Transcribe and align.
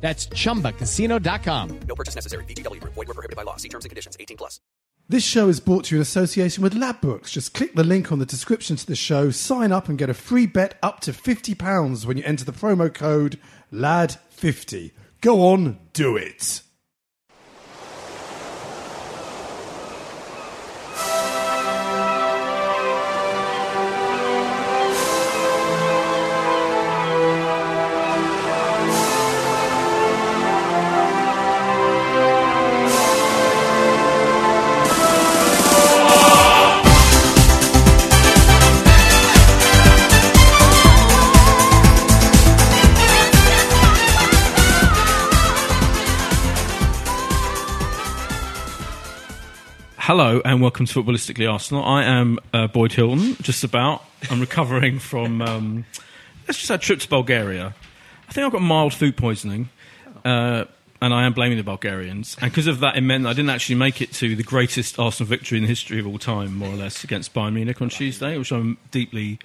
That's 0.00 0.26
chumbacasino.com. 0.28 1.80
No 1.80 1.94
purchase 1.94 2.14
necessary. 2.14 2.44
VGW 2.44 2.80
Group. 2.80 2.94
Void 2.94 3.08
were 3.08 3.14
prohibited 3.14 3.36
by 3.36 3.42
law. 3.42 3.56
See 3.56 3.68
terms 3.68 3.84
and 3.84 3.90
conditions. 3.90 4.16
18 4.18 4.38
plus. 4.38 4.60
This 5.10 5.24
show 5.24 5.48
is 5.48 5.58
brought 5.58 5.84
to 5.84 5.94
you 5.94 5.98
in 5.98 6.02
association 6.02 6.62
with 6.62 6.74
Ladbrokes. 6.74 7.30
Just 7.30 7.54
click 7.54 7.74
the 7.74 7.82
link 7.82 8.12
on 8.12 8.18
the 8.18 8.26
description 8.26 8.76
to 8.76 8.86
the 8.86 8.94
show, 8.94 9.30
sign 9.30 9.72
up, 9.72 9.88
and 9.88 9.96
get 9.96 10.10
a 10.10 10.14
free 10.14 10.44
bet 10.44 10.76
up 10.82 11.00
to 11.00 11.12
£50 11.12 12.04
when 12.04 12.18
you 12.18 12.24
enter 12.26 12.44
the 12.44 12.52
promo 12.52 12.92
code 12.92 13.38
LAD50. 13.72 14.92
Go 15.22 15.48
on, 15.48 15.78
do 15.94 16.14
it. 16.18 16.60
Hello 50.08 50.40
and 50.42 50.62
welcome 50.62 50.86
to 50.86 51.02
Footballistically 51.02 51.52
Arsenal. 51.52 51.84
I 51.84 52.02
am 52.02 52.38
uh, 52.54 52.66
Boyd 52.66 52.92
Hilton, 52.92 53.34
just 53.42 53.62
about. 53.62 54.02
I'm 54.30 54.40
recovering 54.40 54.98
from, 55.10 55.42
um, 55.42 55.84
let's 56.46 56.56
just 56.56 56.68
say, 56.68 56.76
a 56.76 56.78
trip 56.78 57.00
to 57.00 57.08
Bulgaria. 57.10 57.74
I 58.26 58.32
think 58.32 58.46
I've 58.46 58.52
got 58.52 58.62
mild 58.62 58.94
food 58.94 59.18
poisoning, 59.18 59.68
uh, 60.24 60.64
and 61.02 61.12
I 61.12 61.26
am 61.26 61.34
blaming 61.34 61.58
the 61.58 61.62
Bulgarians. 61.62 62.38
And 62.40 62.50
because 62.50 62.66
of 62.66 62.80
that, 62.80 62.96
it 62.96 63.02
meant 63.02 63.26
I 63.26 63.34
didn't 63.34 63.50
actually 63.50 63.74
make 63.74 64.00
it 64.00 64.10
to 64.14 64.34
the 64.34 64.42
greatest 64.42 64.98
Arsenal 64.98 65.28
victory 65.28 65.58
in 65.58 65.64
the 65.64 65.68
history 65.68 66.00
of 66.00 66.06
all 66.06 66.18
time, 66.18 66.56
more 66.56 66.70
or 66.70 66.76
less, 66.76 67.04
against 67.04 67.34
Bayern 67.34 67.52
Munich 67.52 67.82
on 67.82 67.90
Tuesday, 67.90 68.38
which 68.38 68.50
I'm 68.50 68.78
deeply, 68.90 69.38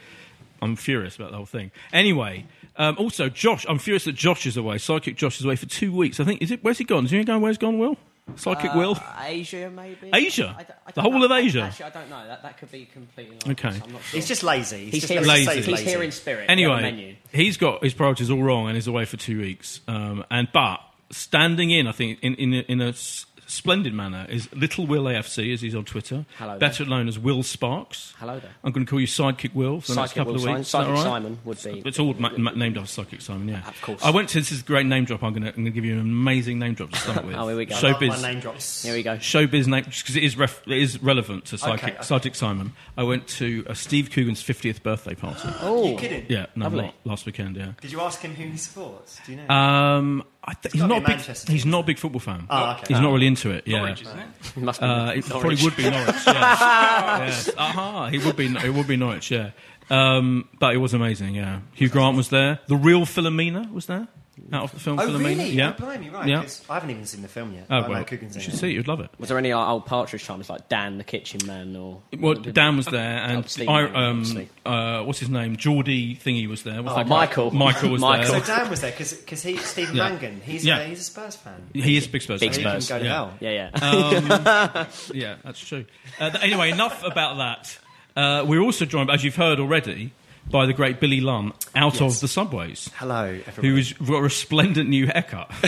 I'm 0.62 0.78
furious 0.78 1.18
about 1.18 1.32
the 1.32 1.36
whole 1.36 1.46
thing. 1.46 1.72
Anyway, 1.92 2.46
um, 2.78 2.96
also 2.98 3.28
Josh, 3.28 3.66
I'm 3.68 3.80
furious 3.80 4.06
that 4.06 4.16
Josh 4.16 4.46
is 4.46 4.56
away. 4.56 4.78
Psychic 4.78 5.18
Josh 5.18 5.40
is 5.40 5.46
away 5.46 5.58
for 5.58 5.66
two 5.66 5.94
weeks. 5.94 6.22
I 6.22 6.24
think 6.24 6.42
is 6.42 6.52
it? 6.52 6.64
Where's 6.64 6.78
he 6.78 6.86
gone? 6.86 7.04
Is 7.04 7.12
he 7.12 7.22
going? 7.26 7.42
Where's 7.42 7.58
gone? 7.58 7.78
Will? 7.80 7.98
Psychic 8.36 8.74
Will? 8.74 8.98
Asia, 9.22 9.70
maybe. 9.70 10.10
Asia? 10.14 10.56
I 10.58 10.64
d- 10.64 10.70
I 10.88 10.92
The 10.92 11.02
don't 11.02 11.12
whole 11.12 11.20
know. 11.20 11.26
of 11.26 11.32
Asia? 11.32 11.62
Actually, 11.62 11.86
I 11.86 11.90
don't 11.90 12.10
know. 12.10 12.26
That 12.28 12.42
that 12.44 12.58
could 12.58 12.72
be 12.72 12.86
completely. 12.86 13.38
Like 13.46 13.66
Okay. 13.66 13.80
I'm 13.84 13.92
not 13.92 14.02
sure. 14.04 14.18
He's 14.18 14.28
just 14.28 14.44
lazy. 14.44 14.86
He's, 14.86 14.94
He's 14.94 15.02
just 15.04 15.14
here. 15.14 15.22
lazy. 15.22 15.56
He's 15.56 15.68
lazy. 15.68 15.84
here 15.86 16.02
in 16.04 16.12
spirit. 16.12 16.50
on 16.50 16.56
menu. 16.58 16.70
Anyway, 16.72 17.20
he's 17.32 17.58
got 17.58 17.84
his 17.84 17.94
priorities 17.94 18.32
all 18.32 18.42
wrong 18.42 18.68
and 18.68 18.76
he's 18.76 18.88
away 18.88 19.06
for 19.06 19.18
two 19.18 19.40
weeks. 19.40 19.82
Um, 19.88 20.24
and 20.32 20.48
but 20.54 20.80
standing 21.12 21.70
in, 21.70 21.86
I 21.88 21.92
think, 21.92 22.20
in 22.22 22.36
in 22.36 22.54
a, 22.54 22.60
in 22.60 22.82
a 22.82 22.90
s- 22.90 23.26
splendid 23.48 23.94
manner 23.94 24.26
is 24.30 24.52
Little 24.54 24.86
Will 24.88 25.04
AFC, 25.04 25.54
as 25.54 25.62
he's 25.62 25.76
on 25.76 25.86
Twitter. 25.86 26.26
Hello 26.38 26.52
there. 26.52 26.60
Better 26.60 26.86
known 26.86 27.08
as 27.08 27.18
Will 27.20 27.44
Sparks. 27.44 28.14
Hello 28.20 28.40
there. 28.40 28.52
I'm 28.64 28.72
going 28.72 28.86
to 28.86 28.90
call 28.90 29.00
you 29.00 29.08
Sidekick 29.08 29.54
Will 29.54 29.82
for 29.82 29.94
the 29.94 30.02
next 30.02 30.12
Sidekick 30.12 30.16
couple 30.16 30.34
Will 30.34 30.48
of 30.50 30.56
weeks. 30.58 30.68
Is 30.68 30.72
that 30.72 30.78
Sidekick 30.80 30.88
all 30.88 30.94
right? 30.94 31.04
Simon 31.04 31.40
would 31.46 31.64
be- 31.64 31.82
It's 31.86 32.00
all 32.00 32.14
ma- 32.16 32.32
ma- 32.38 32.52
named 32.52 32.78
after 32.78 33.04
Sidekick 33.04 33.22
Simon. 33.22 33.48
Yeah, 33.48 33.68
Of 33.68 33.82
course. 33.82 34.04
I 34.04 34.10
went 34.12 34.30
to 34.30 34.40
this 34.40 34.52
is 34.52 34.62
a 34.62 34.64
great 34.64 34.86
name 34.86 35.06
drop. 35.06 35.24
I'm 35.24 35.32
going 35.34 35.44
to 35.44 35.50
I'm 35.50 35.56
going 35.56 35.66
to 35.66 35.72
give 35.72 35.86
you 35.86 35.94
an 35.94 36.00
amazing 36.00 36.60
name 36.60 36.74
drop 36.74 36.92
to 36.92 36.98
start 37.00 37.26
with. 37.26 37.36
Oh, 37.36 37.48
here 37.48 37.58
we 37.58 37.66
go. 37.66 37.76
I 37.76 37.82
love 37.82 38.02
my 38.02 38.08
Showbiz. 38.10 38.22
name 38.22 38.40
drops. 38.40 38.84
Here 38.84 38.94
we 38.94 39.04
go. 39.04 39.16
Showbiz 39.18 39.68
name 39.68 39.84
because 39.86 40.16
it 40.16 40.24
is 40.24 40.38
ref, 40.38 40.62
it 40.68 40.78
is 40.78 41.02
relevant 41.02 41.46
to 41.46 41.56
Sidekick, 41.58 41.74
Okay, 41.74 41.92
okay. 41.94 41.98
Sidekick 42.00 42.36
Simon. 42.36 42.74
I 42.98 43.04
went 43.04 43.28
to 43.30 43.66
uh, 43.70 43.74
Steve 43.74 44.10
Coogan's 44.12 44.44
50th 44.44 44.84
birthday 44.84 45.16
party. 45.16 45.50
Oh, 45.62 45.90
You 45.92 45.98
kidding? 45.98 46.26
Yeah, 46.30 46.46
no, 46.56 46.66
Lovely. 46.66 46.94
last 47.06 47.26
weekend. 47.26 47.56
Yeah. 47.56 47.74
Did 47.82 47.92
you 47.92 48.02
ask 48.02 48.22
him 48.22 48.34
who 48.36 48.44
he 48.50 48.58
supports? 48.58 49.20
Do 49.26 49.32
you 49.34 49.38
know? 49.40 49.50
Um, 49.54 50.24
I 50.24 50.26
th- 50.62 50.74
he's 50.74 50.84
not 50.84 51.06
big. 51.06 51.20
He's 51.20 51.66
not 51.66 51.80
a 51.80 51.84
big 51.84 51.98
football 51.98 52.20
fan. 52.20 52.46
Oh, 52.50 52.72
okay. 52.72 52.86
He's 52.90 53.00
not 53.00 53.12
really 53.14 53.28
into 53.28 53.52
it. 53.52 53.66
Yeah. 53.66 53.80
Norwich, 53.80 54.02
isn't 54.02 54.20
it? 54.20 54.28
it 54.58 54.64
must 54.64 54.82
be. 54.82 54.86
Uh, 54.86 55.12
it 55.12 55.26
probably 55.26 55.58
would 55.64 55.76
be 55.78 55.90
Norwich. 55.90 56.16
Yeah. 56.28 57.26
yes. 57.26 57.50
Aha. 57.58 58.10
He 58.10 58.18
would 58.20 58.36
be. 58.36 58.48
It 58.48 58.74
would 58.74 58.88
be 58.88 58.98
Norwich. 58.98 59.32
Yeah. 59.32 59.52
Um, 59.90 60.50
but 60.60 60.74
it 60.74 60.78
was 60.78 60.94
amazing. 60.94 61.36
Yeah. 61.36 61.60
Hugh 61.74 61.90
Grant 61.90 62.18
was 62.18 62.30
there. 62.30 62.60
The 62.68 62.76
real 62.76 63.02
Philomena 63.06 63.72
was 63.72 63.86
there. 63.86 64.08
Out 64.52 64.64
of 64.64 64.72
the 64.72 64.80
film 64.80 65.00
oh, 65.00 65.04
Philomena. 65.08 65.20
really? 65.26 65.50
Yeah. 65.52 65.76
Oh, 65.78 65.82
blimey, 65.86 66.10
right. 66.10 66.28
Yeah. 66.28 66.42
'cause 66.42 66.66
I 66.68 66.74
haven't 66.74 66.90
even 66.90 67.06
seen 67.06 67.22
the 67.22 67.28
film 67.28 67.54
yet. 67.54 67.68
Oh 67.70 67.76
I 67.78 67.82
know 67.82 67.90
well, 67.90 68.04
Coogan's 68.04 68.36
you 68.36 68.42
should 68.42 68.56
see. 68.56 68.70
it, 68.70 68.74
You'd 68.74 68.88
love 68.88 69.00
it. 69.00 69.12
Was 69.20 69.30
there 69.30 69.38
any 69.38 69.54
like, 69.54 69.68
old 69.68 69.86
Partridge 69.86 70.26
times 70.26 70.50
like 70.50 70.70
Dan 70.70 70.98
the 70.98 71.04
Kitchen 71.04 71.42
Man 71.46 71.76
or? 71.76 72.02
Well, 72.20 72.34
Dan 72.34 72.76
was 72.78 72.88
there, 72.88 73.20
and 73.20 73.38
Obviously, 73.38 73.68
I, 73.68 73.84
um, 73.84 74.48
uh, 74.66 75.04
what's 75.04 75.20
his 75.20 75.30
name? 75.30 75.56
Geordie 75.56 76.16
Thingy 76.16 76.48
was 76.48 76.64
there. 76.64 76.82
What's 76.82 76.94
Oh, 76.94 76.98
that 76.98 77.04
guy? 77.04 77.10
Michael. 77.10 77.52
Michael 77.52 77.90
was 77.92 78.02
Michael. 78.02 78.40
So. 78.40 78.40
Dan 78.40 78.70
was 78.72 78.82
there 78.82 78.92
because 78.92 79.44
he 79.44 79.58
Stephen 79.58 79.96
Yeah. 79.96 80.10
Mangan. 80.10 80.42
He's 80.44 80.66
Yeah. 80.66 80.80
a, 80.80 80.86
he's 80.86 81.00
a 81.02 81.04
Spurs 81.04 81.36
fan. 81.36 81.70
He 81.74 81.96
is 81.96 82.08
a 82.08 82.10
big 82.10 82.24
Spurs. 82.24 82.40
Big 82.40 82.54
fan. 82.56 82.64
So 82.64 82.70
he 82.74 82.82
Spurs. 82.82 82.88
can 82.88 82.98
go 82.98 83.00
to 83.04 83.06
Yeah. 83.06 83.14
hell. 83.14 83.34
Yeah, 83.40 83.70
yeah. 83.72 84.80
Um, 84.82 84.88
yeah, 85.14 85.36
that's 85.44 85.60
true. 85.60 85.86
Uh, 86.20 86.32
anyway, 86.42 86.72
enough 86.72 87.04
about 87.04 87.38
that. 87.38 87.78
Uh, 88.16 88.46
we're 88.46 88.62
also 88.62 88.86
joined, 88.86 89.10
as 89.12 89.24
you've 89.24 89.36
heard 89.36 89.60
already, 89.60 90.12
by 90.54 90.66
the 90.68 90.72
great 90.74 91.02
Billy 91.02 91.20
Lunn 91.20 91.52
out 91.76 92.00
of 92.00 92.20
the 92.22 92.28
subways, 92.30 92.90
Hello, 92.96 93.34
who 93.60 93.76
has 93.76 93.92
got 93.94 94.18
a 94.18 94.22
resplendent 94.22 94.88
new 94.90 95.08
haircut. 95.08 95.52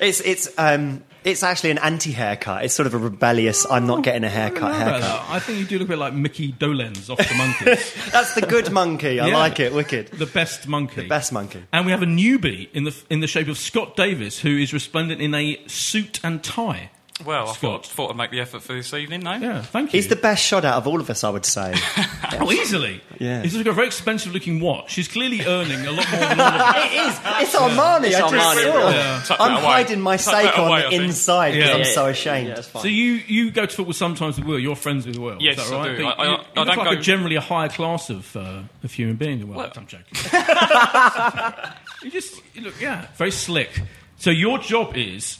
It's 0.00 0.20
it's 0.22 0.48
um 0.58 1.04
it's 1.24 1.42
actually 1.42 1.70
an 1.72 1.78
anti-haircut. 1.78 2.64
It's 2.64 2.74
sort 2.74 2.86
of 2.86 2.94
a 2.94 2.98
rebellious. 2.98 3.64
I'm 3.70 3.86
not 3.86 4.02
getting 4.02 4.24
a 4.24 4.30
haircut. 4.30 4.62
I 4.72 4.78
don't 4.78 4.78
know 4.80 4.96
about 4.96 5.02
Haircut. 5.20 5.30
I 5.30 5.38
think 5.38 5.58
you 5.60 5.66
do 5.66 5.78
look 5.78 5.88
a 5.88 5.90
bit 5.90 5.98
like 5.98 6.14
Mickey 6.14 6.52
Dolenz 6.52 7.10
off 7.10 7.18
the 7.18 7.24
Monkees. 7.24 8.10
That's 8.12 8.34
the 8.34 8.40
good 8.40 8.72
monkey. 8.72 9.20
I 9.20 9.28
Yeah. 9.28 9.36
like 9.36 9.60
it. 9.60 9.72
Wicked. 9.74 10.08
the 10.12 10.26
best 10.26 10.66
monkey. 10.66 11.02
The 11.02 11.08
Best 11.08 11.32
monkey. 11.32 11.62
And 11.70 11.84
we 11.86 11.92
have 11.92 12.02
a 12.02 12.06
newbie 12.06 12.68
in 12.72 12.84
the 12.84 12.96
in 13.10 13.20
the 13.20 13.26
shape 13.28 13.46
of 13.48 13.58
Scott 13.58 13.94
Davis, 13.94 14.40
who 14.40 14.56
is 14.56 14.72
resplendent 14.72 15.20
in 15.20 15.34
a 15.34 15.58
suit 15.68 16.18
and 16.24 16.42
tie. 16.42 16.90
Well, 17.24 17.48
I 17.48 17.52
Scott. 17.52 17.58
thought, 17.58 17.86
thought 17.86 18.10
I'd 18.10 18.16
make 18.16 18.30
the 18.30 18.40
effort 18.40 18.62
for 18.62 18.72
this 18.74 18.92
evening, 18.94 19.20
no? 19.20 19.34
Yeah, 19.34 19.62
thank 19.62 19.92
you. 19.92 19.98
He's 19.98 20.08
the 20.08 20.16
best 20.16 20.42
shot 20.44 20.64
out 20.64 20.74
of 20.76 20.86
all 20.86 21.00
of 21.00 21.08
us, 21.10 21.24
I 21.24 21.30
would 21.30 21.44
say. 21.44 21.74
oh, 22.40 22.50
easily. 22.52 23.00
Yeah. 23.18 23.42
He's 23.42 23.56
got 23.56 23.66
a 23.66 23.72
very 23.72 23.86
expensive 23.86 24.32
looking 24.32 24.60
watch. 24.60 24.94
He's 24.94 25.08
clearly 25.08 25.44
earning 25.46 25.86
a 25.86 25.92
lot 25.92 26.10
more 26.10 26.20
than 26.20 26.40
all 26.40 26.46
of 26.46 26.60
us. 26.62 26.76
it 26.84 26.92
is. 26.92 27.48
It's 27.48 27.56
Armani. 27.56 28.04
It's 28.06 28.16
I 28.16 28.20
just 28.20 28.34
Armani, 28.34 28.62
saw. 28.72 28.90
Yeah. 28.90 29.22
Tuck 29.26 29.40
I'm 29.40 29.52
away. 29.52 29.62
hiding 29.62 30.00
my 30.00 30.16
Tuck 30.16 30.32
that 30.34 30.40
steak 30.44 30.58
on 30.58 30.68
away, 30.68 30.78
I 30.78 30.82
the 30.84 30.88
think. 30.90 31.02
inside 31.04 31.50
because 31.52 31.68
Yeah. 31.68 31.74
I'm 31.74 31.80
Yeah, 31.80 31.84
so 31.94 32.04
yeah, 32.04 32.10
ashamed. 32.10 32.48
Yeah, 32.48 32.54
that's 32.54 32.68
fine. 32.68 32.82
So 32.82 32.88
you, 32.88 33.12
you 33.26 33.50
go 33.50 33.66
to 33.66 33.74
football 33.76 33.92
sometimes 33.92 34.38
with 34.38 34.46
Will. 34.46 34.58
You're 34.58 34.76
friends 34.76 35.06
with 35.06 35.16
Will. 35.16 35.36
Yes, 35.40 35.58
is 35.58 35.70
that 35.70 35.76
I 35.76 35.78
right? 35.88 35.96
do. 35.96 36.02
But 36.04 36.18
I- 36.18 36.22
I- 36.22 36.26
you, 36.26 36.32
I 36.32 36.38
you 36.38 36.44
don't 36.54 36.66
look 36.66 36.76
like 36.76 36.84
go- 36.94 36.98
a 36.98 37.02
generally 37.02 37.36
a 37.36 37.40
higher 37.40 37.68
class 37.68 38.10
of, 38.10 38.36
uh, 38.36 38.60
of 38.82 38.92
human 38.92 39.16
being 39.16 39.38
than 39.40 39.48
Will. 39.48 39.56
Well- 39.58 39.72
I'm 39.76 39.86
joking. 39.86 40.06
you 42.02 42.10
just 42.10 42.40
you 42.54 42.62
look 42.62 42.80
yeah, 42.80 43.06
very 43.16 43.30
slick. 43.30 43.70
So 44.18 44.30
your 44.30 44.58
job 44.58 44.96
is 44.96 45.38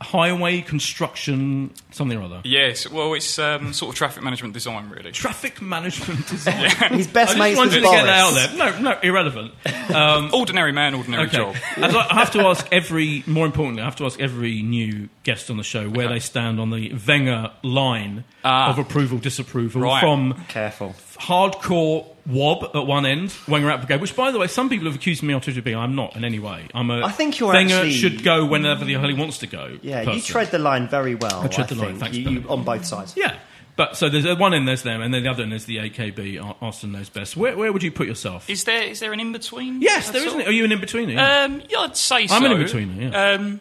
highway 0.00 0.60
construction 0.60 1.70
something 1.90 2.16
or 2.18 2.22
other. 2.22 2.40
Yes, 2.44 2.88
well, 2.88 3.14
it's 3.14 3.38
um, 3.38 3.72
sort 3.72 3.90
of 3.92 3.98
traffic 3.98 4.22
management 4.22 4.54
design, 4.54 4.90
really. 4.90 5.10
Traffic 5.12 5.60
management 5.62 6.26
design. 6.28 6.70
He's 6.92 7.06
best 7.08 7.32
I 7.32 7.34
just 7.34 7.38
mates 7.38 7.56
wanted 7.58 7.74
with 7.82 7.84
to 7.84 7.96
get 7.96 8.04
that 8.04 8.08
out 8.08 8.34
there. 8.34 8.56
No, 8.72 8.80
no, 8.92 8.98
irrelevant. 9.02 9.52
Um, 9.94 10.30
Ordinary 10.34 10.72
man, 10.72 10.94
ordinary 10.94 11.26
okay. 11.26 11.36
job. 11.36 11.56
I'd 11.76 11.94
I 11.94 12.14
have 12.14 12.30
to 12.32 12.40
ask 12.42 12.66
every. 12.70 13.24
More 13.26 13.46
importantly, 13.46 13.82
I 13.82 13.86
have 13.86 13.96
to 13.96 14.06
ask 14.06 14.20
every 14.20 14.62
new 14.62 15.08
guest 15.24 15.50
on 15.50 15.56
the 15.56 15.62
show 15.64 15.88
where 15.88 16.08
they 16.08 16.20
stand 16.20 16.60
on 16.60 16.70
the 16.70 16.92
Wenger 17.06 17.50
line 17.62 18.24
Ah. 18.44 18.70
of 18.70 18.78
approval, 18.78 19.18
disapproval 19.18 19.82
Right. 19.82 20.00
from 20.00 20.44
Careful. 20.48 20.94
Hardcore 21.18 22.06
wob 22.26 22.70
at 22.74 22.86
one 22.86 23.06
end, 23.06 23.34
Wenger 23.48 23.70
out 23.70 23.80
brigade. 23.80 24.00
Which, 24.00 24.14
by 24.14 24.30
the 24.30 24.38
way, 24.38 24.46
some 24.46 24.68
people 24.68 24.86
have 24.86 24.94
accused 24.94 25.22
me 25.22 25.34
on 25.34 25.40
Twitter 25.40 25.58
of 25.60 25.64
being. 25.64 25.76
I'm 25.76 25.94
not 25.94 26.14
in 26.16 26.24
any 26.24 26.38
way. 26.38 26.66
I'm 26.74 26.90
a. 26.90 27.04
I 27.04 27.10
think 27.10 27.38
you're 27.38 27.52
Wenger 27.52 27.74
actually- 27.74 27.92
should 27.92 28.22
go 28.22 28.44
whenever 28.46 28.84
the 28.84 28.94
hell 28.94 29.08
he 29.08 29.14
wants 29.14 29.38
to 29.38 29.46
go. 29.46 29.78
Yeah, 29.82 30.02
you 30.10 30.20
tread 30.20 30.50
the 30.50 30.58
line 30.58 30.88
very 30.88 31.14
well. 31.14 31.40
I 31.42 31.48
tread 31.48 31.68
the 31.68 31.74
line, 31.74 31.88
think. 31.90 32.00
thanks, 32.00 32.16
You- 32.18 32.24
Billy. 32.24 32.40
you- 32.42 32.48
on 32.48 32.64
both 32.64 32.84
sides. 32.84 33.14
Yeah. 33.16 33.34
But 33.76 33.96
so 33.96 34.08
there's 34.08 34.26
one 34.36 34.54
end 34.54 34.66
there's 34.66 34.82
them, 34.82 35.00
and 35.00 35.14
then 35.14 35.22
the 35.22 35.30
other 35.30 35.44
end 35.44 35.52
there's 35.52 35.66
the 35.66 35.76
AKB. 35.78 36.36
Arsène 36.60 36.90
knows 36.90 37.08
best. 37.08 37.36
Where, 37.36 37.56
where 37.56 37.72
would 37.72 37.84
you 37.84 37.92
put 37.92 38.08
yourself? 38.08 38.50
Is 38.50 38.64
there 38.64 38.82
is 38.82 38.98
there 38.98 39.12
an 39.12 39.20
in 39.20 39.30
between? 39.30 39.80
yes, 39.80 40.10
there 40.10 40.26
isn't. 40.26 40.40
it? 40.40 40.48
Are 40.48 40.52
you 40.52 40.64
an 40.64 40.72
in 40.72 40.80
betweener? 40.80 41.16
Um, 41.44 41.62
yeah, 41.68 41.78
I'd 41.80 41.96
say 41.96 42.26
so. 42.26 42.34
I'm 42.34 42.44
an 42.44 42.52
in-betweener, 42.60 43.12
yeah. 43.12 43.32
Um, 43.34 43.60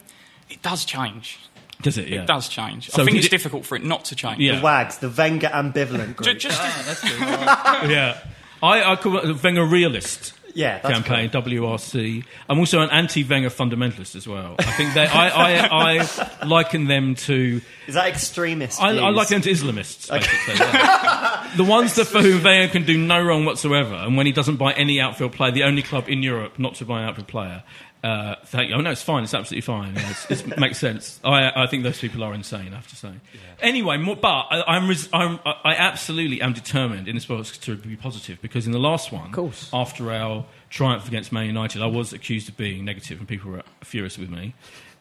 it 0.49 0.63
does 0.63 0.85
change. 0.85 1.37
Does 1.81 1.97
it? 1.97 2.07
Yeah. 2.07 2.21
It 2.21 2.27
does 2.27 2.49
change. 2.49 2.89
So 2.89 3.01
I 3.01 3.05
think 3.05 3.17
it's 3.17 3.27
it- 3.27 3.29
difficult 3.29 3.65
for 3.65 3.75
it 3.75 3.83
not 3.83 4.05
to 4.05 4.15
change. 4.15 4.39
Yeah. 4.39 4.55
The 4.57 4.63
Wags, 4.63 4.97
the 4.97 5.09
Wenger 5.09 5.47
ambivalent 5.47 6.15
group. 6.15 6.37
Just, 6.39 6.59
ah, 6.59 7.85
yeah. 7.87 8.19
I, 8.63 8.93
I 8.93 8.95
call 8.95 9.17
it 9.19 9.27
the 9.27 9.35
Wenger 9.35 9.65
realist. 9.65 10.33
Yeah, 10.55 10.79
that's 10.79 10.91
campaign 10.91 11.29
WRC. 11.29 12.25
I'm 12.49 12.57
also 12.57 12.79
an 12.81 12.89
anti-Wenger 12.89 13.51
fundamentalist 13.51 14.15
as 14.15 14.27
well. 14.27 14.55
I 14.57 14.63
think 14.71 14.95
they, 14.95 15.05
I, 15.05 15.27
I, 15.29 15.99
I 15.99 16.45
liken 16.47 16.85
them 16.87 17.13
to 17.13 17.61
Is 17.85 17.93
that 17.93 18.07
extremist? 18.07 18.81
I, 18.81 18.87
I 18.87 18.91
views? 18.93 19.15
like 19.15 19.27
them 19.27 19.41
to 19.41 19.51
Islamists, 19.51 20.09
basically. 20.09 20.55
yeah. 20.55 21.53
the 21.57 21.63
ones 21.63 21.93
that 21.95 22.05
for 22.05 22.23
whom 22.23 22.41
Wenger 22.43 22.71
can 22.71 22.85
do 22.85 22.97
no 22.97 23.23
wrong 23.23 23.45
whatsoever, 23.45 23.93
and 23.93 24.17
when 24.17 24.25
he 24.25 24.31
doesn't 24.31 24.55
buy 24.55 24.73
any 24.73 24.99
outfield 24.99 25.33
player, 25.33 25.51
the 25.51 25.63
only 25.63 25.83
club 25.83 26.09
in 26.09 26.23
Europe 26.23 26.57
not 26.57 26.73
to 26.75 26.85
buy 26.85 27.01
an 27.03 27.09
outfield 27.09 27.27
player. 27.27 27.61
Uh, 28.03 28.35
thank 28.45 28.69
you. 28.69 28.75
Oh 28.75 28.81
no, 28.81 28.91
it's 28.91 29.01
fine. 29.01 29.23
It's 29.23 29.33
absolutely 29.33 29.61
fine. 29.61 29.95
Yeah, 29.95 30.13
it's, 30.29 30.41
it 30.43 30.59
makes 30.59 30.77
sense. 30.77 31.19
I, 31.23 31.63
I 31.63 31.67
think 31.67 31.83
those 31.83 31.99
people 31.99 32.23
are 32.23 32.33
insane. 32.33 32.71
I 32.71 32.75
have 32.75 32.87
to 32.89 32.95
say. 32.95 33.11
Anyway, 33.59 33.97
more, 33.97 34.15
but 34.15 34.27
I, 34.51 34.63
I'm, 34.67 34.87
res, 34.87 35.09
I'm 35.11 35.39
I 35.45 35.53
I 35.65 35.75
absolutely 35.75 36.41
am 36.41 36.53
determined 36.53 37.07
in 37.07 37.15
this 37.15 37.25
box 37.25 37.57
to 37.57 37.75
be 37.75 37.95
positive 37.95 38.39
because 38.41 38.65
in 38.67 38.71
the 38.71 38.79
last 38.79 39.11
one, 39.11 39.25
of 39.27 39.31
course. 39.31 39.69
after 39.73 40.11
our 40.11 40.45
triumph 40.69 41.07
against 41.07 41.31
Man 41.31 41.47
United, 41.47 41.81
I 41.81 41.87
was 41.87 42.13
accused 42.13 42.47
of 42.49 42.55
being 42.57 42.85
negative, 42.85 43.17
and 43.19 43.27
people 43.27 43.51
were 43.51 43.63
furious 43.83 44.17
with 44.17 44.29
me, 44.29 44.53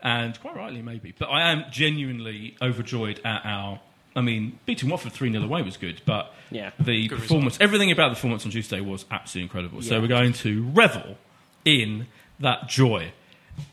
and 0.03 0.41
quite 0.41 0.57
rightly 0.57 0.81
maybe. 0.83 1.15
But 1.19 1.27
I 1.27 1.51
am 1.53 1.65
genuinely 1.71 2.57
overjoyed 2.63 3.21
at 3.25 3.43
our. 3.45 3.81
I 4.17 4.23
mean, 4.23 4.59
beating 4.65 4.89
Watford 4.89 5.13
3 5.13 5.31
0 5.31 5.45
away 5.45 5.61
was 5.61 5.77
good, 5.77 6.01
but 6.07 6.33
Yeah. 6.51 6.71
the 6.81 7.07
Good 7.09 7.19
performance, 7.19 7.59
everything 7.61 7.91
about 7.91 8.09
the 8.09 8.15
performance 8.15 8.47
on 8.47 8.51
Tuesday 8.51 8.81
was 8.81 9.05
absolutely 9.11 9.43
incredible. 9.43 9.83
So 9.83 10.01
we're 10.01 10.07
going 10.07 10.33
to 10.33 10.65
revel 10.73 11.19
in 11.67 12.07
that 12.41 12.69
joy. 12.69 13.13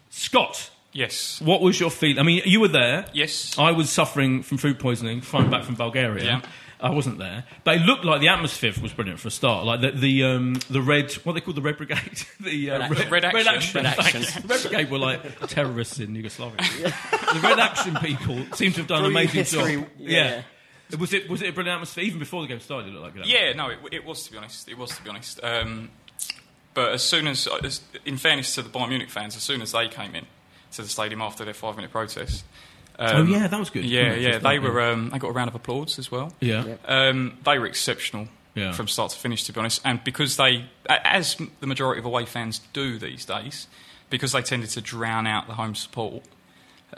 Scott, 0.09 0.69
yes. 0.91 1.41
what 1.41 1.61
was 1.61 1.79
your 1.79 1.89
feeling? 1.89 2.19
I 2.19 2.23
mean, 2.23 2.41
you 2.45 2.59
were 2.59 2.67
there. 2.67 3.05
Yes. 3.13 3.57
I 3.57 3.71
was 3.71 3.89
suffering 3.89 4.43
from 4.43 4.57
food 4.57 4.79
poisoning, 4.79 5.21
flying 5.21 5.49
back 5.49 5.63
from 5.63 5.75
Bulgaria. 5.75 6.23
Yeah. 6.23 6.41
I 6.83 6.89
wasn't 6.89 7.17
there, 7.17 7.45
but 7.63 7.77
it 7.77 7.83
looked 7.83 8.03
like 8.03 8.19
the 8.19 8.27
atmosphere 8.27 8.73
was 8.81 8.91
brilliant 8.91 9.21
for 9.21 9.29
a 9.29 9.31
start. 9.31 9.65
Like 9.65 9.79
the 9.79 9.91
the 9.91 10.23
um, 10.25 10.55
the 10.69 10.81
red, 10.81 11.13
what 11.23 11.31
they 11.31 11.39
call 11.39 11.53
the 11.53 11.61
Red 11.61 11.77
Brigade, 11.77 12.23
the 12.41 12.71
uh, 12.71 12.89
Red 12.89 13.23
Action. 13.23 13.33
Red 13.33 13.47
Action. 13.47 13.83
Red 13.85 13.95
thanks. 13.95 14.35
Action. 14.35 14.43
Red 14.45 14.61
Brigade 14.61 14.91
were 14.91 14.97
like 14.97 15.47
terrorists 15.47 15.99
in 15.99 16.13
Yugoslavia. 16.13 16.57
the 16.81 17.39
Red 17.41 17.57
Action 17.57 17.95
people 17.95 18.37
seem 18.53 18.73
to 18.73 18.79
have 18.79 18.87
done 18.87 19.05
an 19.05 19.11
amazing 19.11 19.39
history, 19.39 19.75
job. 19.77 19.87
Yeah. 19.97 20.41
Was 20.99 21.13
it 21.13 21.29
was 21.29 21.41
it 21.41 21.49
a 21.49 21.53
brilliant 21.53 21.75
atmosphere 21.75 22.03
even 22.03 22.19
before 22.19 22.41
the 22.41 22.49
game 22.49 22.59
started? 22.59 22.89
It 22.89 22.99
looked 22.99 23.15
like 23.15 23.25
it. 23.25 23.31
Yeah, 23.31 23.53
no, 23.53 23.69
it, 23.69 23.79
it 23.93 24.05
was 24.05 24.25
to 24.25 24.31
be 24.33 24.37
honest. 24.37 24.67
It 24.67 24.77
was 24.77 24.93
to 24.93 25.01
be 25.01 25.09
honest. 25.09 25.39
Um, 25.41 25.89
but 26.73 26.91
as 26.93 27.03
soon 27.03 27.27
as, 27.27 27.47
as, 27.63 27.81
in 28.05 28.17
fairness 28.17 28.55
to 28.55 28.61
the 28.61 28.69
Bayern 28.69 28.89
Munich 28.89 29.09
fans, 29.09 29.35
as 29.35 29.43
soon 29.43 29.61
as 29.61 29.71
they 29.71 29.87
came 29.87 30.15
in 30.15 30.25
to 30.73 30.81
the 30.81 30.87
stadium 30.87 31.21
after 31.21 31.45
their 31.45 31.53
five-minute 31.53 31.91
protest. 31.91 32.43
Oh 32.99 33.21
um, 33.21 33.27
yeah, 33.29 33.47
that 33.47 33.59
was 33.59 33.69
good. 33.69 33.85
Yeah, 33.85 34.13
Good 34.15 34.21
yeah, 34.23 34.37
they 34.39 34.59
wasn't 34.59 34.65
it? 34.65 34.69
were. 34.69 34.81
Um, 34.81 35.09
they 35.09 35.19
got 35.19 35.29
a 35.29 35.31
round 35.33 35.47
of 35.49 35.55
applause 35.55 35.97
as 35.99 36.11
well. 36.11 36.31
Yeah. 36.39 36.75
Um, 36.85 37.37
they 37.43 37.57
were 37.57 37.65
exceptional 37.65 38.27
Yeah. 38.55 38.71
from 38.71 38.87
start 38.87 39.11
to 39.11 39.17
finish, 39.17 39.43
to 39.45 39.53
be 39.53 39.59
honest. 39.59 39.81
And 39.83 40.03
because 40.03 40.37
they, 40.37 40.65
as 40.87 41.37
the 41.59 41.67
majority 41.67 41.99
of 41.99 42.05
away 42.05 42.25
fans 42.25 42.59
do 42.71 42.99
these 42.99 43.25
days, 43.25 43.67
because 44.11 44.31
they 44.31 44.41
tended 44.43 44.69
to 44.71 44.81
drown 44.81 45.25
out 45.25 45.47
the 45.47 45.53
home 45.55 45.73
support, 45.73 46.23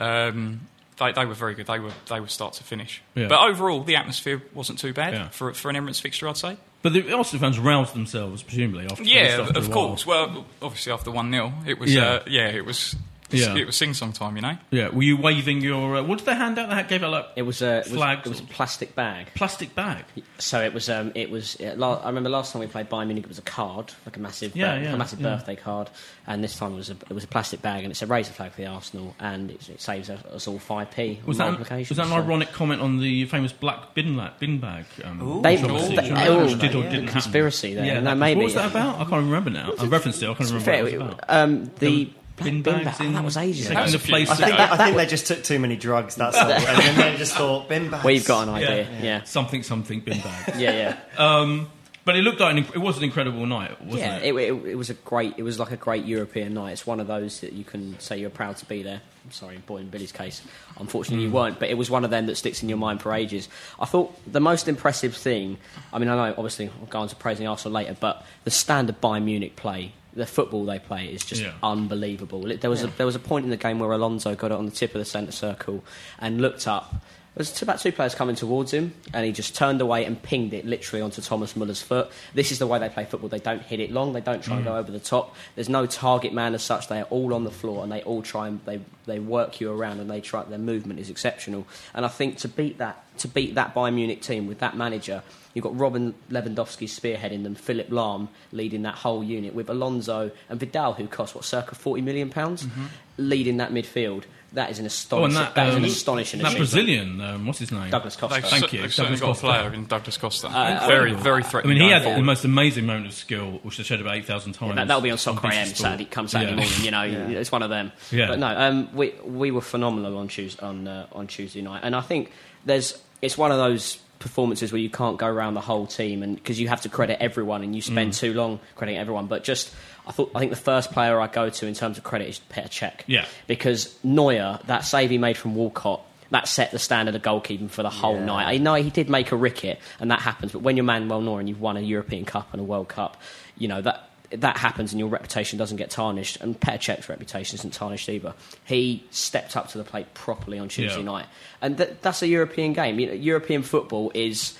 um, 0.00 0.68
they, 0.98 1.12
they 1.12 1.24
were 1.26 1.34
very 1.34 1.54
good. 1.54 1.66
They 1.66 1.78
were 1.78 1.92
they 2.08 2.20
were 2.20 2.28
start 2.28 2.54
to 2.54 2.64
finish. 2.64 3.02
Yeah. 3.14 3.28
But 3.28 3.40
overall, 3.40 3.82
the 3.82 3.96
atmosphere 3.96 4.42
wasn't 4.54 4.78
too 4.78 4.92
bad 4.92 5.12
Yeah. 5.14 5.28
for 5.28 5.52
for 5.54 5.70
an 5.70 5.76
Emirates 5.76 6.00
fixture, 6.00 6.28
I'd 6.28 6.36
say. 6.36 6.56
But 6.86 6.92
the 6.92 7.12
Arsenal 7.12 7.40
fans 7.40 7.58
roused 7.58 7.94
themselves, 7.94 8.44
presumably. 8.44 8.86
After 8.88 9.02
Yeah, 9.02 9.40
of 9.40 9.72
course. 9.72 10.06
Well, 10.06 10.46
obviously 10.62 10.92
after 10.92 11.10
one 11.10 11.32
0 11.32 11.52
it 11.66 11.80
was. 11.80 11.92
Yeah. 11.92 12.04
Uh, 12.04 12.22
yeah, 12.28 12.46
it 12.46 12.64
was. 12.64 12.94
Yeah. 13.30 13.56
It 13.56 13.66
was 13.66 13.76
sing 13.76 13.92
song 13.94 14.12
time, 14.12 14.36
you 14.36 14.42
know. 14.42 14.56
Yeah. 14.70 14.88
Were 14.90 15.02
you 15.02 15.16
waving 15.16 15.60
your? 15.60 15.96
Uh, 15.96 16.02
what 16.02 16.18
did 16.18 16.26
they 16.26 16.34
hand 16.34 16.58
out? 16.58 16.68
They 16.68 16.74
had- 16.76 16.88
gave 16.88 17.02
out 17.02 17.10
like 17.10 17.26
It 17.36 17.42
was 17.42 17.60
a 17.62 17.78
it 17.78 17.84
was, 17.88 17.92
Flags 17.94 18.26
it 18.26 18.28
was 18.28 18.40
a 18.40 18.44
plastic 18.44 18.94
bag. 18.94 19.26
plastic 19.34 19.74
bag. 19.74 20.04
So 20.38 20.62
it 20.62 20.72
was 20.72 20.88
um, 20.88 21.12
it 21.14 21.30
was. 21.30 21.60
Uh, 21.60 21.74
la- 21.76 22.00
I 22.02 22.06
remember 22.06 22.28
last 22.30 22.52
time 22.52 22.60
we 22.60 22.66
played 22.68 22.88
Bayern 22.88 23.06
Munich, 23.08 23.24
it 23.24 23.28
was 23.28 23.38
a 23.38 23.42
card, 23.42 23.92
like 24.04 24.16
a 24.16 24.20
massive, 24.20 24.54
Yeah, 24.54 24.76
bir- 24.76 24.82
yeah, 24.84 24.92
a 24.94 24.96
massive 24.96 25.20
yeah. 25.20 25.34
birthday 25.36 25.56
card, 25.56 25.90
and 26.26 26.44
this 26.44 26.56
time 26.56 26.72
it 26.74 26.76
was 26.76 26.90
a 26.90 26.96
it 27.10 27.12
was 27.12 27.24
a 27.24 27.28
plastic 27.28 27.62
bag, 27.62 27.82
and 27.82 27.90
it's 27.90 28.02
a 28.02 28.06
razor 28.06 28.32
flag 28.32 28.52
for 28.52 28.58
the 28.60 28.66
Arsenal, 28.66 29.14
and 29.18 29.50
it, 29.50 29.68
it 29.70 29.80
saves 29.80 30.08
us, 30.08 30.24
us 30.26 30.46
all 30.46 30.58
five 30.60 30.90
p. 30.92 31.20
Was 31.26 31.38
that, 31.38 31.58
was 31.58 31.88
that 31.96 32.06
an 32.06 32.12
ironic 32.12 32.52
comment 32.52 32.80
on 32.80 32.98
the 33.00 33.24
famous 33.26 33.52
black 33.52 33.94
bin, 33.94 34.16
la- 34.16 34.30
bin 34.38 34.58
bag? 34.60 34.84
Um, 35.02 35.40
They, 35.42 35.56
controversy? 35.56 35.96
they- 35.96 36.02
Do 36.02 36.08
you 36.08 36.14
oh, 36.16 36.48
did 36.54 36.74
or 36.76 36.82
didn't 36.82 36.92
happen? 36.92 37.08
conspiracy 37.08 37.74
there. 37.74 37.84
Yeah, 37.86 37.94
no, 38.00 38.10
that 38.10 38.18
maybe. 38.18 38.38
What 38.38 38.44
was 38.44 38.54
that 38.54 38.70
about? 38.70 38.96
I 39.00 39.04
can't 39.04 39.24
remember 39.24 39.50
now. 39.50 39.72
I 39.78 39.86
referenced 39.86 40.22
it. 40.22 40.26
I 40.28 40.34
can't 40.34 40.48
remember 40.50 40.64
Fair, 40.64 40.82
what 40.84 40.92
it 40.92 40.98
was 40.98 41.08
about. 41.12 41.24
um, 41.28 41.70
the 41.80 42.10
Bin 42.36 42.62
bin 42.62 42.74
bag. 42.74 42.84
bags 42.84 42.96
oh, 43.00 43.10
that 43.12 43.24
was 43.24 43.36
ages 43.38 43.66
taking 43.68 43.82
ago. 43.82 43.90
the 43.92 43.98
place. 43.98 44.30
I 44.30 44.34
think, 44.36 44.52
of- 44.60 44.70
I 44.72 44.76
think 44.84 44.96
they 44.96 45.06
just 45.06 45.26
took 45.26 45.42
too 45.42 45.58
many 45.58 45.76
drugs, 45.76 46.14
that's 46.16 46.36
all. 46.38 46.50
and 46.50 46.78
then 46.78 46.96
they 47.12 47.16
just 47.16 47.34
thought, 47.34 47.68
bin 47.68 47.88
bags. 47.90 48.04
We've 48.04 48.26
got 48.26 48.46
an 48.48 48.54
idea. 48.54 48.88
Yeah, 49.00 49.22
something 49.24 49.62
something 49.62 50.00
bin 50.00 50.20
bag. 50.20 50.54
yeah, 50.60 50.96
yeah. 51.18 51.24
Um, 51.24 51.70
but 52.04 52.14
it 52.14 52.22
looked 52.22 52.38
like 52.38 52.56
an, 52.56 52.62
inc- 52.62 52.74
it 52.76 52.78
was 52.78 52.98
an 52.98 53.02
incredible 53.04 53.46
night, 53.46 53.80
wasn't 53.82 53.98
yeah, 54.00 54.18
it? 54.18 54.32
it, 54.32 54.36
it, 54.36 54.64
it 54.66 54.74
was 54.76 54.90
a 54.90 54.94
great. 54.94 55.34
It 55.38 55.42
was 55.42 55.58
like 55.58 55.70
a 55.72 55.76
great 55.76 56.04
European 56.04 56.54
night. 56.54 56.72
It's 56.72 56.86
one 56.86 57.00
of 57.00 57.06
those 57.08 57.40
that 57.40 57.52
you 57.52 57.64
can 57.64 57.98
say 57.98 58.18
you're 58.20 58.30
proud 58.30 58.58
to 58.58 58.66
be 58.66 58.82
there. 58.82 59.00
I'm 59.24 59.32
sorry, 59.32 59.56
boy, 59.56 59.78
in 59.78 59.88
Billy's 59.88 60.12
case, 60.12 60.40
unfortunately 60.78 61.24
Hmm. 61.26 61.30
you 61.32 61.34
weren't. 61.36 61.58
But 61.58 61.70
it 61.70 61.74
was 61.78 61.90
one 61.90 62.04
of 62.04 62.10
them 62.10 62.26
that 62.26 62.36
sticks 62.36 62.62
in 62.62 62.68
your 62.68 62.78
mind 62.78 63.02
for 63.02 63.12
ages. 63.12 63.48
I 63.80 63.86
thought 63.86 64.14
the 64.30 64.38
most 64.38 64.68
impressive 64.68 65.16
thing. 65.16 65.56
I 65.92 65.98
mean, 65.98 66.08
I 66.08 66.14
know 66.14 66.34
obviously 66.36 66.70
I'll 66.80 66.86
go 66.86 67.00
on 67.00 67.08
to 67.08 67.16
praising 67.16 67.48
Arsenal 67.48 67.72
later, 67.74 67.96
but 67.98 68.24
the 68.44 68.52
standard 68.52 69.00
Bayern 69.00 69.24
Munich 69.24 69.56
play. 69.56 69.92
The 70.16 70.26
football 70.26 70.64
they 70.64 70.78
play 70.78 71.06
is 71.06 71.24
just 71.24 71.42
Yeah. 71.42 71.52
unbelievable. 71.62 72.40
There 72.58 72.70
was 72.70 72.82
a, 72.82 72.86
there 72.88 73.06
was 73.06 73.14
a 73.14 73.18
point 73.20 73.44
in 73.44 73.50
the 73.50 73.56
game 73.56 73.78
where 73.78 73.92
Alonso 73.92 74.34
got 74.34 74.50
it 74.50 74.54
on 74.56 74.64
the 74.64 74.70
tip 74.72 74.94
of 74.94 74.98
the 74.98 75.04
centre 75.04 75.30
circle 75.32 75.84
and 76.18 76.40
looked 76.40 76.66
up. 76.66 76.94
There 77.36 77.42
was 77.42 77.60
about 77.60 77.80
two 77.80 77.92
players 77.92 78.14
coming 78.14 78.34
towards 78.34 78.72
him, 78.72 78.94
and 79.12 79.26
he 79.26 79.30
just 79.30 79.54
turned 79.54 79.82
away 79.82 80.06
and 80.06 80.20
pinged 80.22 80.54
it 80.54 80.64
literally 80.64 81.02
onto 81.02 81.20
Thomas 81.20 81.54
Muller's 81.54 81.82
foot. 81.82 82.10
This 82.32 82.50
is 82.50 82.58
the 82.58 82.66
way 82.66 82.78
they 82.78 82.88
play 82.88 83.04
football. 83.04 83.28
They 83.28 83.40
don't 83.40 83.60
hit 83.60 83.78
it 83.78 83.92
long. 83.92 84.14
They 84.14 84.22
don't 84.22 84.42
try 84.42 84.56
and 84.56 84.64
go 84.64 84.70
mm. 84.70 84.78
over 84.78 84.90
the 84.90 84.98
top. 84.98 85.36
There's 85.54 85.68
no 85.68 85.84
target 85.84 86.32
man 86.32 86.54
as 86.54 86.62
such. 86.62 86.88
They 86.88 86.98
are 86.98 87.06
all 87.10 87.34
on 87.34 87.44
the 87.44 87.50
floor, 87.50 87.82
and 87.82 87.92
they 87.92 88.00
all 88.04 88.22
try 88.22 88.48
and 88.48 88.64
they, 88.64 88.80
they 89.04 89.18
work 89.18 89.60
you 89.60 89.70
around, 89.70 90.00
and 90.00 90.10
they 90.10 90.22
try. 90.22 90.44
Their 90.44 90.56
movement 90.56 90.98
is 90.98 91.10
exceptional. 91.10 91.66
And 91.92 92.06
I 92.06 92.08
think 92.08 92.38
to 92.38 92.48
beat 92.48 92.78
that 92.78 93.04
to 93.18 93.28
beat 93.28 93.54
that 93.56 93.74
Bayern 93.74 93.94
Munich 93.96 94.22
team 94.22 94.46
with 94.46 94.60
that 94.60 94.74
manager, 94.74 95.22
you've 95.52 95.62
got 95.62 95.78
Robin 95.78 96.14
Lewandowski 96.30 96.86
spearheading 96.88 97.42
them, 97.42 97.54
Philipp 97.54 97.90
Lahm 97.90 98.28
leading 98.50 98.80
that 98.82 98.94
whole 98.94 99.22
unit 99.22 99.54
with 99.54 99.68
Alonso 99.68 100.30
and 100.48 100.58
Vidal, 100.58 100.94
who 100.94 101.06
cost 101.06 101.34
what 101.34 101.44
circa 101.44 101.74
forty 101.74 102.00
million 102.00 102.30
pounds, 102.30 102.64
mm-hmm. 102.64 102.86
leading 103.18 103.58
that 103.58 103.72
midfield. 103.72 104.24
That 104.52 104.70
is 104.70 104.78
an 104.78 104.84
Oh, 104.84 104.86
astonishing. 104.86 105.24
and 105.24 105.36
that, 105.46 105.54
that 105.56 105.68
is 105.68 105.74
an 105.74 105.84
um, 105.84 105.90
astonishing 105.90 106.40
that. 106.42 106.56
Brazilian, 106.56 107.20
um, 107.20 107.46
what's 107.46 107.58
his 107.58 107.72
name? 107.72 107.90
Douglas 107.90 108.16
Costa. 108.16 108.40
They've, 108.40 108.50
Thank 108.50 108.72
you, 108.72 108.82
they've 108.82 108.94
Douglas 108.94 109.20
got 109.20 109.26
a 109.26 109.28
Costa. 109.30 109.46
player 109.46 109.72
in 109.74 109.86
Douglas 109.86 110.16
Costa. 110.16 110.48
Uh, 110.48 110.86
very, 110.86 111.12
uh, 111.14 111.16
very 111.18 111.42
threatening. 111.42 111.76
I 111.76 111.80
mean, 111.80 111.88
he 111.88 111.92
had 111.92 112.02
forward. 112.04 112.18
the 112.20 112.24
most 112.24 112.44
amazing 112.44 112.86
moment 112.86 113.06
of 113.06 113.12
skill, 113.12 113.60
which 113.64 113.76
they've 113.76 113.84
showed 113.84 114.00
about 114.00 114.14
8,000 114.16 114.52
times. 114.52 114.76
That, 114.76 114.88
that'll 114.88 115.02
be 115.02 115.10
on 115.10 115.14
on 115.14 115.18
Soccer 115.18 115.48
AM 115.48 115.66
Sport. 115.66 115.76
Saturday, 115.78 116.04
come 116.06 116.28
Saturday 116.28 116.52
Yeah. 116.52 116.56
morning. 116.56 116.84
You 116.84 116.90
know, 117.32 117.38
it's 117.40 117.50
one 117.52 117.62
of 117.62 117.70
them. 117.70 117.92
Yeah. 118.12 118.28
But 118.28 118.38
no, 118.38 118.46
um, 118.48 118.88
we 118.94 119.14
we 119.24 119.50
were 119.50 119.60
phenomenal 119.60 120.16
on 120.18 120.28
Tuesday 120.28 120.64
on 120.64 120.86
uh, 120.88 121.06
on 121.12 121.26
Tuesday 121.26 121.60
night, 121.62 121.80
and 121.82 121.94
I 121.96 122.00
think 122.00 122.30
there's 122.64 122.96
it's 123.20 123.36
one 123.36 123.50
of 123.50 123.58
those 123.58 123.98
performances 124.18 124.72
where 124.72 124.80
you 124.80 124.88
can't 124.88 125.18
go 125.18 125.26
around 125.26 125.54
the 125.54 125.60
whole 125.60 125.86
team, 125.86 126.22
and 126.22 126.36
because 126.36 126.58
you 126.58 126.68
have 126.68 126.80
to 126.82 126.88
credit 126.88 127.18
everyone, 127.20 127.62
and 127.62 127.74
you 127.74 127.82
spend 127.82 128.12
Mm. 128.12 128.18
too 128.20 128.32
long 128.32 128.60
crediting 128.74 128.98
everyone. 128.98 129.26
But 129.26 129.44
just 129.44 129.74
I 130.06 130.12
thought 130.12 130.30
I 130.34 130.38
think 130.38 130.50
the 130.50 130.56
first 130.56 130.92
player 130.92 131.20
I 131.20 131.26
go 131.26 131.50
to 131.50 131.66
in 131.66 131.74
terms 131.74 131.98
of 131.98 132.04
credit 132.04 132.28
is 132.28 132.40
Petr 132.50 132.68
Cech. 132.70 133.00
Yeah. 133.06 133.24
because 133.46 133.96
Neuer 134.04 134.60
that 134.66 134.84
save 134.84 135.10
he 135.10 135.18
made 135.18 135.36
from 135.36 135.54
Walcott. 135.54 136.02
That 136.30 136.48
set 136.48 136.72
the 136.72 136.78
standard 136.80 137.14
of 137.14 137.22
goalkeeping 137.22 137.70
for 137.70 137.84
the 137.84 137.90
whole 137.90 138.18
night. 138.18 138.46
I 138.48 138.58
know 138.58 138.74
he 138.74 138.90
did 138.90 139.08
make 139.08 139.30
a 139.30 139.36
ricket, 139.36 139.78
and 140.00 140.10
that 140.10 140.18
happens. 140.20 140.50
But 140.50 140.62
when 140.62 140.76
you're 140.76 140.82
Manuel 140.84 141.20
Neuer 141.20 141.38
and 141.38 141.48
you've 141.48 141.60
won 141.60 141.76
a 141.76 141.80
European 141.80 142.24
Cup 142.24 142.48
and 142.52 142.60
a 142.60 142.64
World 142.64 142.88
Cup, 142.88 143.16
you 143.56 143.68
know 143.68 143.80
that 143.82 144.10
that 144.30 144.56
happens 144.56 144.92
and 144.92 144.98
your 144.98 145.08
reputation 145.08 145.56
doesn't 145.56 145.76
get 145.76 145.88
tarnished, 145.88 146.40
and 146.40 146.58
Petr 146.58 146.78
Cech's 146.96 147.08
reputation 147.08 147.56
isn't 147.60 147.72
tarnished 147.74 148.08
either. 148.08 148.34
He 148.64 149.04
stepped 149.12 149.56
up 149.56 149.68
to 149.68 149.78
the 149.78 149.84
plate 149.84 150.14
properly 150.14 150.58
on 150.58 150.66
Tuesday 150.68 150.98
Yeah. 150.98 151.04
night, 151.04 151.26
and 151.62 151.76
th- 151.78 151.90
that's 152.02 152.22
a 152.22 152.26
European 152.26 152.72
game. 152.72 152.98
You 152.98 153.06
know, 153.06 153.12
European 153.12 153.62
football 153.62 154.10
is 154.12 154.58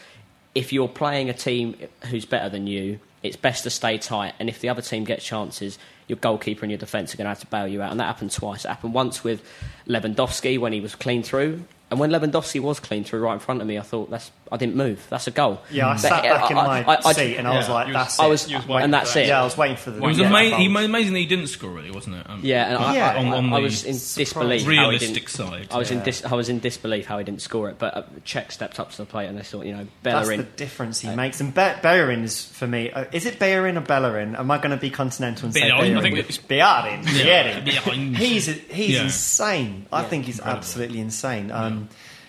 if 0.54 0.72
you're 0.72 0.86
playing 0.88 1.30
a 1.30 1.34
team 1.34 1.74
who's 2.04 2.24
better 2.24 2.48
than 2.48 2.68
you, 2.68 3.00
it's 3.26 3.36
best 3.36 3.64
to 3.64 3.70
stay 3.70 3.98
tight, 3.98 4.34
and 4.38 4.48
if 4.48 4.60
the 4.60 4.68
other 4.68 4.82
team 4.82 5.04
gets 5.04 5.24
chances, 5.24 5.78
your 6.08 6.16
goalkeeper 6.18 6.64
and 6.64 6.70
your 6.70 6.78
defence 6.78 7.12
are 7.12 7.16
going 7.16 7.24
to 7.24 7.30
have 7.30 7.40
to 7.40 7.46
bail 7.46 7.66
you 7.66 7.82
out, 7.82 7.90
and 7.90 8.00
that 8.00 8.04
happened 8.04 8.30
twice. 8.30 8.64
It 8.64 8.68
happened 8.68 8.94
once 8.94 9.24
with 9.24 9.42
Lewandowski 9.86 10.58
when 10.58 10.72
he 10.72 10.80
was 10.80 10.94
clean 10.94 11.22
through. 11.22 11.64
And 11.90 12.00
when 12.00 12.10
Lewandowski 12.10 12.60
was 12.60 12.80
clean 12.80 13.04
through 13.04 13.20
right 13.20 13.34
in 13.34 13.38
front 13.38 13.60
of 13.60 13.66
me, 13.66 13.78
I 13.78 13.82
thought 13.82 14.10
that's 14.10 14.30
I 14.52 14.56
didn't 14.58 14.76
move. 14.76 15.04
That's 15.10 15.26
a 15.26 15.32
goal. 15.32 15.60
Yeah, 15.70 15.88
I 15.88 15.92
But, 15.94 15.98
sat 16.00 16.24
uh, 16.24 16.34
back 16.38 16.50
in 16.50 16.56
my 16.56 16.84
I- 16.84 16.98
I- 17.04 17.12
seat 17.12 17.36
and 17.36 17.48
I 17.48 17.56
was 17.56 17.66
Yeah. 17.66 17.74
like, 17.74 17.88
You 17.88 17.94
was- 17.94 18.02
"That's 18.04 18.20
I 18.20 18.26
it." 18.26 18.28
was- 18.28 18.48
You 18.50 18.56
was 18.58 18.66
waiting 18.68 18.84
and 18.84 18.94
that's 18.94 19.14
that. 19.14 19.20
it. 19.24 19.26
Yeah, 19.28 19.40
I 19.40 19.44
was 19.44 19.56
waiting 19.56 19.76
for 19.76 19.90
the. 19.90 19.96
It 19.96 20.06
was 20.06 20.18
yeah, 20.18 20.26
ama- 20.26 20.42
he- 20.56 20.68
goal. 20.68 20.84
amazing 20.84 21.12
that 21.14 21.18
he 21.18 21.26
didn't 21.26 21.46
score, 21.48 21.70
really, 21.70 21.90
wasn't 21.90 22.16
it? 22.16 22.26
Um, 22.30 22.40
Yeah, 22.44 22.66
and 22.68 22.76
I, 22.78 22.94
Yeah. 22.94 23.10
I, 23.10 23.16
On- 23.16 23.26
on 23.32 23.52
I 23.52 23.56
the 23.56 23.62
was 23.62 23.82
in 23.84 23.92
disbelief. 23.94 24.62
how 24.62 24.70
he 24.70 24.76
realistic 24.78 25.14
didn't- 25.14 25.28
side. 25.30 25.68
I 25.72 25.78
was 25.78 25.90
in 25.90 26.00
dis- 26.00 26.24
I 26.24 26.34
was 26.34 26.48
in 26.48 26.60
disbelief 26.60 27.06
how 27.06 27.18
he 27.18 27.24
didn't 27.24 27.42
score 27.42 27.68
it, 27.70 27.78
but 27.78 27.96
uh, 27.96 28.02
Cech 28.24 28.52
stepped 28.52 28.78
up 28.78 28.92
to 28.92 28.96
the 28.98 29.04
plate 29.06 29.26
and 29.26 29.36
they 29.36 29.42
thought, 29.42 29.66
you 29.66 29.72
know, 29.76 29.86
That's 30.04 30.28
the 30.28 30.44
difference 30.44 31.00
he 31.00 31.08
makes. 31.10 31.40
And 31.40 31.52
Be- 31.52 31.72
Bellerin 31.82 32.22
is 32.22 32.44
for 32.44 32.66
me. 32.68 32.90
Uh, 32.92 33.04
is 33.12 33.26
it 33.26 33.38
Bellerin 33.40 33.76
or 33.76 33.80
Bellerin? 33.80 34.36
Am 34.36 34.48
I 34.50 34.58
going 34.58 34.70
to 34.70 34.76
be 34.76 34.90
continental 34.90 35.46
and 35.46 35.54
say 35.54 35.62
Bellerin. 35.62 35.94
Bellerin? 35.94 35.98
I 35.98 36.02
think 36.02 36.18
it's- 36.18 36.38
Bellerin. 36.38 37.02
Yeah. 37.12 37.42
Bellerin. 37.42 37.64
Bellerin. 37.64 38.14
He's 38.14 38.46
he's 38.70 38.94
Yeah. 38.94 39.02
insane. 39.02 39.86
I 39.92 40.02
think 40.04 40.26
he's 40.26 40.40
absolutely 40.40 41.00
insane. 41.00 41.50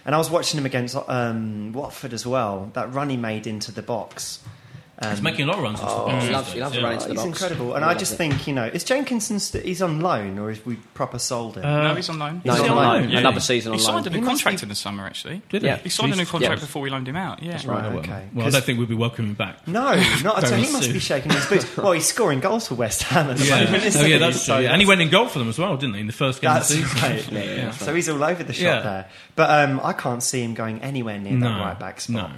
And 0.08 0.16
I 0.16 0.18
was 0.18 0.32
watching 0.32 0.58
him 0.58 0.66
against 0.66 0.96
um, 1.10 1.74
Watford 1.74 2.14
as 2.14 2.26
well. 2.26 2.72
That 2.74 2.94
run 2.94 3.10
he 3.10 3.18
made 3.18 3.46
into 3.46 3.74
the 3.74 3.82
box. 3.82 4.40
Um, 5.00 5.12
He's 5.12 5.22
making 5.22 5.46
a 5.46 5.48
lot 5.48 5.58
of 5.58 5.64
runs. 5.64 5.80
into 5.80 5.92
the 5.92 5.96
box 6.00 6.12
he 6.14 6.20
these 6.28 6.32
loves- 6.36 6.48
he 6.48 6.54
days, 6.54 6.62
loves 6.64 6.76
yeah. 6.76 6.82
running 6.82 6.96
into 6.98 7.08
the 7.08 7.14
he's 7.14 7.22
box. 7.24 7.42
incredible, 7.42 7.74
and 7.76 7.86
He 7.86 7.92
I 7.92 7.94
just 7.94 8.14
it. 8.14 8.16
think 8.18 8.48
you 8.48 8.54
know, 8.56 8.66
is 8.66 8.84
Jenkinson 8.84 9.40
st- 9.40 9.64
he's 9.64 9.82
on 9.84 10.00
loan 10.02 10.40
or 10.40 10.50
is 10.50 10.66
we 10.66 10.76
proper 10.96 11.20
sold 11.20 11.56
him? 11.56 11.66
Uh, 11.66 11.84
no, 11.90 11.94
he's 11.96 12.10
on 12.10 12.18
loan. 12.18 12.42
No, 12.44 12.52
He's 12.54 12.62
he's 12.64 12.72
on 12.72 12.78
on 12.80 12.84
loan. 12.84 13.02
loan. 13.04 13.10
Yeah. 13.12 13.20
Another 13.20 13.40
season 13.40 13.74
on 13.74 13.78
He 13.78 13.84
loan. 13.86 13.94
He 13.98 14.04
signed 14.04 14.16
a 14.16 14.20
new 14.20 14.26
contract 14.26 14.58
be- 14.60 14.64
in 14.64 14.70
the 14.70 14.76
summer, 14.76 15.06
actually. 15.06 15.44
Did 15.50 15.62
Yeah. 15.62 15.76
He 15.78 15.90
signed 15.90 16.14
a 16.14 16.16
new 16.16 16.26
contract 16.26 16.56
Yeah. 16.62 16.66
before 16.66 16.82
we 16.82 16.90
loaned 16.90 17.08
him 17.08 17.16
out. 17.16 17.44
Yeah. 17.44 17.52
right. 17.58 17.62
Oh, 17.68 17.90
well. 17.90 17.98
Okay. 18.00 18.24
Well, 18.34 18.48
I 18.48 18.50
don't 18.50 18.64
think 18.64 18.80
we'll 18.80 18.88
be 18.88 18.96
welcoming 18.96 19.30
him 19.30 19.36
back. 19.36 19.68
No, 19.68 19.94
not 20.24 20.44
at 20.44 20.52
all. 20.52 20.58
He 20.58 20.72
must 20.72 20.92
be 20.92 20.98
shaking 20.98 21.32
his 21.32 21.46
boots. 21.46 21.78
Well, 21.78 21.92
he's 21.92 22.08
scoring 22.08 22.40
goals 22.40 22.68
for 22.68 22.74
West 22.74 23.04
Ham 23.04 23.30
at 23.30 23.38
the 23.38 23.48
moment. 23.52 23.96
Oh, 23.98 24.06
yeah, 24.06 24.18
that's 24.18 24.46
true. 24.46 24.56
And 24.56 24.82
he 24.82 24.88
went 24.88 25.02
in 25.02 25.10
goal 25.12 25.28
for 25.28 25.38
them 25.38 25.50
as 25.50 25.60
well, 25.60 25.78
didn't 25.78 25.94
he, 25.94 26.02
in 26.02 26.08
the 26.08 26.14
first 26.14 26.42
game 26.42 26.50
of 26.50 26.58
the 26.58 26.64
season? 26.64 27.02
right. 27.04 27.32
Yeah, 27.32 27.40
yeah, 27.44 27.66
that's 27.66 27.86
So 27.86 27.94
he's 27.94 28.10
all 28.10 28.24
over 28.24 28.44
the 28.44 28.54
shop 28.54 28.84
there. 28.84 29.08
But 29.36 29.50
um, 29.70 29.80
I 29.84 29.94
can't 29.94 30.24
see 30.24 30.42
him 30.42 30.56
going 30.56 30.82
anywhere 30.82 31.20
near 31.20 31.40
that 31.40 31.60
right 31.62 31.80
back 31.80 32.02
spot. 32.02 32.32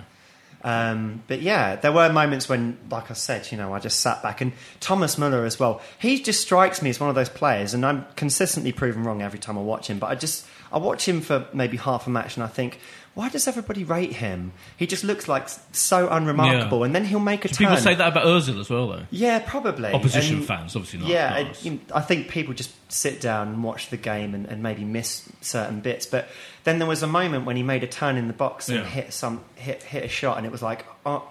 Um, 0.64 1.24
but 1.28 1.42
yeah, 1.42 1.78
there 1.78 1.92
were 1.92 2.12
moments 2.12 2.50
when, 2.50 2.78
like 2.92 3.10
I 3.10 3.14
said, 3.14 3.52
you 3.52 3.58
know, 3.58 3.74
I 3.74 3.80
just 3.80 4.02
sat 4.02 4.22
back. 4.22 4.42
And 4.42 4.52
Thomas 4.80 5.18
Muller 5.18 5.46
as 5.46 5.60
well. 5.60 5.82
He 6.00 6.22
just 6.22 6.42
strikes 6.42 6.82
me 6.82 6.90
as 6.90 7.00
one 7.00 7.10
of 7.10 7.16
those 7.16 7.30
players, 7.30 7.74
and 7.74 7.86
I'm 7.86 8.06
consistently 8.16 8.72
proven 8.72 9.04
wrong 9.04 9.22
every 9.22 9.40
time 9.40 9.58
I 9.58 9.62
watch 9.62 9.90
him. 9.90 10.00
But 10.00 10.08
I 10.08 10.16
just, 10.16 10.46
I 10.72 10.78
watch 10.78 11.08
him 11.08 11.22
for 11.22 11.48
maybe 11.54 11.78
half 11.78 12.08
a 12.08 12.10
match, 12.10 12.36
and 12.36 12.44
I 12.44 12.48
think, 12.48 12.80
why 13.16 13.30
does 13.30 13.48
everybody 13.48 13.84
rate 13.84 14.14
him? 14.14 14.52
He 14.78 14.88
just 14.88 15.04
looks 15.04 15.28
like 15.28 15.50
so 15.72 16.08
unremarkable, 16.10 16.80
Yeah. 16.80 16.86
and 16.86 16.96
then 16.96 17.06
he'll 17.06 17.20
make 17.20 17.44
a 17.46 17.48
Do 17.50 17.56
turn. 17.56 17.68
people 17.68 17.78
say 17.84 17.96
that 17.96 18.08
about 18.08 18.26
Ozil 18.26 18.60
as 18.60 18.70
well, 18.70 18.88
though? 18.88 19.04
Yeah, 19.12 19.40
probably. 19.40 19.92
Opposition 19.92 20.38
And- 20.38 20.46
fans, 20.46 20.76
obviously 20.76 21.00
not. 21.00 21.10
Yeah, 21.10 21.30
not 21.30 21.40
it- 21.40 21.48
us. 21.50 21.66
you- 21.66 21.80
I 21.94 22.02
think 22.02 22.30
people 22.30 22.54
just 22.54 22.72
sit 22.92 23.20
down 23.22 23.50
and 23.50 23.64
watch 23.64 23.90
the 23.90 23.98
game 23.98 24.34
and, 24.34 24.46
and 24.46 24.64
maybe 24.64 24.84
miss 24.84 25.28
certain 25.42 25.80
bits. 25.82 26.06
But 26.06 26.30
then 26.64 26.80
there 26.80 26.88
was 26.88 27.04
a 27.04 27.08
moment 27.08 27.46
when 27.46 27.56
he 27.58 27.64
made 27.64 27.84
a 27.84 27.88
turn 27.88 28.16
in 28.18 28.28
the 28.28 28.34
box 28.34 28.70
and 28.70 28.80
Yeah. 28.80 28.86
hit 28.86 29.14
some 29.14 29.42
hit 29.56 29.84
hit 29.84 30.04
a 30.06 30.08
shot, 30.10 30.38
and 30.38 30.46
it 30.46 30.52
was 30.52 30.62
like, 30.62 30.86
oh, 31.06 31.24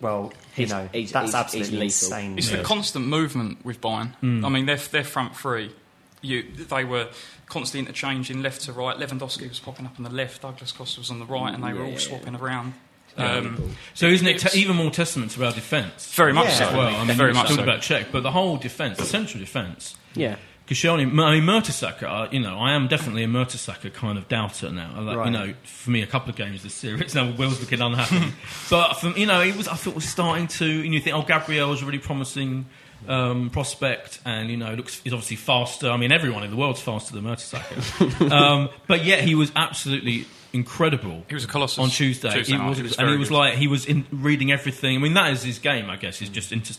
well, 0.00 0.32
you 0.56 0.66
He's- 0.66 0.70
know, 0.70 0.88
he's- 0.92 1.12
that's 1.12 1.26
he's- 1.26 1.34
absolutely 1.34 1.80
he's 1.80 2.02
insane. 2.02 2.38
It's 2.38 2.50
Yeah. 2.50 2.56
the 2.58 2.62
constant 2.64 3.06
movement 3.06 3.64
with 3.64 3.80
Bayern. 3.80 4.14
Hmm. 4.16 4.44
I 4.44 4.48
mean, 4.48 4.66
their 4.66 4.76
their 4.78 5.04
front 5.04 5.36
three, 5.36 5.70
you 6.22 6.42
they 6.68 6.84
were 6.84 7.08
constantly 7.46 7.80
interchanging 7.80 8.42
left 8.42 8.62
to 8.62 8.72
right. 8.72 8.96
Lewandowski 8.96 9.48
was 9.48 9.58
popping 9.60 9.86
up 9.86 9.94
on 9.98 10.04
the 10.04 10.10
left, 10.10 10.42
Douglas 10.42 10.72
Costa 10.72 11.00
was 11.00 11.10
on 11.10 11.18
the 11.18 11.26
right, 11.26 11.52
and 11.52 11.62
they 11.64 11.72
were 11.72 11.84
all 11.84 11.98
swapping 11.98 12.34
around. 12.36 12.74
Um, 13.16 13.74
So 13.94 14.06
isn't 14.06 14.26
it 14.26 14.36
It's- 14.36 14.52
te- 14.52 14.60
even 14.60 14.76
more 14.76 14.90
testament 14.90 15.32
to 15.32 15.44
our 15.44 15.52
defence? 15.52 16.14
very 16.14 16.32
much 16.32 16.46
Yeah. 16.46 16.54
so. 16.58 16.64
as 16.68 16.72
well. 16.74 16.96
I 16.96 17.04
mean, 17.04 17.16
very 17.16 17.30
you 17.30 17.34
much 17.34 17.48
talked 17.48 17.56
so. 17.58 17.62
about 17.64 17.80
Cech, 17.80 18.06
but 18.12 18.22
the 18.22 18.30
whole 18.30 18.56
defence, 18.56 18.98
the 18.98 19.04
central 19.04 19.40
defence. 19.40 19.96
Yeah. 20.14 20.36
Koscielny, 20.68 21.02
I 21.02 21.06
mean, 21.40 21.42
Mertesacker, 21.42 22.04
uh, 22.04 22.28
you 22.30 22.38
know, 22.38 22.56
I 22.56 22.74
am 22.74 22.86
definitely 22.86 23.24
a 23.24 23.26
Mertesacker 23.26 23.92
kind 23.92 24.16
of 24.16 24.28
doubter 24.28 24.70
now. 24.70 25.00
Like, 25.00 25.16
Right. 25.16 25.24
You 25.26 25.32
know, 25.32 25.54
for 25.64 25.90
me, 25.90 26.00
a 26.02 26.06
couple 26.06 26.30
of 26.30 26.36
games 26.36 26.62
this 26.62 26.74
series, 26.74 27.12
now 27.16 27.28
Will's 27.32 27.58
looking 27.58 27.80
unhappy. 27.80 28.32
but, 28.70 28.94
from, 29.00 29.16
you 29.16 29.26
know, 29.26 29.40
it 29.40 29.56
was, 29.56 29.66
I 29.66 29.74
thought 29.74 29.90
it 29.90 29.96
was 29.96 30.08
starting 30.08 30.46
to, 30.46 30.64
and 30.84 30.94
you 30.94 31.00
think, 31.00 31.16
oh, 31.16 31.22
Gabriel's 31.22 31.82
a 31.82 31.86
really 31.86 31.98
promising 31.98 32.66
um, 33.08 33.50
prospect, 33.50 34.20
and, 34.24 34.50
you 34.50 34.56
know, 34.56 34.74
looks 34.74 35.00
he's 35.02 35.12
obviously 35.12 35.36
faster. 35.36 35.90
I 35.90 35.96
mean, 35.96 36.12
everyone 36.12 36.44
in 36.44 36.50
the 36.50 36.56
world's 36.56 36.80
faster 36.80 37.12
than 37.14 37.24
Mertesacker. 37.24 38.30
um, 38.32 38.68
but 38.86 39.04
yet 39.04 39.22
he 39.22 39.34
was 39.34 39.50
absolutely 39.56 40.26
incredible. 40.52 41.24
He 41.28 41.34
was 41.34 41.44
a 41.44 41.46
colossus 41.46 41.78
on 41.78 41.90
Tuesday. 41.90 42.30
Tuesday 42.32 42.56
It 42.56 42.62
was- 42.64 42.76
He 42.76 42.82
was 42.82 42.96
and 42.98 43.08
he 43.08 43.16
was 43.16 43.28
good. 43.28 43.34
like 43.36 43.54
he 43.54 43.68
was 43.68 43.86
in 43.86 44.04
reading 44.10 44.50
everything. 44.50 44.96
I 44.96 44.98
mean, 44.98 45.14
that 45.14 45.32
is 45.32 45.42
his 45.44 45.58
game, 45.60 45.88
I 45.88 45.96
guess. 45.96 46.20
Is 46.20 46.28
just 46.28 46.50
inter- 46.52 46.74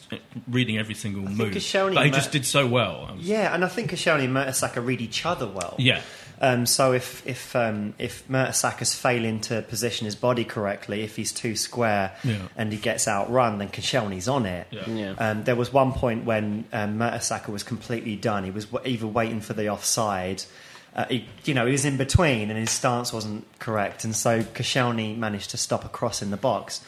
reading 0.49 0.77
every 0.77 0.93
single 0.93 1.23
think 1.25 1.37
move. 1.37 1.53
But 1.95 2.03
he 2.05 2.09
ma- 2.11 2.15
just 2.17 2.31
did 2.33 2.45
so 2.45 2.67
well. 2.67 3.09
Was- 3.15 3.25
Yeah, 3.25 3.53
and 3.53 3.63
I 3.63 3.69
think 3.69 3.91
Koscielny 3.91 4.25
and 4.25 4.35
Mertesacker 4.35 4.85
read 4.85 4.99
each 5.01 5.25
other 5.25 5.47
well. 5.47 5.75
Yeah. 5.77 6.01
Um, 6.43 6.65
so 6.65 6.91
if 6.91 7.25
if 7.27 7.55
um, 7.55 7.93
if 7.99 8.27
Mertesacker's 8.27 8.95
failing 8.95 9.39
to 9.41 9.61
position 9.61 10.05
his 10.05 10.15
body 10.15 10.43
correctly, 10.43 11.03
if 11.03 11.15
he's 11.15 11.31
too 11.31 11.55
square 11.55 12.13
Yeah. 12.23 12.47
and 12.57 12.73
he 12.73 12.79
gets 12.79 13.07
outrun, 13.07 13.59
then 13.59 13.69
Koscielny's 13.69 14.27
on 14.27 14.47
it. 14.47 14.65
Yeah. 14.71 14.89
Yeah. 14.89 15.11
Um, 15.19 15.43
there 15.43 15.55
was 15.55 15.71
one 15.71 15.93
point 15.93 16.25
when 16.25 16.65
um, 16.73 16.97
Mertesacker 16.97 17.49
was 17.49 17.61
completely 17.63 18.15
done. 18.15 18.43
He 18.43 18.49
was 18.51 18.65
w- 18.65 18.91
either 18.91 19.05
waiting 19.05 19.39
for 19.39 19.53
the 19.53 19.69
offside. 19.69 20.43
Uh, 20.95 21.05
he, 21.05 21.25
you 21.45 21.53
know, 21.53 21.65
he 21.67 21.71
was 21.71 21.85
in 21.85 21.95
between, 21.95 22.49
and 22.49 22.59
his 22.59 22.71
stance 22.71 23.13
wasn't 23.13 23.45
correct, 23.59 24.03
and 24.03 24.15
so 24.15 24.41
Koscielny 24.41 25.15
managed 25.15 25.51
to 25.51 25.57
stop 25.57 25.85
a 25.85 25.89
cross 25.89 26.21
in 26.23 26.31
the 26.31 26.37
box. 26.37 26.81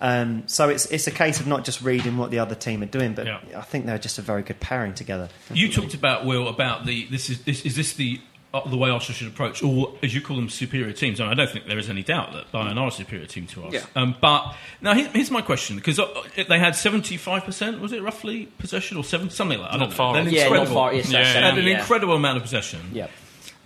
Um, 0.00 0.42
so 0.46 0.68
it's 0.68 0.84
it's 0.86 1.06
a 1.06 1.10
case 1.10 1.40
of 1.40 1.46
not 1.46 1.64
just 1.64 1.80
reading 1.80 2.18
what 2.18 2.30
the 2.30 2.40
other 2.40 2.54
team 2.54 2.82
are 2.82 2.86
doing, 2.86 3.14
but 3.14 3.24
Yeah. 3.26 3.38
I 3.56 3.62
think 3.62 3.86
they're 3.86 3.96
just 3.98 4.18
a 4.18 4.22
very 4.22 4.42
good 4.42 4.60
pairing 4.60 4.92
together. 4.94 5.28
You 5.54 5.72
talked 5.72 5.94
about 5.94 6.26
Will 6.26 6.48
about 6.48 6.84
the 6.84 7.06
this 7.06 7.30
is 7.30 7.42
this 7.44 7.64
is 7.64 7.76
this 7.76 7.94
the 7.94 8.20
the 8.64 8.76
way 8.76 8.90
Arsenal 8.90 9.14
should 9.16 9.28
approach, 9.28 9.62
or 9.62 9.94
as 10.02 10.14
you 10.14 10.20
call 10.20 10.36
them, 10.36 10.48
superior 10.48 10.92
teams. 10.92 11.20
And 11.20 11.28
I 11.28 11.34
don't 11.34 11.50
think 11.50 11.66
there 11.66 11.78
is 11.78 11.88
any 11.90 12.02
doubt 12.02 12.32
that 12.32 12.50
Bayern 12.52 12.76
are 12.76 12.88
a 12.88 12.90
superior 12.90 13.26
team 13.26 13.46
to 13.48 13.64
us. 13.66 13.74
Yeah. 13.74 13.84
Um, 13.94 14.14
but 14.20 14.54
now 14.80 14.94
here- 14.94 15.10
here's 15.12 15.30
my 15.30 15.42
question: 15.42 15.76
because 15.76 15.98
uh, 15.98 16.06
they 16.48 16.58
had 16.58 16.74
seventy 16.76 17.16
five 17.16 17.44
percent, 17.44 17.80
was 17.80 17.92
it 17.92 18.02
roughly 18.02 18.46
possession 18.58 18.96
or 18.96 19.04
seven 19.04 19.30
something 19.30 19.58
like 19.58 19.70
that? 19.72 19.78
Not 19.78 19.92
far 19.92 20.14
They 20.14 20.20
had 20.20 20.26
off. 20.26 20.28
an 20.28 20.34
Yeah, 20.34 20.42
not 20.44 20.46
incredible- 20.52 20.74
far. 20.74 20.94
Yes, 20.94 21.10
Yeah, 21.10 21.18
yeah. 21.20 21.32
They 21.34 21.40
had 21.40 21.58
an 21.58 21.64
yeah. 21.66 21.78
incredible 21.80 22.14
amount 22.14 22.36
of 22.38 22.42
possession. 22.42 22.80
Yep. 22.92 23.10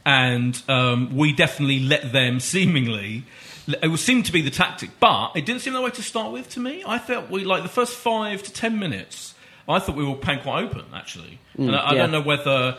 and 0.06 0.62
um, 0.68 1.16
we 1.16 1.32
definitely 1.32 1.80
let 1.80 2.12
them 2.12 2.40
seemingly. 2.40 3.24
It 3.82 3.88
would 3.88 4.00
seem 4.00 4.22
to 4.24 4.32
be 4.32 4.40
the 4.42 4.50
tactic, 4.50 4.90
but 4.98 5.32
it 5.36 5.46
didn't 5.46 5.60
seem 5.62 5.74
that 5.74 5.82
way 5.82 5.90
to 5.90 6.02
start 6.02 6.32
with. 6.32 6.48
To 6.50 6.60
me, 6.60 6.82
I 6.86 6.98
felt 6.98 7.30
we 7.30 7.44
like 7.44 7.62
the 7.62 7.68
first 7.68 7.94
five 7.96 8.42
to 8.42 8.52
ten 8.52 8.78
minutes. 8.78 9.34
I 9.68 9.78
thought 9.78 9.94
we 9.94 10.04
were 10.04 10.16
playing 10.16 10.40
quite 10.40 10.64
open, 10.64 10.84
actually, 10.92 11.38
and 11.56 11.76
I, 11.76 11.78
I 11.78 11.92
yeah. 11.92 11.98
don't 11.98 12.10
know 12.10 12.22
whether 12.22 12.76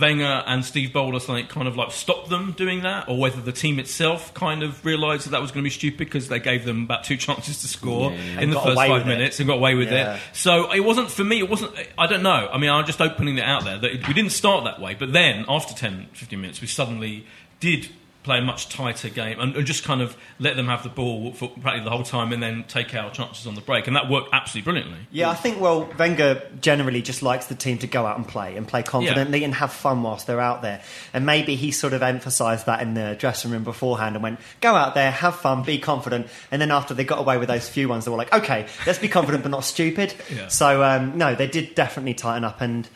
Wenger 0.00 0.42
and 0.46 0.64
Steve 0.64 0.94
or 0.96 1.20
something 1.20 1.46
kind 1.46 1.68
of 1.68 1.76
like 1.76 1.90
stopped 1.92 2.30
them 2.30 2.52
doing 2.52 2.82
that, 2.82 3.08
or 3.08 3.18
whether 3.18 3.40
the 3.40 3.52
team 3.52 3.78
itself 3.78 4.32
kind 4.34 4.62
of 4.62 4.84
realised 4.84 5.26
that 5.26 5.30
that 5.30 5.42
was 5.42 5.50
going 5.50 5.62
to 5.62 5.66
be 5.66 5.70
stupid 5.70 5.98
because 5.98 6.28
they 6.28 6.38
gave 6.38 6.64
them 6.64 6.84
about 6.84 7.04
two 7.04 7.16
chances 7.18 7.60
to 7.60 7.68
score 7.68 8.12
in 8.12 8.50
the 8.50 8.60
first 8.60 8.76
five 8.76 8.90
with 8.90 9.02
it. 9.02 9.06
minutes 9.06 9.40
and 9.40 9.46
got 9.46 9.54
away 9.58 9.74
with 9.74 9.90
Yeah. 9.92 10.14
it. 10.16 10.20
So 10.32 10.72
it 10.72 10.80
wasn't 10.80 11.10
for 11.10 11.24
me. 11.24 11.38
It 11.38 11.50
wasn't. 11.50 11.72
I 11.98 12.06
don't 12.06 12.22
know. 12.22 12.48
I 12.50 12.58
mean, 12.58 12.70
I'm 12.70 12.86
just 12.86 13.00
opening 13.00 13.36
it 13.38 13.44
out 13.44 13.64
there 13.64 13.78
that 13.78 13.90
it, 13.90 14.08
we 14.08 14.14
didn't 14.14 14.32
start 14.32 14.64
that 14.64 14.80
way, 14.80 14.94
but 14.94 15.12
then 15.12 15.44
after 15.48 15.74
10, 15.74 16.08
15 16.12 16.40
minutes, 16.40 16.60
we 16.60 16.66
suddenly 16.66 17.26
did 17.60 17.88
play 18.24 18.38
a 18.38 18.42
much 18.42 18.70
tighter 18.70 19.10
game 19.10 19.38
and, 19.38 19.54
and 19.54 19.66
just 19.66 19.84
kind 19.84 20.00
of 20.00 20.16
let 20.38 20.56
them 20.56 20.66
have 20.66 20.82
the 20.82 20.88
ball 20.88 21.32
for 21.34 21.48
practically 21.48 21.84
the 21.84 21.90
whole 21.90 22.02
time, 22.02 22.32
and 22.32 22.42
then 22.42 22.64
take 22.66 22.94
our 22.94 23.10
chances 23.10 23.46
on 23.46 23.54
the 23.54 23.60
break, 23.60 23.86
and 23.86 23.94
that 23.94 24.08
worked 24.08 24.30
absolutely 24.32 24.72
brilliantly. 24.72 25.06
Yeah, 25.12 25.30
I 25.30 25.34
think 25.34 25.60
well, 25.60 25.88
Wenger 25.98 26.42
generally 26.60 27.02
just 27.02 27.22
likes 27.22 27.46
the 27.46 27.54
team 27.54 27.78
to 27.78 27.86
go 27.86 28.06
out 28.06 28.16
and 28.16 28.26
play 28.26 28.56
and 28.56 28.66
play 28.66 28.82
confidently 28.82 29.44
and 29.44 29.54
have 29.54 29.72
fun 29.72 30.02
whilst 30.02 30.26
they're 30.26 30.40
out 30.40 30.62
there. 30.62 30.82
And 31.12 31.26
maybe 31.26 31.54
he 31.54 31.70
sort 31.70 31.92
of 31.92 32.02
emphasised 32.02 32.66
that 32.66 32.80
in 32.80 32.94
the 32.94 33.14
dressing 33.18 33.50
room 33.50 33.62
beforehand 33.62 34.16
and 34.16 34.22
went, 34.22 34.40
"Go 34.60 34.74
out 34.74 34.94
there, 34.94 35.10
have 35.10 35.36
fun, 35.36 35.62
be 35.62 35.78
confident." 35.78 36.26
And 36.50 36.60
then 36.60 36.70
after 36.70 36.94
they 36.94 37.04
got 37.04 37.18
away 37.18 37.36
with 37.38 37.48
those 37.48 37.68
few 37.68 37.88
ones, 37.88 38.06
they 38.06 38.10
were 38.10 38.16
like, 38.16 38.32
"Okay, 38.32 38.66
let's 38.86 38.98
be 38.98 39.08
confident 39.08 39.42
but 39.42 39.50
not 39.50 39.64
stupid." 39.64 40.14
Yeah. 40.34 40.48
So 40.48 40.82
um, 40.82 41.16
no, 41.16 41.34
they 41.34 41.46
did 41.46 41.74
definitely 41.74 42.14
tighten 42.14 42.44
up 42.44 42.60
and. 42.60 42.88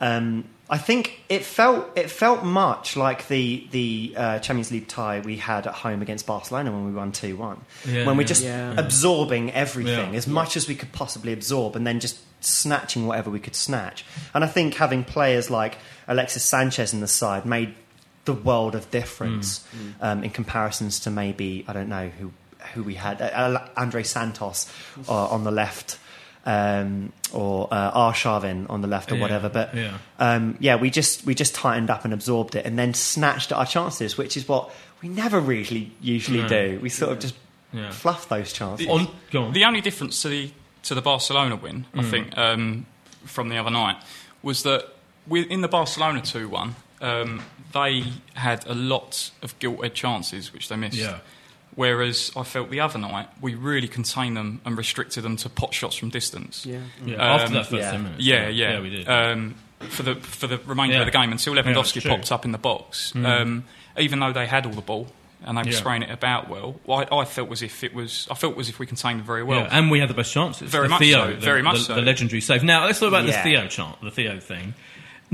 Um, 0.00 0.44
I 0.70 0.78
think 0.78 1.20
it 1.28 1.44
felt 1.44 1.96
it 1.98 2.10
felt 2.10 2.44
much 2.44 2.96
like 2.96 3.28
the 3.28 3.66
the 3.72 4.14
uh, 4.16 4.38
Champions 4.38 4.70
League 4.70 4.88
tie 4.88 5.20
we 5.20 5.36
had 5.36 5.66
at 5.66 5.74
home 5.74 6.00
against 6.02 6.26
Barcelona 6.26 6.72
when 6.72 6.86
we 6.86 6.92
won 6.92 7.12
two 7.12 7.36
one. 7.36 7.60
Yeah, 7.86 8.06
when 8.06 8.16
we're 8.16 8.24
just 8.26 8.42
Yeah. 8.42 8.74
absorbing 8.78 9.52
everything 9.52 10.12
Yeah. 10.12 10.18
as 10.18 10.26
much 10.26 10.56
as 10.56 10.68
we 10.68 10.74
could 10.74 10.92
possibly 10.92 11.32
absorb, 11.32 11.76
and 11.76 11.86
then 11.86 12.00
just 12.00 12.18
snatching 12.40 13.06
whatever 13.06 13.28
we 13.30 13.38
could 13.40 13.54
snatch. 13.56 14.04
And 14.34 14.42
I 14.44 14.46
think 14.46 14.74
having 14.74 15.04
players 15.04 15.50
like 15.50 15.76
Alexis 16.08 16.44
Sanchez 16.44 16.92
in 16.92 17.00
the 17.00 17.08
side 17.08 17.44
made 17.44 17.74
the 18.24 18.32
world 18.32 18.74
of 18.74 18.90
difference 18.90 19.64
um, 20.00 20.24
in 20.24 20.30
comparisons 20.30 21.00
to 21.00 21.10
maybe 21.10 21.64
I 21.68 21.72
don't 21.72 21.88
know 21.88 22.08
who 22.18 22.32
who 22.74 22.84
we 22.84 22.94
had 22.94 23.20
uh, 23.20 23.58
Andre 23.76 24.04
Santos 24.04 24.66
uh, 25.08 25.26
on 25.26 25.42
the 25.44 25.50
left. 25.50 25.98
Um, 26.44 27.12
or 27.32 27.68
uh, 27.70 27.92
Arshavin 28.10 28.68
on 28.70 28.80
the 28.82 28.88
left 28.88 29.10
or 29.12 29.16
Yeah, 29.16 29.20
whatever. 29.20 29.48
But 29.48 29.74
yeah. 29.74 29.98
um, 30.18 30.56
yeah, 30.60 30.76
we 30.76 30.90
just 30.90 31.24
we 31.26 31.34
just 31.34 31.54
tightened 31.54 31.90
up 31.90 32.04
and 32.04 32.12
absorbed 32.12 32.54
it, 32.56 32.66
and 32.66 32.78
then 32.78 32.94
snatched 32.94 33.52
at 33.52 33.58
our 33.58 33.66
chances, 33.66 34.16
which 34.18 34.36
is 34.36 34.48
what 34.48 34.70
we 35.02 35.08
never 35.08 35.40
really 35.40 35.92
usually 36.00 36.42
No. 36.42 36.48
do. 36.48 36.78
We 36.82 36.88
sort 36.88 37.12
of 37.12 37.18
just 37.20 37.34
Yeah. 37.72 37.90
fluff 37.90 38.28
those 38.28 38.52
chances. 38.52 38.86
On, 38.86 39.08
go 39.30 39.44
on. 39.44 39.52
The 39.52 39.64
only 39.64 39.80
difference 39.80 40.20
to 40.22 40.28
the 40.28 40.50
to 40.84 40.94
the 40.94 41.02
Barcelona 41.02 41.54
win, 41.56 41.86
I 41.94 42.02
think, 42.02 42.36
um, 42.36 42.86
from 43.24 43.48
the 43.48 43.56
other 43.56 43.70
night, 43.70 43.96
was 44.42 44.64
that 44.64 44.88
with, 45.28 45.46
in 45.48 45.60
the 45.60 45.68
Barcelona 45.68 46.20
two 46.20 46.48
one, 46.48 46.74
um, 47.00 47.42
they 47.72 48.04
had 48.34 48.66
a 48.66 48.74
lot 48.74 49.30
of 49.42 49.56
gilt-edged 49.60 49.94
chances 49.94 50.52
which 50.52 50.68
they 50.68 50.76
missed. 50.76 50.98
Yeah. 51.72 51.76
Whereas 51.76 52.30
I 52.36 52.42
felt 52.42 52.70
the 52.70 52.80
other 52.80 52.98
night 52.98 53.28
we 53.40 53.54
really 53.54 53.88
contained 53.88 54.36
them 54.36 54.60
and 54.64 54.76
restricted 54.76 55.24
them 55.24 55.36
to 55.38 55.48
pot 55.48 55.72
shots 55.74 55.96
from 55.96 56.10
distance. 56.10 56.66
Yeah. 56.66 56.80
yeah, 57.04 57.14
um, 57.16 57.20
after 57.40 57.54
that 57.54 57.66
first 57.66 57.82
yeah. 57.82 57.90
10 57.90 58.02
minutes. 58.02 58.22
Yeah, 58.24 58.48
yeah, 58.48 58.72
Yeah, 58.74 58.80
we 58.80 58.90
did. 58.90 59.08
Um, 59.08 59.54
for 59.80 60.02
the 60.04 60.14
for 60.16 60.46
the 60.46 60.58
remainder 60.58 60.94
Yeah. 60.94 61.00
of 61.00 61.06
the 61.06 61.12
game 61.12 61.32
until 61.32 61.56
Yeah, 61.56 61.62
Lewandowski 61.62 61.94
that's 62.02 62.06
popped 62.06 62.30
up 62.32 62.44
in 62.44 62.52
the 62.52 62.58
box. 62.58 63.14
Um, 63.16 63.64
even 63.98 64.20
though 64.20 64.32
they 64.32 64.46
had 64.46 64.64
all 64.66 64.72
the 64.72 64.80
ball 64.80 65.08
and 65.44 65.58
they 65.58 65.62
were 65.62 65.70
Yeah. 65.70 65.76
spraying 65.78 66.02
it 66.02 66.10
about 66.10 66.48
well, 66.48 66.78
I, 66.88 67.06
I 67.10 67.24
felt 67.24 67.50
as 67.50 67.62
if 67.62 67.82
it 67.82 67.92
was. 67.94 68.28
I 68.30 68.34
felt 68.34 68.56
as 68.58 68.68
if 68.68 68.78
we 68.78 68.86
contained 68.86 69.18
them 69.20 69.26
very 69.26 69.42
well. 69.42 69.60
Yeah, 69.60 69.68
and 69.78 69.90
we 69.90 69.98
had 69.98 70.08
the 70.08 70.14
best 70.14 70.32
chances. 70.32 70.70
Very 70.70 70.84
The 70.86 70.90
much 70.90 71.00
Theo, 71.00 71.18
so, 71.26 71.30
the- 71.32 71.36
very 71.40 71.62
much 71.62 71.78
the, 71.78 71.84
so. 71.84 71.94
The 71.96 72.02
legendary 72.02 72.40
save. 72.40 72.62
Now 72.62 72.84
let's 72.84 73.00
talk 73.00 73.08
about 73.08 73.24
Yeah. 73.24 73.42
the 73.42 73.50
Theo 73.50 73.66
chant, 73.66 74.00
the 74.02 74.10
Theo 74.12 74.38
thing. 74.38 74.74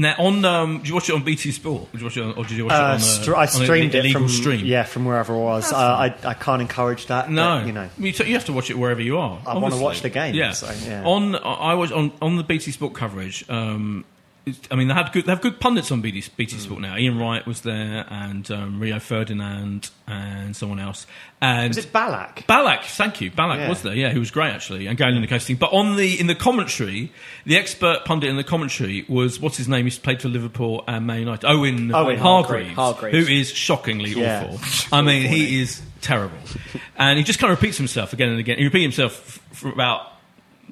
Now, 0.00 0.14
on 0.18 0.44
um, 0.44 0.78
did 0.78 0.88
you 0.88 0.94
watch 0.94 1.08
it 1.10 1.14
on 1.14 1.24
BT 1.24 1.50
Sport? 1.50 1.90
Did 1.90 2.00
you 2.00 2.06
watch 2.06 2.16
it 2.16 2.22
on, 2.22 2.32
or 2.34 2.44
did 2.44 2.52
you 2.56 2.64
watch 2.66 2.72
it 2.74 2.80
Uh, 2.80 2.84
on, 2.84 2.96
a, 2.96 3.00
str- 3.00 3.34
I 3.36 3.40
on 3.42 3.48
streamed 3.48 3.94
it 3.96 4.12
from 4.12 4.28
stream? 4.28 4.64
yeah 4.64 4.84
from 4.84 5.04
wherever 5.04 5.34
it 5.34 5.38
was. 5.38 5.72
Uh, 5.72 5.76
I 5.76 6.14
I 6.24 6.34
can't 6.34 6.62
encourage 6.62 7.06
that. 7.06 7.30
No, 7.30 7.58
but, 7.58 7.66
you 7.66 7.72
know. 7.72 7.88
you, 7.98 8.12
you 8.24 8.34
have 8.34 8.44
to 8.44 8.52
watch 8.52 8.70
it 8.70 8.78
wherever 8.78 9.02
you 9.02 9.18
are. 9.18 9.40
I 9.44 9.58
wanna 9.58 9.76
watch 9.76 10.02
the 10.02 10.08
game, 10.10 10.36
Yeah. 10.36 10.52
so, 10.52 10.70
yeah. 10.86 11.02
On 11.04 11.34
I 11.34 11.74
was 11.74 11.90
on 11.90 12.12
on 12.22 12.36
the 12.36 12.44
BT 12.44 12.70
Sport 12.70 12.94
coverage. 12.94 13.44
Um, 13.50 14.04
it- 14.06 14.17
I 14.70 14.74
mean, 14.76 14.88
they 14.88 14.94
had 14.94 15.10
good. 15.12 15.24
They 15.26 15.32
have 15.32 15.40
good 15.40 15.60
pundits 15.60 15.90
on 15.90 16.00
BT, 16.00 16.24
BT 16.36 16.56
Mm. 16.56 16.60
Sport 16.60 16.80
now. 16.80 16.96
Ian 16.96 17.18
Wright 17.18 17.46
was 17.46 17.60
there, 17.62 18.06
and 18.10 18.50
um, 18.50 18.80
Rio 18.80 18.98
Ferdinand, 18.98 19.90
and 20.06 20.54
someone 20.56 20.78
else. 20.80 21.06
And 21.40 21.68
Was 21.68 21.78
it 21.84 21.92
Ballack? 21.92 22.46
Ballack, 22.46 22.84
thank 22.84 23.20
you. 23.20 23.30
Ballack 23.30 23.58
Yeah. 23.58 23.68
was 23.68 23.82
there. 23.82 23.94
Yeah, 23.94 24.10
he 24.12 24.18
was 24.18 24.30
great 24.30 24.50
actually, 24.52 24.86
and 24.86 24.96
Galen 24.98 25.26
Coasting. 25.26 25.56
But 25.56 25.72
on 25.72 25.96
the 25.96 26.18
in 26.18 26.26
the 26.26 26.34
commentary, 26.34 27.12
the 27.46 27.56
expert 27.56 28.04
pundit 28.04 28.28
in 28.30 28.36
the 28.36 28.44
commentary 28.44 29.04
was 29.08 29.40
what's 29.40 29.56
his 29.56 29.68
name? 29.68 29.84
He's 29.86 29.98
played 29.98 30.20
for 30.22 30.28
Liverpool 30.28 30.84
and 30.88 31.06
Man 31.06 31.20
United. 31.20 31.46
Owen, 31.46 31.94
Owen 31.94 32.18
Hargreaves, 32.18 32.74
Hargreaves. 32.74 33.16
who 33.16 33.32
is 33.32 33.50
shockingly 33.52 34.10
Yeah. 34.10 34.48
awful. 34.50 34.96
I 34.98 35.02
mean, 35.02 35.28
he 35.28 35.60
is 35.60 35.80
terrible, 36.00 36.38
and 36.96 37.18
he 37.18 37.24
just 37.24 37.38
kind 37.38 37.52
of 37.52 37.60
repeats 37.60 37.76
himself 37.76 38.12
again 38.12 38.28
and 38.30 38.38
again. 38.40 38.58
He 38.58 38.64
repeats 38.64 38.82
himself 38.96 39.40
for 39.52 39.68
about. 39.70 40.12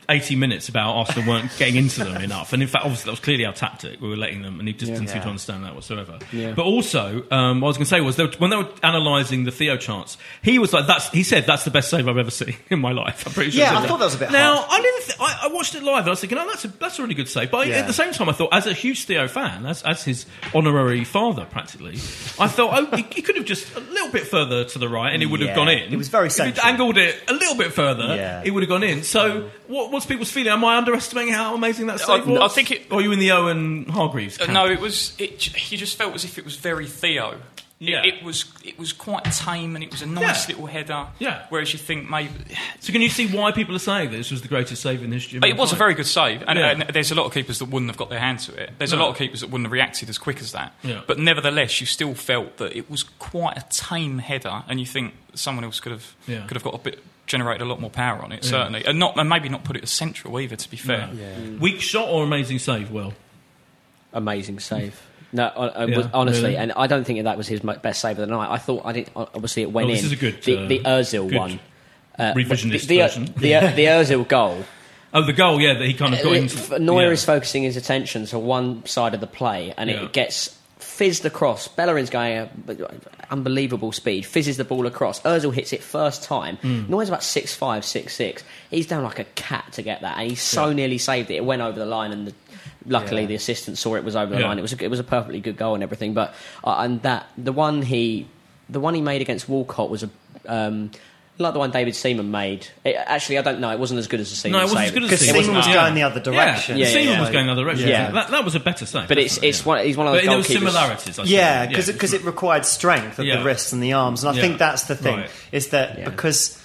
80 0.09 0.37
minutes 0.37 0.69
about 0.69 0.95
Arsenal 0.95 1.29
weren't 1.29 1.51
getting 1.59 1.77
into 1.77 2.05
them 2.05 2.23
enough. 2.23 2.53
And 2.53 2.63
in 2.63 2.69
fact, 2.69 2.85
obviously, 2.85 3.07
that 3.09 3.13
was 3.13 3.21
clearly 3.21 3.45
our 3.45 3.53
tactic. 3.53 4.01
We 4.01 4.09
were 4.09 4.17
letting 4.17 4.43
them, 4.43 4.59
and 4.61 4.69
he 4.69 4.75
just 4.75 4.93
didn't 4.93 5.09
seem 5.09 5.23
to 5.23 5.29
understand 5.29 5.65
that 5.65 5.75
whatsoever. 5.75 6.19
Yeah. 6.33 6.53
But 6.55 6.65
also, 6.65 7.25
um, 7.31 7.61
what 7.61 7.69
I 7.69 7.71
was 7.71 7.77
going 7.79 7.85
to 7.87 7.91
say 7.91 8.01
was, 8.01 8.17
they 8.17 8.25
were, 8.25 8.33
when 8.39 8.51
they 8.51 8.57
were 8.57 8.69
analysing 8.83 9.45
the 9.45 9.51
Theo 9.51 9.77
chants, 9.77 10.17
he 10.43 10.59
was 10.59 10.73
like, 10.73 10.87
"That's." 10.87 11.09
He 11.11 11.23
said, 11.23 11.47
"That's 11.47 11.65
the 11.65 11.71
best 11.71 11.91
save 11.91 12.09
I've 12.09 12.17
ever 12.19 12.31
seen 12.31 12.57
in 12.71 12.79
my 12.81 12.93
life." 12.93 13.27
I'm 13.27 13.33
pretty 13.33 13.51
sure. 13.51 13.61
Yeah, 13.63 13.79
I 13.79 13.87
thought 13.87 13.99
that 13.99 14.05
was 14.07 14.15
a 14.15 14.19
bit 14.19 14.31
Now, 14.31 14.57
harsh. 14.57 14.67
I 14.71 14.83
didn't. 14.83 15.03
Th- 15.05 15.19
I, 15.21 15.41
I 15.45 15.49
watched 15.49 15.75
it 15.75 15.83
live, 15.83 16.01
and 16.01 16.09
I 16.09 16.11
was 16.11 16.21
thinking, 16.21 16.39
"Oh, 16.39 16.47
that's 16.47 16.65
a 16.65 16.69
that's 16.69 16.99
a 16.99 17.03
really 17.03 17.15
good 17.15 17.29
save." 17.29 17.51
But 17.51 17.67
Yeah. 17.67 17.77
at 17.77 17.87
the 17.87 17.93
same 17.93 18.13
time, 18.13 18.29
I 18.29 18.33
thought, 18.33 18.51
as 18.53 18.67
a 18.67 18.73
huge 18.73 19.05
Theo 19.05 19.27
fan, 19.29 19.67
as 19.67 19.83
as 19.83 20.05
his 20.05 20.27
honorary 20.55 21.05
father, 21.05 21.45
practically, 21.51 21.95
I 22.39 22.49
thought, 22.49 22.71
"Oh, 22.93 22.97
he, 22.97 23.03
he 23.13 23.23
could 23.23 23.37
have 23.37 23.45
just 23.45 23.75
a 23.77 23.81
little 23.81 24.11
bit 24.13 24.27
further 24.27 24.65
to 24.65 24.79
the 24.79 24.89
right, 24.89 25.13
and 25.13 25.23
he 25.23 25.27
would 25.27 25.41
have 25.41 25.55
gone 25.57 25.69
in." 25.69 25.93
it 25.93 25.97
was 25.97 26.09
very 26.09 26.27
If 26.29 26.37
he'd 26.37 26.59
angled 26.59 26.99
it 26.99 27.17
a 27.29 27.33
little 27.33 27.57
bit 27.57 27.73
further, 27.73 28.15
Yeah. 28.17 28.43
he 28.43 28.51
would 28.51 28.63
have 28.63 28.71
gone 28.71 28.83
in. 28.83 29.03
So, 29.03 29.51
what, 29.67 29.86
what's 29.91 30.07
people's 30.07 30.31
feeling? 30.31 30.53
Am 30.53 30.65
I 30.65 30.77
underestimating 30.79 31.33
how 31.35 31.55
amazing 31.55 31.87
that 31.87 32.01
save 32.01 32.27
I- 32.29 32.31
was? 32.31 32.41
I 32.41 32.49
think 32.55 32.71
it- 32.71 32.87
Or 32.91 32.99
are 32.99 33.03
you 33.03 33.13
in 33.13 33.19
the 33.19 33.33
Owen 33.33 33.87
Hargreaves? 33.87 34.37
Uh, 34.41 34.47
camp? 34.47 34.53
no, 34.55 34.67
it 34.67 34.81
was. 34.81 35.15
It, 35.19 35.43
he 35.43 35.77
just 35.77 35.97
felt 35.97 36.15
as 36.15 36.25
if 36.25 36.39
it 36.39 36.45
was 36.45 36.57
very 36.57 36.87
Theo. 36.87 37.41
It- 37.79 37.89
Yeah. 37.89 38.03
It, 38.05 38.23
was. 38.25 38.47
It 38.65 38.79
was 38.79 38.95
quite 38.95 39.25
tame, 39.25 39.75
and 39.77 39.85
it 39.85 39.91
was 39.91 40.01
a 40.01 40.07
nice 40.07 40.49
Yeah. 40.49 40.55
little 40.55 40.67
header. 40.67 41.07
Yeah. 41.19 41.43
Whereas 41.51 41.73
you 41.75 41.79
think 41.79 42.09
maybe 42.09 42.31
So 42.81 42.91
can 42.93 43.03
you 43.03 43.11
see 43.11 43.27
why 43.27 43.53
people 43.53 43.77
are 43.77 43.79
saying 43.81 44.11
this 44.13 44.31
was 44.31 44.41
the 44.41 44.49
greatest 44.49 44.81
save 44.81 45.03
in 45.03 45.13
history? 45.13 45.37
of 45.39 45.45
it 45.45 45.57
was 45.59 45.73
a 45.73 45.77
very 45.77 45.93
good 45.93 46.07
save, 46.07 46.43
and, 46.49 46.59
Yeah. 46.59 46.71
and 46.71 46.83
there's 46.95 47.11
a 47.11 47.15
lot 47.15 47.27
of 47.27 47.35
keepers 47.35 47.59
that 47.59 47.67
wouldn't 47.67 47.91
have 47.91 47.99
got 47.99 48.09
their 48.09 48.19
hand 48.21 48.39
to 48.41 48.55
it. 48.55 48.73
There's 48.79 48.95
a 48.95 48.97
lot 48.97 49.11
of 49.11 49.19
keepers 49.19 49.41
that 49.41 49.49
wouldn't 49.49 49.67
have 49.67 49.73
reacted 49.73 50.09
as 50.09 50.17
quick 50.17 50.41
as 50.41 50.53
that. 50.53 50.73
Yeah. 50.83 51.03
But 51.07 51.19
nevertheless, 51.19 51.79
you 51.81 51.87
still 51.87 52.15
felt 52.15 52.57
that 52.57 52.75
it 52.75 52.91
was 52.91 53.03
quite 53.03 53.59
a 53.59 53.65
tame 53.69 54.19
header, 54.21 54.63
and 54.69 54.81
you 54.81 54.87
think 54.87 55.15
someone 55.35 55.65
else 55.65 55.79
could 55.81 55.93
have 55.93 56.15
Yeah. 56.27 56.47
could 56.47 56.57
have 56.57 56.65
got 56.65 56.75
a 56.75 56.79
bit 56.79 57.03
generated 57.27 57.61
a 57.61 57.65
lot 57.67 57.81
more 57.81 57.91
power 57.91 58.23
on 58.23 58.31
it, 58.33 58.43
certainly, 58.45 58.85
and 58.87 58.99
not 58.99 59.19
and 59.19 59.29
maybe 59.29 59.49
not 59.51 59.65
put 59.65 59.77
it 59.77 59.83
as 59.83 59.91
central 59.91 60.41
either. 60.41 60.57
To 60.57 60.71
be 60.71 60.77
fair, 60.79 61.11
Weak 61.61 61.81
shot 61.83 62.09
or 62.09 62.25
amazing 62.25 62.59
save? 62.61 62.91
Well, 62.91 63.13
amazing 64.15 64.61
save. 64.61 65.03
No, 65.37 65.47
I 65.47 65.85
Yeah, 65.85 65.97
was, 65.99 66.07
honestly, 66.13 66.43
really? 66.45 66.57
and 66.57 66.73
I 66.73 66.87
don't 66.87 67.05
think 67.05 67.23
that 67.23 67.37
was 67.39 67.47
his 67.47 67.61
best 67.61 68.01
save 68.01 68.19
of 68.19 68.27
the 68.29 68.35
night. 68.35 68.51
I 68.51 68.59
thought 68.59 68.83
I 68.85 68.93
didn't. 68.93 69.11
Obviously, 69.15 69.63
it 69.63 69.71
went 69.73 69.87
Oh, 69.87 69.91
in. 69.91 69.95
this 69.97 70.05
is 70.05 70.13
a 70.13 70.17
good, 70.17 70.43
the, 70.43 70.57
uh, 70.59 70.67
the 70.67 70.79
Özil 70.81 71.29
good 71.31 71.39
one. 71.39 71.61
Uh, 72.19 72.33
revisionist 72.35 72.81
the, 72.83 72.87
the, 72.87 72.99
version. 72.99 73.25
the, 73.27 73.33
the 73.77 73.85
Özil 73.87 74.27
goal. 74.27 74.65
oh, 75.15 75.23
the 75.23 75.33
goal, 75.33 75.61
yeah, 75.61 75.75
that 75.75 75.87
he 75.87 75.95
kind 75.95 76.15
of 76.15 76.23
got 76.23 76.33
Uh, 76.33 76.35
into. 76.37 76.79
Neuer 76.79 77.03
yeah. 77.03 77.11
is 77.11 77.25
focusing 77.25 77.63
his 77.63 77.77
attention 77.77 78.27
to 78.27 78.39
one 78.39 78.85
side 78.87 79.15
of 79.15 79.21
the 79.21 79.27
play, 79.27 79.73
and 79.77 79.89
Yeah. 79.91 80.05
it 80.05 80.13
gets 80.13 80.59
fizzed 80.79 81.25
across. 81.27 81.69
Bellerin's 81.69 82.09
going 82.11 82.35
at 82.37 82.51
unbelievable 83.31 83.93
speed, 83.93 84.25
fizzes 84.25 84.57
the 84.57 84.65
ball 84.65 84.87
across. 84.87 85.21
Özil 85.23 85.53
hits 85.53 85.73
it 85.73 85.83
first 85.83 86.23
time. 86.23 86.57
Hmm. 86.59 86.85
Neuer's 86.89 87.09
about 87.09 87.23
six 87.23 87.55
five, 87.55 87.85
six 87.85 88.15
six. 88.15 88.43
He's 88.71 88.87
down 88.87 89.03
like 89.05 89.19
a 89.19 89.25
cat 89.35 89.65
to 89.73 89.83
get 89.83 90.01
that, 90.03 90.19
and 90.19 90.31
he 90.31 90.37
so 90.37 90.73
nearly 90.73 90.99
saved 90.99 91.31
it. 91.31 91.35
It 91.37 91.45
went 91.45 91.63
over 91.63 91.79
the 91.79 91.87
line, 91.87 92.13
and 92.13 92.29
the, 92.29 92.35
luckily 92.87 93.23
Yeah. 93.23 93.29
the 93.29 93.35
assistant 93.35 93.79
saw 93.79 93.95
it 93.97 94.05
was 94.05 94.17
over 94.17 94.35
the 94.35 94.41
Yeah. 94.41 94.49
line. 94.49 94.59
It 94.59 94.63
was 94.63 94.73
a, 94.73 94.85
it 94.85 94.91
was 94.91 95.01
a 95.01 95.05
perfectly 95.05 95.41
good 95.41 95.57
goal 95.57 95.75
and 95.75 95.83
everything. 95.83 96.15
But 96.15 96.35
uh, 96.65 96.77
and 96.79 97.03
that 97.03 97.27
the 97.37 97.53
one 97.53 97.83
he 97.83 98.27
the 98.69 98.81
one 98.81 98.95
he 98.95 99.01
made 99.01 99.21
against 99.23 99.49
Walcott 99.49 99.91
was 99.91 100.03
a. 100.03 100.11
Um, 100.47 100.91
like 101.39 101.53
the 101.53 101.59
one 101.59 101.71
David 101.71 101.95
Seaman 101.95 102.31
made. 102.31 102.67
It, 102.83 102.97
actually, 102.97 103.37
I 103.37 103.43
don't 103.43 103.61
know. 103.61 103.71
It 103.71 103.79
wasn't 103.79 103.99
as 103.99 104.07
good 104.07 104.21
as 104.21 104.31
the 104.31 104.37
Seaman 104.37 104.53
No, 104.53 104.59
it 104.61 104.63
wasn't 104.63 104.81
save. 104.81 104.89
as 104.89 104.95
good 104.95 105.03
as 105.13 105.21
Seaman. 105.21 105.43
Seaman 105.43 105.57
was 105.57 105.67
Yeah. 105.67 105.75
going 105.75 105.95
the 105.95 106.03
other 106.03 106.19
direction. 106.21 106.79
Yeah, 106.79 106.87
Yeah, 106.87 106.93
Seaman 106.95 107.09
yeah. 107.13 107.21
was 107.21 107.29
going 107.31 107.47
the 107.47 107.53
other 107.53 107.65
direction. 107.65 107.89
Yeah. 107.91 108.11
That, 108.11 108.31
that 108.31 108.43
was 108.43 108.55
a 108.55 108.61
better 108.61 108.87
save. 108.87 109.07
But 109.07 109.19
it's 109.19 109.35
definitely, 109.35 109.49
it's 109.51 109.61
yeah. 109.61 109.67
one, 109.67 109.85
he's 109.85 109.97
one 109.99 110.07
of 110.07 110.13
But 110.15 110.17
those 110.25 110.27
there 110.29 110.37
was 110.39 110.47
goalkeepers. 110.47 110.53
similarities. 110.73 111.19
I 111.19 111.23
Yeah, 111.25 111.61
suppose. 111.65 111.69
because 111.77 111.93
because 111.93 112.13
it 112.15 112.25
required 112.25 112.65
strength 112.65 113.19
of 113.19 113.27
Yeah. 113.27 113.37
the 113.41 113.45
wrists 113.45 113.75
and 113.75 113.83
the 113.83 113.93
arms, 113.93 114.25
and 114.25 114.31
I 114.33 114.35
Yeah. 114.35 114.41
think 114.47 114.57
that's 114.59 114.85
the 114.85 114.97
thing 114.97 115.17
Right. 115.19 115.31
is 115.53 115.69
that 115.69 115.99
Yeah. 115.99 116.05
because 116.09 116.59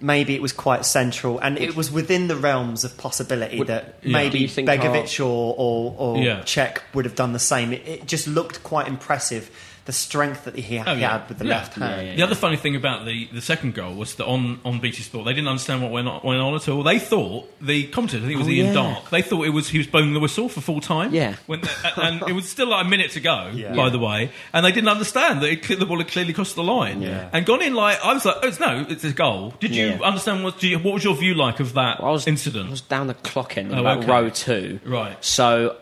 maybe 0.00 0.34
it 0.34 0.42
was 0.42 0.52
quite 0.52 0.84
central 0.86 1.38
and 1.38 1.58
it 1.58 1.74
was 1.76 1.90
within 1.90 2.28
the 2.28 2.36
realms 2.36 2.84
of 2.84 2.96
possibility 2.96 3.62
that 3.64 3.98
Yeah. 4.02 4.12
maybe 4.12 4.30
Do 4.30 4.38
you 4.38 4.48
think 4.48 4.68
Begovic 4.68 5.18
or 5.24 5.54
or, 5.56 5.94
or 5.98 6.18
Yeah. 6.18 6.40
Cech 6.42 6.78
would 6.94 7.04
have 7.04 7.14
done 7.14 7.32
the 7.32 7.38
same. 7.38 7.72
It, 7.72 7.86
it 7.86 8.06
just 8.06 8.26
looked 8.28 8.62
quite 8.62 8.86
impressive. 8.88 9.50
The 9.88 9.92
strength 9.94 10.44
that 10.44 10.54
he, 10.54 10.78
Oh, 10.80 10.94
he 10.94 11.00
yeah. 11.00 11.12
had 11.18 11.28
with 11.30 11.38
the 11.38 11.46
Yeah. 11.46 11.54
left 11.56 11.72
hand. 11.76 12.02
Yeah, 12.02 12.10
yeah. 12.10 12.16
The 12.16 12.22
other 12.24 12.34
funny 12.34 12.56
thing 12.58 12.76
about 12.76 13.06
the, 13.06 13.26
the 13.32 13.40
second 13.40 13.74
goal 13.74 13.94
was 13.94 14.16
that 14.16 14.26
on, 14.26 14.60
on 14.62 14.80
BT 14.80 15.00
Sport 15.02 15.24
they 15.24 15.32
didn't 15.32 15.48
understand 15.48 15.80
what 15.80 15.90
went 15.90 16.06
on, 16.08 16.20
went 16.22 16.42
on 16.42 16.54
at 16.54 16.68
all. 16.68 16.82
They 16.82 16.98
thought 16.98 17.50
the 17.62 17.86
commentator, 17.86 18.22
I 18.22 18.26
think 18.26 18.34
it 18.34 18.38
was 18.38 18.48
Oh, 18.48 18.50
Ian 18.50 18.66
yeah. 18.66 18.72
Darke, 18.74 19.08
they 19.08 19.22
thought 19.22 19.46
it 19.46 19.50
was 19.50 19.70
he 19.70 19.78
was 19.78 19.86
blowing 19.86 20.12
the 20.12 20.20
whistle 20.20 20.50
for 20.50 20.60
full 20.60 20.82
time. 20.82 21.14
Yeah. 21.14 21.36
when, 21.46 21.62
and 21.96 22.20
it 22.28 22.34
was 22.34 22.46
still 22.46 22.68
like 22.68 22.84
a 22.84 22.88
minute 22.88 23.12
to 23.12 23.20
go. 23.20 23.50
Yeah. 23.54 23.74
By 23.74 23.88
the 23.88 23.98
way, 23.98 24.30
and 24.52 24.62
they 24.66 24.72
didn't 24.72 24.90
understand 24.90 25.40
that 25.42 25.50
it, 25.50 25.78
the 25.78 25.86
ball 25.86 25.96
had 25.96 26.08
clearly 26.08 26.34
crossed 26.34 26.54
the 26.54 26.62
line 26.62 27.00
Yeah. 27.00 27.30
and 27.32 27.46
gone 27.46 27.62
in. 27.62 27.72
Like 27.74 27.98
I 28.04 28.12
was 28.12 28.26
like, 28.26 28.36
oh, 28.42 28.48
it's 28.48 28.60
no, 28.60 28.84
it's 28.90 29.04
a 29.04 29.12
goal. 29.14 29.54
Did 29.58 29.74
you 29.74 29.86
Yeah. 29.86 30.00
understand 30.02 30.44
what? 30.44 30.62
You, 30.62 30.78
what 30.80 30.92
was 30.92 31.02
your 31.02 31.16
view 31.16 31.32
like 31.32 31.60
of 31.60 31.72
that 31.72 32.00
I 32.00 32.10
was, 32.10 32.26
incident? 32.26 32.66
I 32.68 32.70
was 32.72 32.82
down 32.82 33.06
the 33.06 33.14
clock 33.14 33.56
end, 33.56 33.74
Oh, 33.74 33.80
about 33.80 33.98
okay. 34.04 34.06
row 34.12 34.28
two. 34.28 34.80
Right. 34.84 35.16
So 35.24 35.78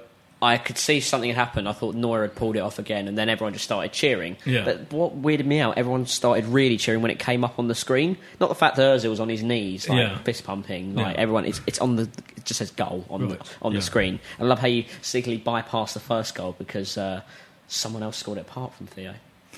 I 0.47 0.59
could 0.59 0.79
see 0.79 1.01
something 1.01 1.29
had 1.29 1.37
happened. 1.37 1.69
I 1.69 1.73
thought 1.73 1.95
Neuer 1.95 2.23
had 2.23 2.35
pulled 2.35 2.57
it 2.57 2.61
off 2.61 2.79
again, 2.79 3.09
and 3.09 3.19
then 3.19 3.29
everyone 3.29 3.53
just 3.53 3.65
started 3.65 3.93
cheering. 3.93 4.37
Yeah. 4.45 4.65
But 4.65 4.93
what 4.93 5.21
weirded 5.21 5.45
me 5.47 5.61
out, 5.61 5.77
everyone 5.79 6.07
started 6.07 6.47
really 6.47 6.77
cheering 6.77 7.03
when 7.03 7.11
it 7.11 7.19
came 7.19 7.45
up 7.45 7.59
on 7.59 7.69
the 7.69 7.75
screen. 7.75 8.17
Not 8.41 8.49
the 8.49 8.55
fact 8.55 8.77
that 8.77 8.83
Ozil 9.01 9.11
was 9.11 9.21
on 9.21 9.29
his 9.29 9.43
knees, 9.43 9.89
like 9.89 9.99
Yeah. 9.99 10.19
fist 10.19 10.45
pumping. 10.45 10.95
Like 10.95 11.17
Yeah. 11.17 11.23
everyone, 11.23 11.45
it's, 11.47 11.61
it's 11.67 11.79
on 11.81 11.97
the, 11.97 12.03
it 12.37 12.45
just 12.45 12.59
says 12.59 12.71
goal 12.71 13.05
on 13.11 13.29
Right. 13.29 13.39
the 13.39 13.51
on 13.63 13.75
the 13.75 13.83
screen. 13.83 14.21
I 14.39 14.45
love 14.45 14.61
how 14.61 14.69
you 14.69 14.85
sneakily 15.03 15.43
bypass 15.43 15.95
the 15.95 16.01
first 16.01 16.35
goal 16.35 16.55
because 16.59 16.97
uh, 16.97 17.23
someone 17.69 18.03
else 18.03 18.17
scored 18.17 18.39
it 18.39 18.43
apart 18.43 18.73
from 18.75 18.87
Theo. 18.87 19.15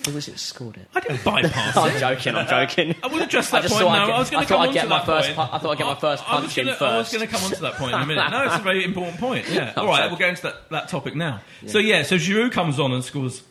Who 0.09 0.15
was 0.15 0.29
it 0.29 0.39
scored 0.39 0.77
it? 0.79 0.89
I 0.95 1.01
didn't 1.01 1.23
bypass 1.25 1.77
it. 1.77 1.81
I'm 1.81 2.01
joking. 2.01 2.35
I'm 2.35 2.47
joking. 2.49 2.95
I 3.03 3.07
will 3.09 3.23
address 3.23 3.53
I 3.53 3.61
that 3.61 3.69
just 3.69 3.75
point 3.75 3.85
thought 3.87 3.95
I'd 3.95 3.99
now. 3.99 4.07
get- 4.07 4.15
I 4.15 4.19
was 4.19 4.31
going 4.31 4.43
to 4.45 4.49
come 4.49 4.61
I'd 4.63 4.69
on 4.69 4.75
get 4.75 4.83
to 4.85 4.89
my 4.89 4.97
that 4.99 5.07
first 5.07 5.27
point. 5.35 5.37
pu- 5.51 5.55
I 5.57 5.59
thought 5.59 5.71
I'd 5.73 5.79
get 5.79 5.87
my 5.87 5.95
first 5.97 6.23
I 6.29 6.35
was 6.35 6.41
punch 6.43 6.59
in 6.59 6.65
gonna- 6.67 6.77
I 6.81 6.97
was 6.99 7.07
first. 7.09 7.13
going 7.15 7.29
to 7.29 7.35
come 7.35 7.45
on 7.45 7.51
to 7.51 7.61
that 7.63 7.75
point 7.75 7.95
in 7.95 8.01
a 8.01 8.07
minute. 8.07 8.31
No, 8.31 8.45
it's 8.45 8.55
a 8.55 8.59
very 8.59 8.85
important 8.85 9.19
point. 9.19 9.49
Yeah. 9.51 9.73
All 9.77 9.83
I'm 9.85 9.89
right, 9.91 9.97
sorry. 9.99 10.09
we'll 10.09 10.19
go 10.19 10.29
into 10.29 10.43
that, 10.43 10.71
that 10.71 10.89
topic 10.89 11.15
now. 11.15 11.41
So 11.67 11.79
yeah, 11.79 12.03
so 12.03 12.17
Giroud 12.17 12.53
comes 12.53 12.81
on 12.81 12.93
and 12.93 13.05
scores. 13.05 13.43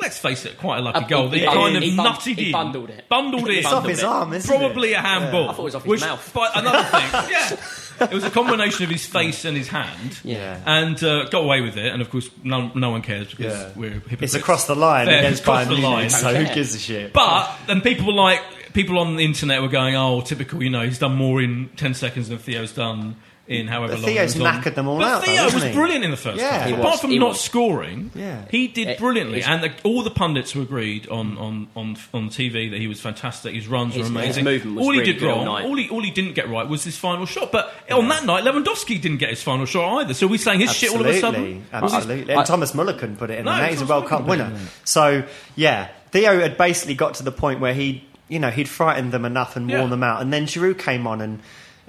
Let's 0.00 0.18
face 0.18 0.44
it, 0.44 0.58
quite 0.58 0.78
a 0.78 0.82
lucky 0.82 1.04
Uh, 1.04 1.08
goal. 1.08 1.28
he- 1.28 1.38
They 1.38 1.46
he- 1.46 1.52
kind 1.52 1.76
of 1.76 1.82
he 1.82 1.96
bun- 1.96 2.06
nutted 2.14 2.36
he 2.36 2.46
in, 2.46 2.52
bundled 2.52 2.90
it. 2.90 3.08
bundled 3.08 3.48
it. 3.48 3.58
It's 3.58 3.66
off 3.72 3.86
his 3.86 4.02
arm, 4.02 4.32
isn't 4.32 4.48
Probably 4.58 4.92
a 4.92 5.00
handball. 5.00 5.48
I 5.50 5.52
thought 5.52 5.60
it 5.60 5.64
was 5.64 5.74
off 5.76 5.82
his 5.84 5.90
which, 5.90 6.00
mouth. 6.00 6.30
But 6.34 6.50
another 6.56 6.82
thing, 6.82 7.30
yeah, 7.30 7.56
it 8.00 8.12
was 8.12 8.24
a 8.24 8.30
combination 8.30 8.84
of 8.84 8.90
his 8.90 9.06
face 9.06 9.44
and 9.44 9.56
his 9.56 9.68
hand. 9.68 10.18
Yeah. 10.24 10.60
and 10.66 11.02
uh, 11.02 11.24
got 11.28 11.44
away 11.44 11.60
with 11.60 11.76
it. 11.76 11.92
And 11.92 12.00
of 12.02 12.10
course, 12.10 12.28
no, 12.42 12.70
no 12.74 12.90
one 12.90 13.02
cares 13.02 13.28
because 13.30 13.52
Yeah. 13.52 13.70
we're 13.76 13.90
hypocrites. 13.90 14.22
It's 14.22 14.34
across 14.34 14.66
the 14.66 14.74
line 14.74 15.06
Fair, 15.06 15.18
against 15.20 15.44
Bayern 15.44 15.68
the 15.68 15.74
line. 15.76 16.10
So 16.10 16.34
who 16.34 16.54
gives 16.54 16.74
a 16.74 16.78
shit? 16.78 17.12
But 17.12 17.50
then 17.66 17.80
people 17.80 18.06
were 18.06 18.12
like, 18.12 18.40
people 18.72 18.98
on 18.98 19.16
the 19.16 19.24
internet 19.24 19.62
were 19.62 19.68
going, 19.68 19.94
"Oh, 19.96 20.20
typical. 20.20 20.62
You 20.62 20.70
know, 20.70 20.82
he's 20.82 20.98
done 20.98 21.14
more 21.14 21.40
in 21.40 21.70
ten 21.76 21.94
seconds 21.94 22.28
than 22.28 22.38
Theo's 22.38 22.72
done 22.72 23.16
in 23.46 23.66
mm. 23.66 23.68
however 23.68 23.92
But 23.94 24.00
long. 24.02 24.10
he 24.10 24.16
Theo's 24.16 24.36
was 24.36 24.42
knackered 24.46 24.74
them 24.74 24.88
all 24.88 24.98
but 24.98 25.06
out, 25.06 25.24
Theo 25.24 25.34
hasn't 25.42 25.54
was 25.54 25.64
he? 25.64 25.72
brilliant 25.72 26.04
in 26.04 26.10
the 26.10 26.16
first 26.16 26.38
Yeah. 26.38 26.50
half. 26.60 26.68
Apart 26.70 26.84
was, 26.84 27.00
from 27.00 27.10
he 27.10 27.18
not 27.18 27.28
was. 27.30 27.40
scoring, 27.40 28.10
Yeah. 28.14 28.42
he 28.50 28.68
did 28.68 28.88
It- 28.88 28.98
brilliantly, 28.98 29.42
and 29.42 29.62
the, 29.62 29.70
all 29.82 30.02
the 30.02 30.10
pundits 30.10 30.54
were 30.54 30.62
agreed 30.62 31.08
on 31.08 31.36
on 31.36 31.68
on 31.76 31.96
on 32.14 32.28
TV 32.30 32.70
that 32.70 32.80
he 32.80 32.86
was 32.86 33.00
fantastic. 33.00 33.54
His 33.54 33.66
runs 33.68 33.94
His- 33.94 34.10
were 34.10 34.20
his 34.20 34.36
amazing. 34.38 34.44
movement 34.44 34.76
was 34.76 34.86
all 34.86 34.92
he 34.92 34.98
really 35.00 35.12
did 35.12 35.20
good 35.20 35.30
all 35.30 35.36
wrong, 35.44 35.44
night. 35.46 35.64
all 35.66 35.76
he 35.76 35.88
all 35.90 36.02
he 36.02 36.10
didn't 36.10 36.32
get 36.34 36.48
right 36.48 36.66
was 36.66 36.84
his 36.84 36.96
final 36.96 37.26
shot. 37.26 37.52
But 37.52 37.72
on 37.90 38.08
that 38.08 38.24
night, 38.24 38.44
Lewandowski 38.44 39.00
didn't 39.00 39.18
get 39.18 39.28
his 39.30 39.42
final 39.42 39.66
shot 39.66 40.00
either. 40.00 40.14
So 40.14 40.26
we're 40.26 40.38
saying 40.38 40.60
his 40.60 40.72
shit 40.74 40.90
all 40.92 41.00
of 41.00 41.06
a 41.06 41.20
sudden. 41.20 41.66
Absolutely. 41.72 42.32
I- 42.34 42.38
and 42.38 42.46
Thomas 42.46 42.74
Muller 42.74 42.94
couldn't 42.94 43.16
put 43.16 43.30
it 43.30 43.40
in, 43.40 43.44
No, 43.44 43.52
and 43.52 43.66
he's 43.70 43.82
a 43.82 43.86
World 43.86 44.06
Cup 44.06 44.26
couldn't 44.26 44.26
put 44.26 44.40
it 44.40 44.52
winner. 44.52 44.68
So, 44.84 45.22
yeah, 45.54 45.88
Theo 46.12 46.40
had 46.40 46.56
basically 46.56 46.94
got 46.94 47.14
to 47.14 47.22
the 47.22 47.32
point 47.32 47.60
where 47.60 47.74
he, 47.74 48.04
you 48.28 48.38
know, 48.38 48.50
he'd 48.50 48.68
frightened 48.68 49.12
them 49.12 49.24
enough 49.26 49.54
and 49.56 49.68
Yeah. 49.68 49.78
worn 49.80 49.90
them 49.90 50.02
out. 50.02 50.22
And 50.22 50.32
then 50.32 50.46
Giroud 50.46 50.78
came 50.78 51.06
on 51.06 51.20
and 51.20 51.40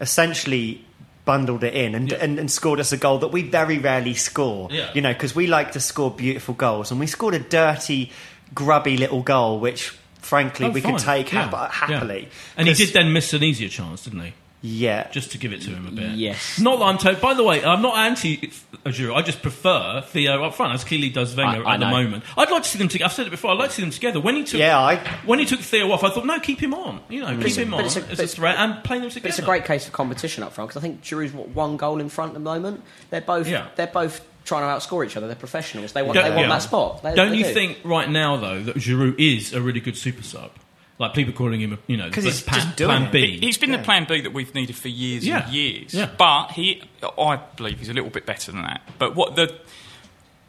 essentially 0.02 0.84
bundled 1.26 1.64
it 1.64 1.74
in 1.74 1.96
and, 1.96 2.12
Yeah. 2.12 2.18
and, 2.22 2.40
and 2.40 2.50
scored 2.52 2.80
us 2.80 2.92
a 2.92 2.98
goal 2.98 3.18
that 3.20 3.30
we 3.30 3.42
very 3.42 3.78
rarely 3.80 4.14
score. 4.14 4.70
Yeah. 4.72 4.92
You 4.94 5.02
know, 5.02 5.12
because 5.14 5.36
we 5.36 5.48
like 5.48 5.72
to 5.74 5.80
score 5.80 6.12
beautiful 6.12 6.54
goals. 6.54 6.92
And 6.92 7.00
we 7.00 7.08
scored 7.08 7.34
a 7.34 7.40
dirty, 7.40 8.12
grubby 8.54 8.96
little 8.98 9.22
goal, 9.24 9.60
which, 9.60 9.90
frankly, 10.22 10.68
Oh, 10.68 10.70
we 10.70 10.82
fine. 10.82 10.94
could 10.94 11.02
take 11.04 11.32
Yeah. 11.34 11.50
hap- 11.50 11.72
happily. 11.72 12.30
And 12.56 12.68
he 12.68 12.74
did 12.76 12.94
then 12.94 13.12
miss 13.12 13.34
an 13.34 13.44
easier 13.44 13.70
chance, 13.70 14.04
didn't 14.04 14.22
he? 14.22 14.34
Yeah. 14.66 15.10
Just 15.12 15.32
to 15.34 15.38
give 15.38 15.54
it 15.54 15.62
to 15.62 15.70
him 15.70 15.88
a 15.88 15.92
bit. 15.92 16.12
Yes. 16.12 16.60
Not 16.60 16.80
that 16.80 16.86
I'm. 16.86 16.98
To- 16.98 17.22
by 17.22 17.34
the 17.34 17.44
way, 17.44 17.64
I'm 17.64 17.82
not 17.82 17.98
anti 17.98 18.38
Giroud. 18.86 19.16
I 19.16 19.22
just 19.22 19.42
prefer 19.42 20.02
Theo 20.02 20.44
up 20.44 20.56
front, 20.56 20.74
as 20.74 20.84
clearly 20.84 21.10
does 21.10 21.36
Wenger 21.36 21.66
I- 21.66 21.72
I 21.72 21.74
at 21.76 21.80
the 21.82 21.86
moment. 21.88 22.24
I'd 22.38 22.50
like 22.50 22.64
to 22.64 22.70
see 22.70 22.78
them 22.80 22.88
together. 22.88 23.06
I've 23.10 23.14
said 23.14 23.28
it 23.28 23.30
before. 23.32 23.52
I'd 23.52 23.58
like 23.60 23.70
to 23.70 23.76
see 23.76 23.82
them 23.84 23.92
together. 23.92 24.20
When 24.20 24.36
he 24.36 24.44
took, 24.44 24.60
Yeah, 24.60 24.80
I- 24.80 24.98
when 25.26 25.40
he 25.40 25.46
took 25.46 25.60
Theo 25.60 25.92
off, 25.92 26.04
I 26.04 26.10
thought, 26.10 26.26
no, 26.26 26.40
keep 26.40 26.60
him 26.62 26.74
on. 26.74 27.02
You 27.10 27.22
know, 27.22 27.38
keep 27.38 27.56
him 27.56 27.74
on 27.74 27.86
it's 27.86 27.96
a- 27.98 28.08
as 28.10 28.20
a 28.20 28.28
threat 28.28 28.56
and 28.58 28.84
play 28.84 28.98
them 29.00 29.10
together. 29.10 29.22
But 29.24 29.30
it's 29.30 29.40
a 29.40 29.44
great 29.44 29.66
case 29.66 29.86
of 29.88 29.94
competition 29.94 30.44
up 30.44 30.54
front 30.54 30.70
because 30.70 30.80
I 30.82 30.84
think 30.88 31.04
Giroud's 31.04 31.34
what, 31.34 31.50
one 31.50 31.78
goal 31.78 32.00
in 32.00 32.10
front 32.10 32.30
at 32.32 32.34
the 32.36 32.40
moment. 32.40 32.82
They're 33.12 33.22
both 33.22 33.48
Yeah. 33.48 33.68
they're 33.76 33.88
both 33.88 34.22
trying 34.46 34.62
to 34.62 34.68
outscore 34.68 35.06
each 35.06 35.18
other. 35.18 35.28
They're 35.28 35.36
professionals. 35.36 35.94
They 35.94 36.02
want 36.04 36.14
Don't- 36.16 36.24
they 36.26 36.30
want 36.36 36.42
yeah. 36.48 36.54
that 36.54 36.62
spot. 36.62 37.02
They, 37.04 37.16
Don't 37.16 37.32
they 37.32 37.38
you 37.38 37.44
do. 37.46 37.54
think 37.54 37.78
right 37.84 38.10
now 38.10 38.38
though 38.38 38.62
that 38.62 38.76
Giroud 38.78 39.16
is 39.20 39.54
a 39.54 39.62
really 39.62 39.80
good 39.80 39.98
super 39.98 40.24
sub? 40.24 40.52
Like 40.98 41.14
people 41.14 41.34
calling 41.34 41.60
him, 41.60 41.74
a, 41.74 41.78
you 41.88 41.98
know, 41.98 42.10
'Cause 42.10 42.24
the 42.24 42.30
he's 42.30 42.42
plan, 42.42 42.62
just 42.62 42.78
doing 42.78 42.90
plan 42.90 43.04
it. 43.04 43.12
B. 43.12 43.38
He's 43.40 43.58
been 43.58 43.72
the 43.72 43.80
plan 43.80 44.06
B 44.08 44.22
that 44.22 44.32
we've 44.32 44.54
needed 44.56 44.78
for 44.78 44.88
years 44.88 45.26
Yeah. 45.28 45.44
and 45.46 45.54
years. 45.54 45.94
Yeah. 45.94 46.10
But 46.18 46.52
he, 46.54 46.84
I 47.20 47.36
believe 47.58 47.80
he's 47.80 47.90
a 47.90 47.94
little 47.94 48.10
bit 48.10 48.26
better 48.26 48.52
than 48.54 48.62
that. 48.62 48.82
But 48.98 49.14
what 49.16 49.36
the 49.36 49.54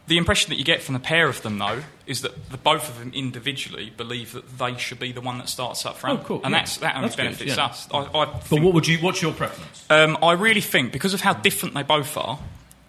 the 0.09 0.19
impression 0.19 0.51
that 0.51 0.57
you 0.57 0.63
get 0.65 0.85
from 0.85 0.93
the 0.93 1.01
pair 1.01 1.27
of 1.29 1.43
them, 1.43 1.59
though, 1.59 1.83
is 2.07 2.21
that 2.21 2.51
the 2.51 2.57
both 2.57 2.89
of 2.89 3.01
them 3.01 3.11
individually 3.13 3.93
believe 3.97 4.35
that 4.35 4.57
they 4.57 4.77
should 4.79 5.01
be 5.01 5.11
the 5.11 5.21
one 5.21 5.39
that 5.39 5.49
starts 5.49 5.85
up 5.85 5.97
front, 5.99 6.21
Oh, 6.21 6.25
cool. 6.25 6.41
and 6.45 6.53
Yeah. 6.53 6.59
that's 6.61 6.77
that 6.77 6.95
only 6.95 7.09
That's 7.09 7.17
good, 7.17 7.23
benefits 7.25 7.57
yeah. 7.57 7.65
us. 7.65 7.89
I, 7.93 7.99
I 7.99 8.25
but 8.49 8.61
what 8.61 8.73
would 8.73 8.87
you? 8.87 8.99
What's 8.99 9.21
your 9.21 9.33
preference? 9.33 9.85
um, 9.91 10.17
I 10.23 10.35
really 10.35 10.61
think 10.61 10.93
because 10.93 11.13
of 11.13 11.23
how 11.23 11.33
different 11.33 11.75
they 11.75 11.83
both 11.83 12.17
are, 12.17 12.39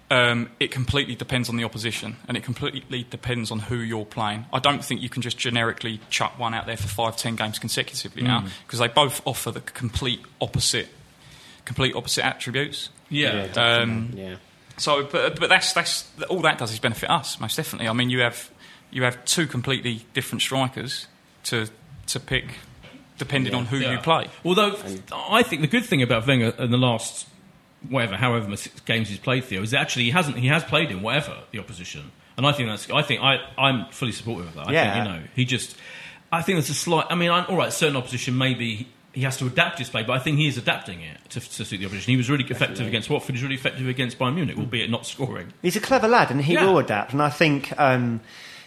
um, 0.09 0.49
it 0.59 0.71
completely 0.71 1.15
depends 1.15 1.49
on 1.49 1.57
the 1.57 1.63
opposition, 1.65 2.15
and 2.27 2.37
it 2.37 2.43
completely 2.43 3.05
depends 3.09 3.51
on 3.51 3.59
who 3.59 3.75
you're 3.77 4.05
playing. 4.05 4.45
I 4.53 4.59
don't 4.59 4.83
think 4.83 5.01
you 5.01 5.09
can 5.09 5.21
just 5.21 5.37
generically 5.37 5.99
chuck 6.09 6.39
one 6.39 6.53
out 6.53 6.65
there 6.65 6.77
for 6.77 6.87
five, 6.87 7.17
ten 7.17 7.35
games 7.35 7.59
consecutively 7.59 8.21
now 8.23 8.41
Mm. 8.41 8.49
because 8.65 8.79
they 8.79 8.87
both 8.87 9.21
offer 9.25 9.51
the 9.51 9.59
complete 9.61 10.21
opposite, 10.39 10.87
complete 11.65 11.95
opposite 11.95 12.25
attributes. 12.25 12.89
Yeah. 13.09 13.47
Um, 13.55 14.11
Yeah. 14.15 14.35
so, 14.77 15.03
but, 15.03 15.39
but 15.39 15.49
that's 15.49 15.73
that's 15.73 16.09
all 16.29 16.41
that 16.41 16.57
does 16.57 16.71
is 16.71 16.79
benefit 16.79 17.09
us 17.09 17.39
most 17.39 17.55
definitely. 17.57 17.87
I 17.89 17.93
mean, 17.93 18.09
you 18.09 18.19
have 18.21 18.49
you 18.91 19.03
have 19.03 19.23
two 19.25 19.45
completely 19.47 20.05
different 20.13 20.41
strikers 20.41 21.07
to 21.45 21.67
to 22.07 22.19
pick 22.19 22.45
depending 23.17 23.53
on 23.55 23.65
who 23.65 23.77
you 23.77 23.97
play. 23.97 24.27
Although 24.45 24.77
I 25.29 25.41
think 25.43 25.61
the 25.61 25.67
good 25.67 25.83
thing 25.85 26.01
about 26.03 26.27
Wenger 26.27 26.53
in 26.59 26.69
the 26.71 26.77
last 26.77 27.27
whatever, 27.89 28.15
however 28.15 28.45
many 28.47 28.57
games 28.85 29.09
he's 29.09 29.19
played 29.19 29.43
Theo 29.45 29.61
is 29.61 29.73
actually 29.73 30.05
he 30.05 30.11
hasn't 30.11 30.37
he 30.37 30.47
has 30.47 30.63
played 30.63 30.91
in 30.91 31.01
whatever 31.01 31.37
the 31.51 31.59
opposition, 31.59 32.11
and 32.37 32.45
I 32.45 32.51
think 32.51 32.69
that's 32.69 32.89
I 32.89 33.01
think 33.01 33.21
I 33.21 33.39
I'm 33.57 33.85
fully 33.91 34.11
supportive 34.11 34.47
of 34.47 34.53
that. 34.55 34.67
I 34.67 34.71
Yeah. 34.73 34.93
think 34.93 35.05
you 35.05 35.11
know 35.13 35.23
he 35.35 35.45
just 35.45 35.75
I 36.31 36.41
think 36.41 36.57
there's 36.57 36.69
a 36.69 36.73
slight. 36.73 37.05
I 37.09 37.15
mean, 37.15 37.29
I, 37.31 37.45
all 37.45 37.55
right, 37.55 37.71
certain 37.71 37.95
opposition 37.95 38.37
maybe. 38.37 38.87
He 39.13 39.23
has 39.23 39.37
to 39.37 39.47
adapt 39.47 39.79
his 39.79 39.89
play, 39.89 40.03
but 40.03 40.13
I 40.13 40.19
think 40.19 40.37
he 40.37 40.47
is 40.47 40.57
adapting 40.59 41.01
it 41.01 41.17
to, 41.29 41.39
to 41.39 41.65
suit 41.65 41.77
the 41.79 41.85
opposition. 41.87 42.11
He 42.11 42.17
was 42.17 42.29
really 42.29 42.43
effective 42.43 42.85
against 42.85 43.09
Watford. 43.09 43.33
He's 43.33 43.41
really 43.41 43.55
effective 43.55 43.87
against 43.87 44.19
Bayern 44.19 44.35
Munich, 44.35 44.55
albeit 44.57 44.91
not 44.91 45.07
scoring. 45.07 45.53
He's 45.63 45.75
a 45.75 45.79
clever 45.79 46.07
lad, 46.07 46.29
and 46.29 46.39
he 46.43 46.53
Yeah. 46.53 46.65
will 46.65 46.77
adapt. 46.77 47.13
And 47.13 47.21
I 47.23 47.29
think, 47.29 47.73
um, 47.79 48.19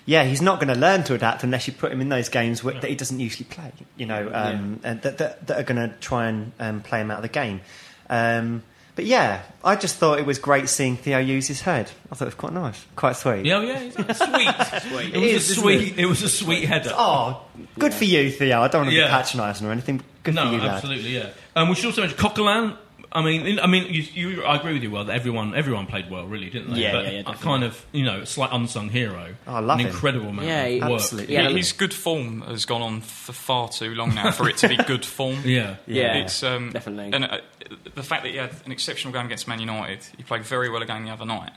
yeah, 0.07 0.25
he's 0.25 0.43
not 0.43 0.57
going 0.59 0.67
to 0.75 0.81
learn 0.81 1.05
to 1.05 1.15
adapt 1.15 1.45
unless 1.45 1.69
you 1.69 1.73
put 1.73 1.93
him 1.93 2.01
in 2.01 2.09
those 2.09 2.29
games 2.29 2.61
wh- 2.61 2.81
that 2.81 2.85
he 2.85 2.97
doesn't 2.97 3.21
usually 3.21 3.45
play. 3.45 3.71
You 3.97 4.07
know, 4.07 4.29
um, 4.35 4.81
and 4.83 5.01
that, 5.03 5.19
that, 5.19 5.47
that 5.47 5.61
are 5.61 5.63
going 5.63 5.89
to 5.89 5.95
try 6.01 6.27
and 6.27 6.51
um, 6.59 6.81
play 6.81 7.01
him 7.01 7.13
out 7.13 7.19
of 7.19 7.23
the 7.23 7.29
game. 7.29 7.61
Um, 8.09 8.65
but 9.01 9.07
yeah, 9.07 9.41
I 9.65 9.77
just 9.77 9.97
thought 9.97 10.19
it 10.19 10.27
was 10.27 10.39
great 10.39 10.69
seeing 10.69 10.99
Theo 10.99 11.19
use 11.21 11.49
his 11.49 11.63
head. 11.63 11.91
I 12.13 12.15
thought 12.15 12.27
it 12.27 12.35
was 12.35 12.35
quite 12.35 12.53
nice, 12.53 12.85
quite 12.97 13.17
sweet. 13.17 13.47
Yeah, 13.47 13.63
yeah, 13.63 13.79
he's 13.79 13.95
sweet. 13.95 15.15
It 15.15 15.15
It 15.15 15.19
was 15.19 15.33
is, 15.33 15.51
a 15.51 15.61
sweet. 15.61 15.93
it? 15.93 15.99
It 16.01 16.05
was 16.07 16.23
a 16.23 16.29
sweet 16.29 16.65
header. 16.65 16.93
Oh, 16.93 17.43
good 17.79 17.95
for 17.95 18.05
you, 18.05 18.31
Theo. 18.31 18.61
I 18.61 18.69
don't 18.69 18.83
want 18.83 18.91
to 18.91 18.97
Yeah. 18.97 19.07
be 19.07 19.11
patronising 19.11 19.67
or 19.67 19.73
anything. 19.73 20.03
Good 20.23 20.35
no, 20.35 20.49
for 20.49 20.53
you, 20.53 20.59
lad. 20.59 20.69
absolutely, 20.75 21.15
yeah. 21.17 21.31
Um, 21.57 21.71
we 21.71 21.77
should 21.77 21.87
also 21.87 22.03
mention 22.03 22.19
Coquelin. 22.19 22.77
I 23.13 23.23
mean, 23.23 23.59
I 23.59 23.67
mean, 23.67 23.93
you, 23.93 24.03
you, 24.03 24.45
I 24.45 24.57
agree 24.57 24.73
with 24.75 24.83
you. 24.85 24.91
Well, 24.93 25.05
that 25.07 25.17
everyone, 25.17 25.55
everyone 25.55 25.87
played 25.87 26.09
well, 26.11 26.27
really, 26.27 26.49
didn't 26.49 26.75
they? 26.75 26.81
Yeah, 26.83 26.93
but 26.93 27.05
yeah, 27.07 27.11
yeah, 27.11 27.19
a 27.19 27.23
definitely. 27.25 27.45
kind 27.45 27.65
of, 27.65 27.87
you 27.91 28.05
know, 28.05 28.25
slight 28.25 28.51
unsung 28.53 28.89
hero. 28.89 29.35
Oh, 29.49 29.55
I 29.55 29.59
love 29.61 29.81
An 29.81 29.87
him. 29.87 29.93
incredible 29.93 30.33
man. 30.33 30.47
Yeah, 30.47 30.67
he- 30.67 30.81
work. 30.81 30.93
Absolutely. 30.93 31.35
Yeah, 31.35 31.49
His 31.49 31.73
good 31.73 31.93
form 31.93 32.43
has 32.43 32.65
gone 32.67 32.83
on 32.83 33.01
for 33.01 33.33
far 33.33 33.69
too 33.69 33.95
long 33.97 34.15
now 34.15 34.31
for 34.31 34.49
it 34.49 34.59
to 34.59 34.69
be 34.69 34.77
good 34.87 35.05
form. 35.05 35.39
Yeah. 35.45 35.77
Yeah, 35.87 36.19
it's 36.19 36.43
um, 36.45 36.71
definitely. 36.71 37.11
And 37.13 37.25
uh, 37.25 37.39
the 37.97 38.03
fact 38.05 38.23
that 38.23 38.31
he 38.31 38.37
had 38.37 38.55
an 38.65 38.71
exceptional 38.73 39.13
game 39.13 39.27
against 39.27 39.49
Man 39.49 39.59
United, 39.61 40.01
he 40.17 40.23
played 40.23 40.45
very 40.45 40.71
well 40.71 40.83
again 40.83 41.05
the 41.05 41.11
other 41.11 41.27
night. 41.27 41.51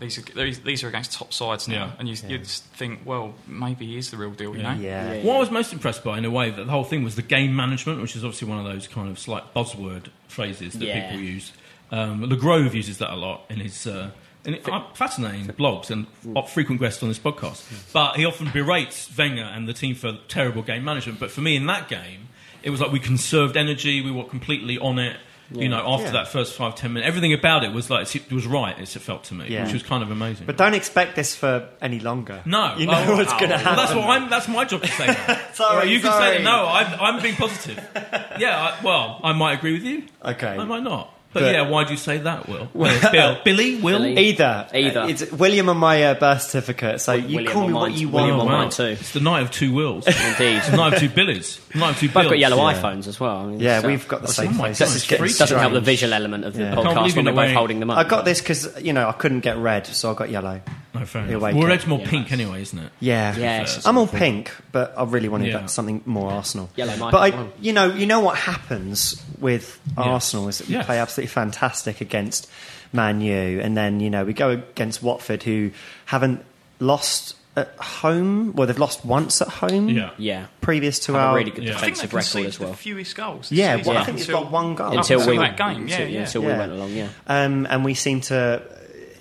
These 0.00 0.18
are, 0.18 0.22
these- 0.22 0.60
these 0.60 0.82
are 0.82 0.88
against 0.88 1.12
top 1.12 1.32
sides 1.32 1.68
now, 1.68 1.74
Yeah. 1.86 1.90
and 1.98 2.08
you, 2.08 2.16
you 2.28 2.38
just 2.38 2.64
think, 2.64 3.00
well, 3.04 3.34
maybe 3.46 3.86
he 3.86 3.96
is 3.98 4.10
the 4.10 4.16
real 4.16 4.30
deal, 4.30 4.56
you 4.56 4.62
know? 4.62 4.72
Yeah. 4.72 5.12
Yeah. 5.12 5.22
What 5.24 5.36
I 5.36 5.38
was 5.40 5.50
most 5.50 5.72
impressed 5.72 6.02
by, 6.02 6.16
in 6.18 6.24
a 6.24 6.30
way, 6.30 6.50
that 6.50 6.64
the 6.64 6.70
whole 6.72 6.84
thing 6.84 7.04
was 7.04 7.16
the 7.16 7.22
game 7.22 7.54
management, 7.54 8.00
which 8.00 8.16
is 8.16 8.24
obviously 8.24 8.48
one 8.48 8.58
of 8.58 8.64
those 8.64 8.88
kind 8.88 9.08
of 9.10 9.18
slight 9.18 9.52
buzzword 9.54 10.08
phrases 10.28 10.72
that 10.74 10.84
Yeah. 10.86 11.10
people 11.10 11.22
use. 11.24 11.52
Um, 11.92 12.24
Le 12.24 12.36
Grove 12.36 12.74
uses 12.74 12.98
that 12.98 13.12
a 13.12 13.16
lot 13.16 13.42
in 13.50 13.60
his 13.60 13.86
uh, 13.86 14.10
in 14.44 14.58
uh, 14.64 14.84
fascinating 14.94 15.46
blogs 15.48 15.90
and 15.90 16.06
uh, 16.34 16.42
frequent 16.42 16.80
guest 16.80 17.02
on 17.02 17.08
this 17.10 17.18
podcast. 17.18 17.62
But 17.92 18.16
he 18.16 18.24
often 18.24 18.48
berates 18.50 19.14
Wenger 19.18 19.42
and 19.42 19.68
the 19.68 19.74
team 19.74 19.94
for 19.94 20.16
terrible 20.28 20.62
game 20.62 20.82
management. 20.84 21.20
But 21.20 21.30
for 21.30 21.40
me, 21.42 21.56
in 21.56 21.66
that 21.66 21.88
game, 21.88 22.28
it 22.62 22.70
was 22.70 22.80
like 22.80 22.90
we 22.90 23.00
conserved 23.00 23.56
energy. 23.56 24.00
We 24.00 24.10
were 24.12 24.24
completely 24.24 24.78
on 24.78 24.98
it. 24.98 25.16
You 25.52 25.68
know, 25.68 25.82
after 25.84 26.06
Yeah. 26.06 26.12
that 26.12 26.28
first 26.28 26.54
five 26.54 26.76
ten 26.76 26.92
minutes, 26.92 27.08
everything 27.08 27.32
about 27.32 27.64
it 27.64 27.72
was 27.72 27.90
like 27.90 28.14
it 28.14 28.30
was 28.32 28.46
right. 28.46 28.78
It 28.78 28.88
felt 28.88 29.24
to 29.24 29.34
me, 29.34 29.46
Yeah. 29.48 29.64
which 29.64 29.72
was 29.72 29.82
kind 29.82 30.02
of 30.02 30.10
amazing. 30.10 30.46
But 30.46 30.56
don't 30.56 30.74
expect 30.74 31.16
this 31.16 31.34
for 31.34 31.68
any 31.82 31.98
longer. 31.98 32.40
No, 32.44 32.76
You 32.76 32.86
know 32.86 33.04
Oh, 33.08 33.16
what's 33.18 33.32
going 33.32 33.48
to 33.48 33.56
oh, 33.56 33.58
well, 33.58 33.58
happen. 33.58 33.76
that's 33.76 33.94
what 33.94 34.04
I'm. 34.08 34.30
That's 34.30 34.48
my 34.48 34.64
job 34.64 34.82
to 34.82 34.88
say. 34.88 35.06
That. 35.06 35.54
Sorry, 35.56 35.76
right, 35.78 35.88
you 35.88 36.00
can 36.00 36.12
say 36.12 36.36
that. 36.38 36.42
No, 36.44 36.66
I'm, 36.66 37.00
I'm 37.16 37.22
being 37.22 37.34
positive. 37.36 37.78
Yeah, 38.38 38.58
I, 38.58 38.84
well, 38.84 39.20
I 39.22 39.32
might 39.32 39.58
agree 39.58 39.72
with 39.74 39.82
you. 39.82 40.04
Okay. 40.24 40.46
I 40.56 40.64
might 40.64 40.82
not. 40.82 41.12
But, 41.32 41.40
But- 41.44 41.52
yeah, 41.54 41.68
why 41.68 41.84
do 41.84 41.92
you 41.92 41.96
say 41.96 42.18
that, 42.18 42.48
Will? 42.48 42.68
Well, 42.74 43.12
Bill, 43.12 43.38
Billy, 43.44 43.76
Will. 43.80 43.98
Billy. 44.00 44.18
Either. 44.18 44.66
Either. 44.74 45.04
It's 45.08 45.30
William 45.30 45.68
on 45.68 45.76
my 45.76 46.02
uh, 46.02 46.14
birth 46.14 46.42
certificate, 46.42 47.00
so 47.00 47.12
you 47.12 47.36
William 47.36 47.52
call 47.52 47.66
me 47.68 47.72
what 47.72 47.90
mine. 47.90 47.98
you 48.00 48.08
William 48.08 48.36
want. 48.38 48.48
on 48.48 48.54
wow. 48.54 48.60
mine 48.62 48.70
too. 48.70 48.84
It's 48.84 49.12
the 49.12 49.20
night 49.20 49.42
of 49.42 49.52
two 49.52 49.72
Wills. 49.72 50.06
Indeed. 50.08 50.56
It's 50.56 50.68
the 50.70 50.76
night 50.76 50.94
of 50.94 50.98
two 50.98 51.08
Billies. 51.08 51.60
The 51.72 51.78
night 51.78 51.90
of 51.90 51.98
two 51.98 52.08
Bills. 52.08 52.14
Both 52.24 52.30
got 52.30 52.38
yellow 52.40 52.56
Yeah. 52.56 52.74
iPhones 52.82 53.06
as 53.06 53.20
well. 53.20 53.36
I 53.36 53.46
mean, 53.46 53.60
Yeah, 53.60 53.80
so- 53.80 53.86
we've 53.86 54.08
got 54.08 54.22
the 54.22 54.28
Oh, 54.28 54.32
same 54.32 54.56
my 54.56 54.58
place. 54.64 54.78
This 54.80 54.88
it's 54.96 55.04
is 55.04 55.08
getting 55.08 55.24
freaky. 55.26 55.38
doesn't 55.38 55.58
help 55.58 55.72
the 55.72 55.80
visual 55.80 56.12
element 56.12 56.44
of 56.44 56.54
the 56.54 56.62
Yeah. 56.62 56.74
Podcast 56.74 57.14
when 57.14 57.24
we're 57.26 57.32
both 57.32 57.52
holding 57.52 57.78
them 57.78 57.90
up. 57.90 57.98
I 57.98 58.04
got 58.04 58.24
this 58.24 58.40
because 58.40 58.82
you 58.82 58.92
know 58.92 59.08
I 59.08 59.12
couldn't 59.12 59.40
get 59.40 59.56
red, 59.56 59.86
so 59.86 60.10
I 60.10 60.14
got 60.14 60.30
yellow. 60.30 60.60
No, 61.00 61.06
fair 61.06 61.22
enough. 61.22 61.42
Well, 61.54 61.66
red's 61.66 61.86
more 61.86 61.98
Yeah. 62.00 62.10
pink 62.10 62.30
anyway, 62.30 62.60
isn't 62.62 62.78
it? 62.78 62.92
Yeah, 63.00 63.34
Yeah, 63.36 63.62
it's- 63.62 63.86
I'm 63.86 63.96
all 63.96 64.06
pink, 64.06 64.52
but 64.70 64.94
I 64.96 65.04
really 65.04 65.28
wanted 65.28 65.48
Yeah. 65.48 65.58
that- 65.60 65.70
something 65.70 66.02
more 66.04 66.30
Arsenal. 66.30 66.68
Yellow 66.76 66.96
might 66.98 67.10
but 67.10 67.34
I, 67.34 67.46
you 67.60 67.72
know, 67.72 67.86
you 67.92 68.06
know 68.06 68.20
what 68.20 68.36
happens 68.36 69.20
with 69.38 69.80
Arsenal 69.96 70.48
is 70.48 70.58
that 70.58 70.68
we 70.68 70.74
Yes. 70.74 70.86
play 70.86 70.98
absolutely 70.98 71.28
fantastic 71.32 72.00
against 72.00 72.48
Man 72.92 73.20
U, 73.20 73.60
and 73.62 73.76
then 73.76 74.00
you 74.00 74.10
know 74.10 74.24
we 74.24 74.32
go 74.34 74.50
against 74.50 75.02
Watford, 75.02 75.42
who 75.44 75.70
haven't 76.06 76.44
lost 76.80 77.34
at 77.56 77.72
home. 77.78 78.52
Well, 78.54 78.66
they've 78.66 78.78
lost 78.78 79.04
once 79.04 79.40
at 79.40 79.48
home. 79.48 79.88
Yeah. 79.88 80.10
Yeah. 80.18 80.46
previous 80.60 80.98
to 81.00 81.12
Have 81.14 81.20
a 81.22 81.24
our 81.24 81.36
really 81.36 81.50
good 81.50 81.64
Yeah. 81.64 81.70
I 81.76 81.80
think 81.80 81.96
defensive 81.96 82.14
record 82.36 82.46
as 82.48 82.60
well. 82.60 82.70
the 82.70 82.76
fewest 82.76 83.16
goals. 83.16 83.48
this 83.48 83.58
Yeah, 83.58 83.76
season 83.76 83.88
well, 83.88 83.96
I 83.96 84.00
up 84.00 84.06
think 84.06 84.18
it's 84.18 84.28
until- 84.28 84.42
got 84.42 84.52
one 84.52 84.74
goal. 84.76 84.86
Until 84.98 85.18
until 85.20 85.32
we 85.32 85.38
that 85.38 85.56
game, 85.56 85.88
yeah, 85.88 85.94
until, 85.96 86.08
yeah. 86.08 86.20
until 86.20 86.42
Yeah. 86.42 86.48
we 86.52 86.58
went 86.58 86.72
along. 86.72 86.92
Yeah. 86.92 87.06
Um, 87.26 87.66
and 87.70 87.84
we 87.84 87.94
seemed 87.94 88.24
to. 88.24 88.62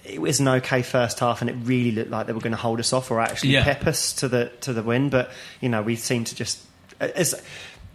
It 0.09 0.21
was 0.21 0.39
an 0.39 0.47
okay 0.47 0.81
first 0.81 1.19
half, 1.19 1.41
and 1.41 1.49
it 1.49 1.55
really 1.63 1.91
looked 1.91 2.11
like 2.11 2.27
they 2.27 2.33
were 2.33 2.39
going 2.41 2.51
to 2.51 2.57
hold 2.57 2.79
us 2.79 2.93
off 2.93 3.11
or 3.11 3.19
actually 3.19 3.51
Yeah. 3.51 3.63
pep 3.63 3.85
us 3.87 4.13
to 4.13 4.27
the 4.27 4.51
to 4.61 4.73
the 4.73 4.83
win. 4.83 5.09
But 5.09 5.31
you 5.61 5.69
know, 5.69 5.81
we 5.81 5.95
seemed 5.95 6.27
to 6.27 6.35
just 6.35 6.59
as 6.99 7.35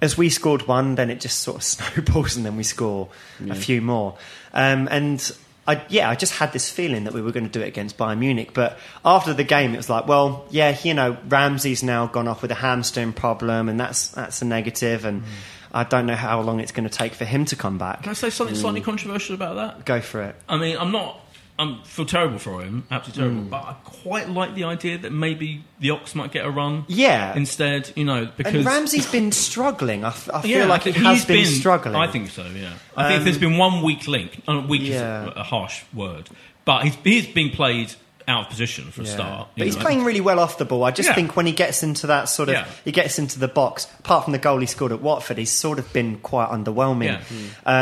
as 0.00 0.18
we 0.18 0.29
scored 0.31 0.66
one, 0.66 0.94
then 0.96 1.11
it 1.11 1.20
just 1.20 1.40
sort 1.40 1.57
of 1.59 1.62
snowballs, 1.64 2.37
and 2.37 2.44
then 2.44 2.57
we 2.57 2.62
score 2.62 3.09
a 3.48 3.55
few 3.55 3.81
more. 3.81 4.16
Um, 4.53 4.88
and 4.90 5.33
I, 5.66 5.83
yeah, 5.88 6.11
I 6.11 6.14
just 6.14 6.35
had 6.35 6.53
this 6.53 6.70
feeling 6.70 7.05
that 7.05 7.14
we 7.14 7.22
were 7.22 7.33
going 7.33 7.46
to 7.46 7.50
do 7.50 7.62
it 7.62 7.68
against 7.68 7.96
Bayern 7.96 8.18
Munich. 8.18 8.50
But 8.53 8.79
after 9.05 9.33
the 9.33 9.44
game, 9.44 9.72
it 9.72 9.79
was 9.79 9.88
like, 9.88 10.07
well, 10.07 10.44
yeah, 10.50 10.77
you 10.83 10.92
know, 10.92 11.16
Ramsey's 11.27 11.83
now 11.83 12.07
gone 12.07 12.29
off 12.29 12.42
with 12.42 12.50
a 12.50 12.55
hamstring 12.57 13.14
problem, 13.14 13.68
and 13.70 13.81
that's 13.81 14.09
that's 14.09 14.42
a 14.42 14.44
negative, 14.44 15.05
and. 15.05 15.22
I 15.77 15.83
don't 15.83 16.07
know 16.07 16.14
how 16.14 16.40
long 16.40 16.61
it's 16.61 16.70
going 16.70 16.88
to 16.88 16.98
take 16.98 17.14
for 17.14 17.24
him 17.24 17.46
to 17.46 17.57
come 17.57 17.79
back. 17.79 18.03
Can 18.05 18.11
I 18.11 18.12
say 18.12 18.31
something 18.31 18.55
Mm. 18.55 18.61
slightly 18.61 18.81
controversial 18.81 19.35
about 19.35 19.57
that? 19.57 19.85
Go 19.85 20.00
for 20.00 20.22
it. 20.22 20.37
I 20.48 20.57
mean, 20.57 20.77
I'm 20.79 20.92
not. 20.92 21.18
I 21.56 21.78
feel 21.84 22.04
terrible 22.04 22.38
for 22.38 22.62
him, 22.62 22.84
absolutely 22.90 23.22
terrible. 23.22 23.42
Mm. 23.46 23.50
But 23.50 23.62
I 23.64 23.72
quite 23.84 24.28
like 24.28 24.54
the 24.56 24.64
idea 24.64 24.98
that 24.98 25.12
maybe 25.12 25.64
the 25.78 25.90
Ox 25.90 26.14
might 26.16 26.32
get 26.32 26.44
a 26.44 26.50
run. 26.50 26.84
Yeah. 26.88 27.36
Instead, 27.36 27.92
you 27.94 28.04
know, 28.04 28.28
because 28.36 28.54
And 28.54 28.64
Ramsey's 28.66 29.06
been 29.10 29.30
struggling. 29.30 30.04
I, 30.04 30.08
f- 30.08 30.28
I 30.34 30.42
feel 30.42 30.50
Yeah, 30.50 30.64
like 30.66 30.84
I 30.86 30.90
he 30.90 31.04
has 31.04 31.18
he's 31.18 31.24
been, 31.26 31.46
struggling. 31.46 31.94
I 31.94 32.08
think 32.08 32.30
so. 32.30 32.42
Yeah, 32.44 32.72
I 32.96 33.08
think 33.08 33.18
Um, 33.20 33.24
there's 33.24 33.38
been 33.38 33.56
one 33.56 33.82
weak 33.82 34.08
link. 34.08 34.42
Uh, 34.48 34.62
weak 34.68 34.82
Yeah. 34.82 35.26
is 35.28 35.32
a, 35.36 35.42
harsh 35.44 35.82
word, 35.94 36.28
but 36.64 36.82
he's, 36.82 36.96
he's 37.04 37.26
been 37.28 37.50
played 37.50 37.94
out 38.26 38.44
of 38.44 38.48
position 38.50 38.90
for 38.90 39.02
a 39.02 39.06
start. 39.06 39.48
But 39.56 39.66
he's 39.66 39.76
playing 39.76 40.02
really 40.02 40.22
well 40.22 40.40
off 40.40 40.56
the 40.58 40.64
ball. 40.64 40.82
I 40.82 40.90
just 40.90 41.10
Yeah. 41.10 41.14
think 41.14 41.36
when 41.36 41.44
he 41.46 41.52
gets 41.52 41.82
into 41.84 42.06
that 42.08 42.24
sort 42.30 42.48
of, 42.48 42.54
Yeah. 42.54 42.64
he 42.84 42.90
gets 42.90 43.18
into 43.18 43.38
the 43.38 43.48
box. 43.48 43.86
Apart 44.00 44.24
from 44.24 44.32
the 44.32 44.38
goal 44.38 44.58
he 44.58 44.66
scored 44.66 44.90
at 44.92 45.00
Watford, 45.02 45.36
he's 45.38 45.50
sort 45.52 45.78
of 45.78 45.92
been 45.92 46.16
quite 46.20 46.48
underwhelming. 46.48 47.20
Yeah. 47.20 47.20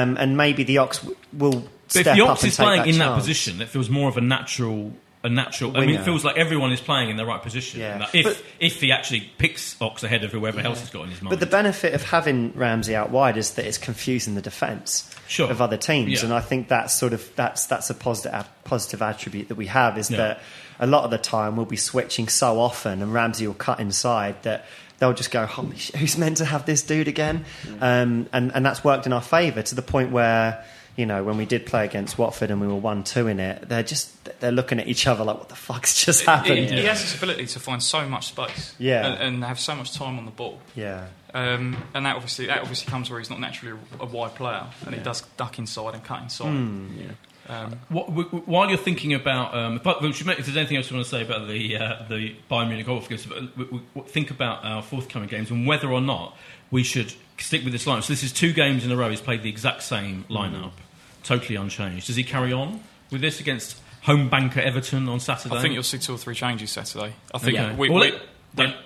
Um, 0.02 0.16
and 0.18 0.37
maybe 0.37 0.62
the 0.64 0.78
Ox 0.78 0.98
w- 0.98 1.16
will 1.32 1.68
But 1.94 2.07
if 2.07 2.16
the 2.16 2.20
Ox 2.22 2.44
is 2.44 2.57
playing 2.57 2.81
that 2.83 2.88
in 2.88 2.98
that 2.98 3.05
chance. 3.07 3.22
position, 3.22 3.61
it 3.61 3.68
feels 3.68 3.88
more 3.90 4.09
of 4.09 4.16
a 4.16 4.20
natural. 4.20 4.92
A 5.24 5.28
natural. 5.28 5.76
I 5.76 5.87
mean, 5.87 5.90
it 5.94 6.02
feels 6.05 6.24
like 6.24 6.37
everyone 6.37 6.72
is 6.72 6.81
playing 6.81 7.09
in 7.09 7.16
the 7.16 7.24
right 7.24 7.40
position. 7.40 7.78
Yeah. 7.78 8.09
If 8.12 8.24
But- 8.24 8.42
if 8.59 8.81
he 8.81 8.90
actually 8.90 9.20
picks 9.38 9.76
Ox 9.81 10.02
ahead 10.02 10.24
of 10.24 10.33
whoever 10.33 10.59
else 10.59 10.81
he's 10.81 10.90
got 10.90 11.05
in 11.05 11.11
his 11.11 11.22
mind. 11.22 11.31
But 11.31 11.38
the 11.38 11.46
benefit 11.46 11.94
of 11.94 12.02
having 12.02 12.52
Ramsey 12.57 12.96
out 12.96 13.11
wide 13.11 13.37
is 13.37 13.52
that 13.52 13.64
it's 13.64 13.78
confusing 13.78 14.35
the 14.35 14.42
defence 14.42 15.09
Sure. 15.28 15.48
of 15.48 15.62
other 15.62 15.76
teams, 15.76 16.11
Yeah. 16.11 16.24
and 16.24 16.35
I 16.35 16.40
think 16.40 16.66
that's 16.66 16.92
sort 16.92 17.12
of 17.12 17.24
that's 17.37 17.66
that's 17.66 17.88
a 17.88 17.94
positive 17.94 18.44
positive 18.64 19.00
attribute 19.00 19.46
that 19.46 19.55
we 19.55 19.66
have 19.66 19.96
is 19.96 20.11
Yeah. 20.11 20.16
that 20.16 20.40
a 20.81 20.88
lot 20.88 21.05
of 21.05 21.12
the 21.12 21.18
time 21.18 21.55
we'll 21.55 21.66
be 21.66 21.76
switching 21.76 22.26
so 22.26 22.59
often, 22.59 23.00
and 23.00 23.14
Ramsey 23.14 23.46
will 23.46 23.55
cut 23.55 23.78
inside 23.78 24.42
that. 24.42 24.64
They'll 24.98 25.12
just 25.12 25.31
go, 25.33 25.46
Holy 25.46 25.76
shit, 25.78 25.96
who's 25.96 26.16
meant 26.16 26.37
to 26.38 26.44
have 26.44 26.64
this 26.66 26.83
dude 26.83 27.09
again? 27.09 27.44
Um, 27.81 28.28
and, 28.33 28.52
and 28.55 28.64
that's 28.64 28.85
worked 28.85 29.05
in 29.07 29.12
our 29.12 29.20
favour 29.22 29.61
to 29.62 29.74
the 29.74 29.83
point 29.83 30.12
where, 30.12 30.64
you 30.96 31.07
know, 31.07 31.24
when 31.24 31.37
we 31.38 31.46
did 31.46 31.64
play 31.66 31.85
against 31.85 32.18
Watford 32.18 32.50
and 32.50 32.61
we 32.61 32.66
were 32.66 32.74
1 32.76 33.05
2 33.05 33.28
in 33.28 33.40
it, 33.40 33.68
they're 33.68 33.83
just 33.83 34.11
they're 34.40 34.52
looking 34.52 34.78
at 34.78 34.88
each 34.88 35.07
other 35.07 35.24
like, 35.24 35.38
what 35.38 35.48
the 35.48 35.55
fuck's 35.55 36.05
just 36.05 36.24
happened? 36.26 36.59
He, 36.59 36.66
he 36.66 36.85
has 36.85 37.00
this 37.00 37.16
ability 37.16 37.46
to 37.46 37.61
find 37.61 37.83
so 37.83 38.07
much 38.09 38.26
space, 38.28 38.74
Yeah. 38.78 39.07
and, 39.07 39.22
and 39.37 39.44
have 39.44 39.59
so 39.59 39.74
much 39.74 39.94
time 39.94 40.18
on 40.18 40.24
the 40.26 40.31
ball. 40.31 40.61
Yeah. 40.74 41.07
Um, 41.35 41.83
and 41.94 42.05
that 42.05 42.14
obviously 42.16 42.46
that 42.46 42.61
obviously 42.61 42.90
comes 42.90 43.09
where 43.09 43.18
he's 43.18 43.31
not 43.31 43.40
naturally 43.40 43.78
a, 43.98 44.02
a 44.02 44.07
wide 44.07 44.35
player, 44.35 44.66
and 44.85 44.94
he 44.94 45.00
does 45.00 45.22
duck 45.38 45.59
inside 45.59 45.94
and 45.94 46.05
cut 46.05 46.22
inside. 46.22 46.48
Hmm. 46.50 46.87
Um, 47.48 47.81
What, 47.88 48.07
w- 48.07 48.24
w- 48.28 48.44
while 48.46 48.68
you're 48.68 48.78
thinking 48.78 49.14
about, 49.14 49.52
um, 49.55 49.81
but 49.83 50.00
we 50.00 50.12
should 50.12 50.28
make, 50.28 50.38
if 50.38 50.44
there's 50.46 50.57
anything 50.57 50.76
else 50.76 50.88
you 50.90 50.96
want 50.96 51.07
to 51.07 51.11
say 51.11 51.22
about 51.22 51.48
the 51.48 51.76
uh, 51.76 52.05
the 52.09 52.37
Bayern 52.50 52.68
Munich 52.68 52.87
golf 52.87 53.09
games, 53.09 53.26
but 53.26 53.35
w- 53.37 53.64
w- 53.64 53.83
w- 53.94 54.09
think 54.12 54.31
about 54.31 54.64
our 54.64 54.81
forthcoming 54.83 55.28
games 55.28 55.50
and 55.50 55.66
whether 55.66 55.90
or 55.90 56.00
not 56.00 56.37
we 56.70 56.85
should 56.85 57.12
stick 57.42 57.62
with 57.64 57.72
this 57.72 57.85
lineup. 57.85 58.02
So 58.05 58.12
this 58.12 58.22
is 58.22 58.33
two 58.33 58.52
games 58.52 58.85
in 58.85 58.90
a 58.92 58.96
row. 58.96 59.11
He's 59.11 59.20
played 59.20 59.42
the 59.42 59.48
exact 59.50 59.83
same 59.83 60.24
lineup, 60.31 60.72
totally 61.22 61.57
unchanged. 61.57 62.07
Does 62.07 62.16
he 62.16 62.24
carry 62.24 62.52
on 62.52 62.81
with 63.11 63.20
this 63.20 63.40
against 63.40 63.76
home 64.02 64.28
banker 64.28 64.61
Everton 64.61 65.09
on 65.09 65.20
Saturday? 65.20 65.55
I 65.57 65.61
think 65.62 65.74
you'll 65.74 65.83
see 65.83 65.98
two 65.98 66.14
or 66.14 66.18
three 66.18 66.35
changes 66.35 66.70
Saturday. 66.70 67.14
I 67.35 67.38
think 67.38 67.59
Okay. 67.59 67.74
we, 67.76 67.88
Well, 67.90 68.00
we, 68.00 68.11
let- 68.12 68.22
don't- 68.55 68.76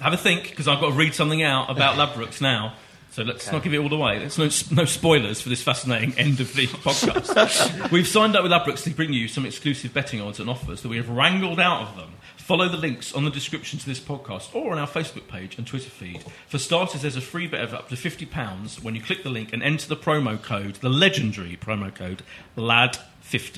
have 0.00 0.12
a 0.12 0.16
think 0.16 0.50
because 0.50 0.66
I've 0.66 0.80
got 0.80 0.88
to 0.90 0.94
read 0.96 1.14
something 1.14 1.42
out 1.42 1.70
about 1.70 1.94
Ladbrokes 2.14 2.40
now. 2.40 2.74
So 3.12 3.22
let's 3.24 3.50
not 3.50 3.64
give 3.64 3.74
it 3.74 3.78
all 3.78 3.92
away. 3.92 4.20
There's 4.20 4.38
no, 4.38 4.82
no 4.82 4.84
spoilers 4.84 5.40
for 5.40 5.48
this 5.48 5.62
fascinating 5.62 6.16
end 6.16 6.38
of 6.38 6.54
the 6.54 6.68
podcast. 6.68 7.90
We've 7.92 8.06
signed 8.06 8.36
up 8.36 8.44
with 8.44 8.52
Ladbrokes 8.52 8.84
to 8.84 8.90
bring 8.90 9.12
you 9.12 9.26
some 9.26 9.44
exclusive 9.44 9.92
betting 9.92 10.20
odds 10.20 10.38
and 10.38 10.48
offers 10.48 10.82
that 10.82 10.88
we 10.88 10.96
have 10.96 11.08
wrangled 11.10 11.58
out 11.58 11.82
of 11.88 11.96
them. 11.96 12.12
Follow 12.36 12.68
the 12.68 12.76
links 12.76 13.12
on 13.12 13.24
the 13.24 13.30
description 13.30 13.80
to 13.80 13.86
this 13.86 13.98
podcast 13.98 14.54
or 14.54 14.70
on 14.72 14.78
our 14.78 14.86
Facebook 14.86 15.26
page 15.28 15.58
and 15.58 15.66
Twitter 15.66 15.90
feed. 15.90 16.24
For 16.46 16.58
starters, 16.58 17.02
there's 17.02 17.16
a 17.16 17.20
free 17.20 17.48
bet 17.48 17.62
of 17.64 17.74
up 17.74 17.88
to 17.88 17.96
£50 17.96 18.82
when 18.82 18.94
you 18.94 19.02
click 19.02 19.24
the 19.24 19.28
link 19.30 19.52
and 19.52 19.62
enter 19.62 19.88
the 19.88 19.96
promo 19.96 20.40
code, 20.40 20.76
the 20.76 20.88
legendary 20.88 21.56
promo 21.56 21.92
code, 21.94 22.22
LAD50. 22.56 23.56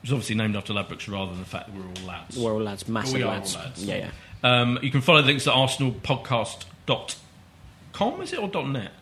Which 0.00 0.10
is 0.10 0.12
obviously 0.12 0.34
named 0.36 0.56
after 0.56 0.72
Ladbrokes 0.72 1.08
rather 1.10 1.30
than 1.32 1.40
the 1.40 1.46
fact 1.46 1.66
that 1.68 1.74
we're 1.76 1.82
all 1.86 2.06
lads. 2.06 2.36
We're 2.36 2.52
all 2.52 2.62
lads, 2.62 2.86
massive 2.88 3.14
We 3.14 3.24
lads. 3.24 3.54
lads. 3.56 3.84
Yeah, 3.84 4.10
yeah. 4.42 4.60
Um, 4.60 4.78
you 4.82 4.90
can 4.90 5.00
follow 5.00 5.20
the 5.20 5.26
links 5.28 5.46
at 5.48 5.54
arsenalpodcast.com, 5.54 7.06
is 8.22 8.32
it, 8.32 8.38
or 8.38 8.66
.net? 8.66 8.92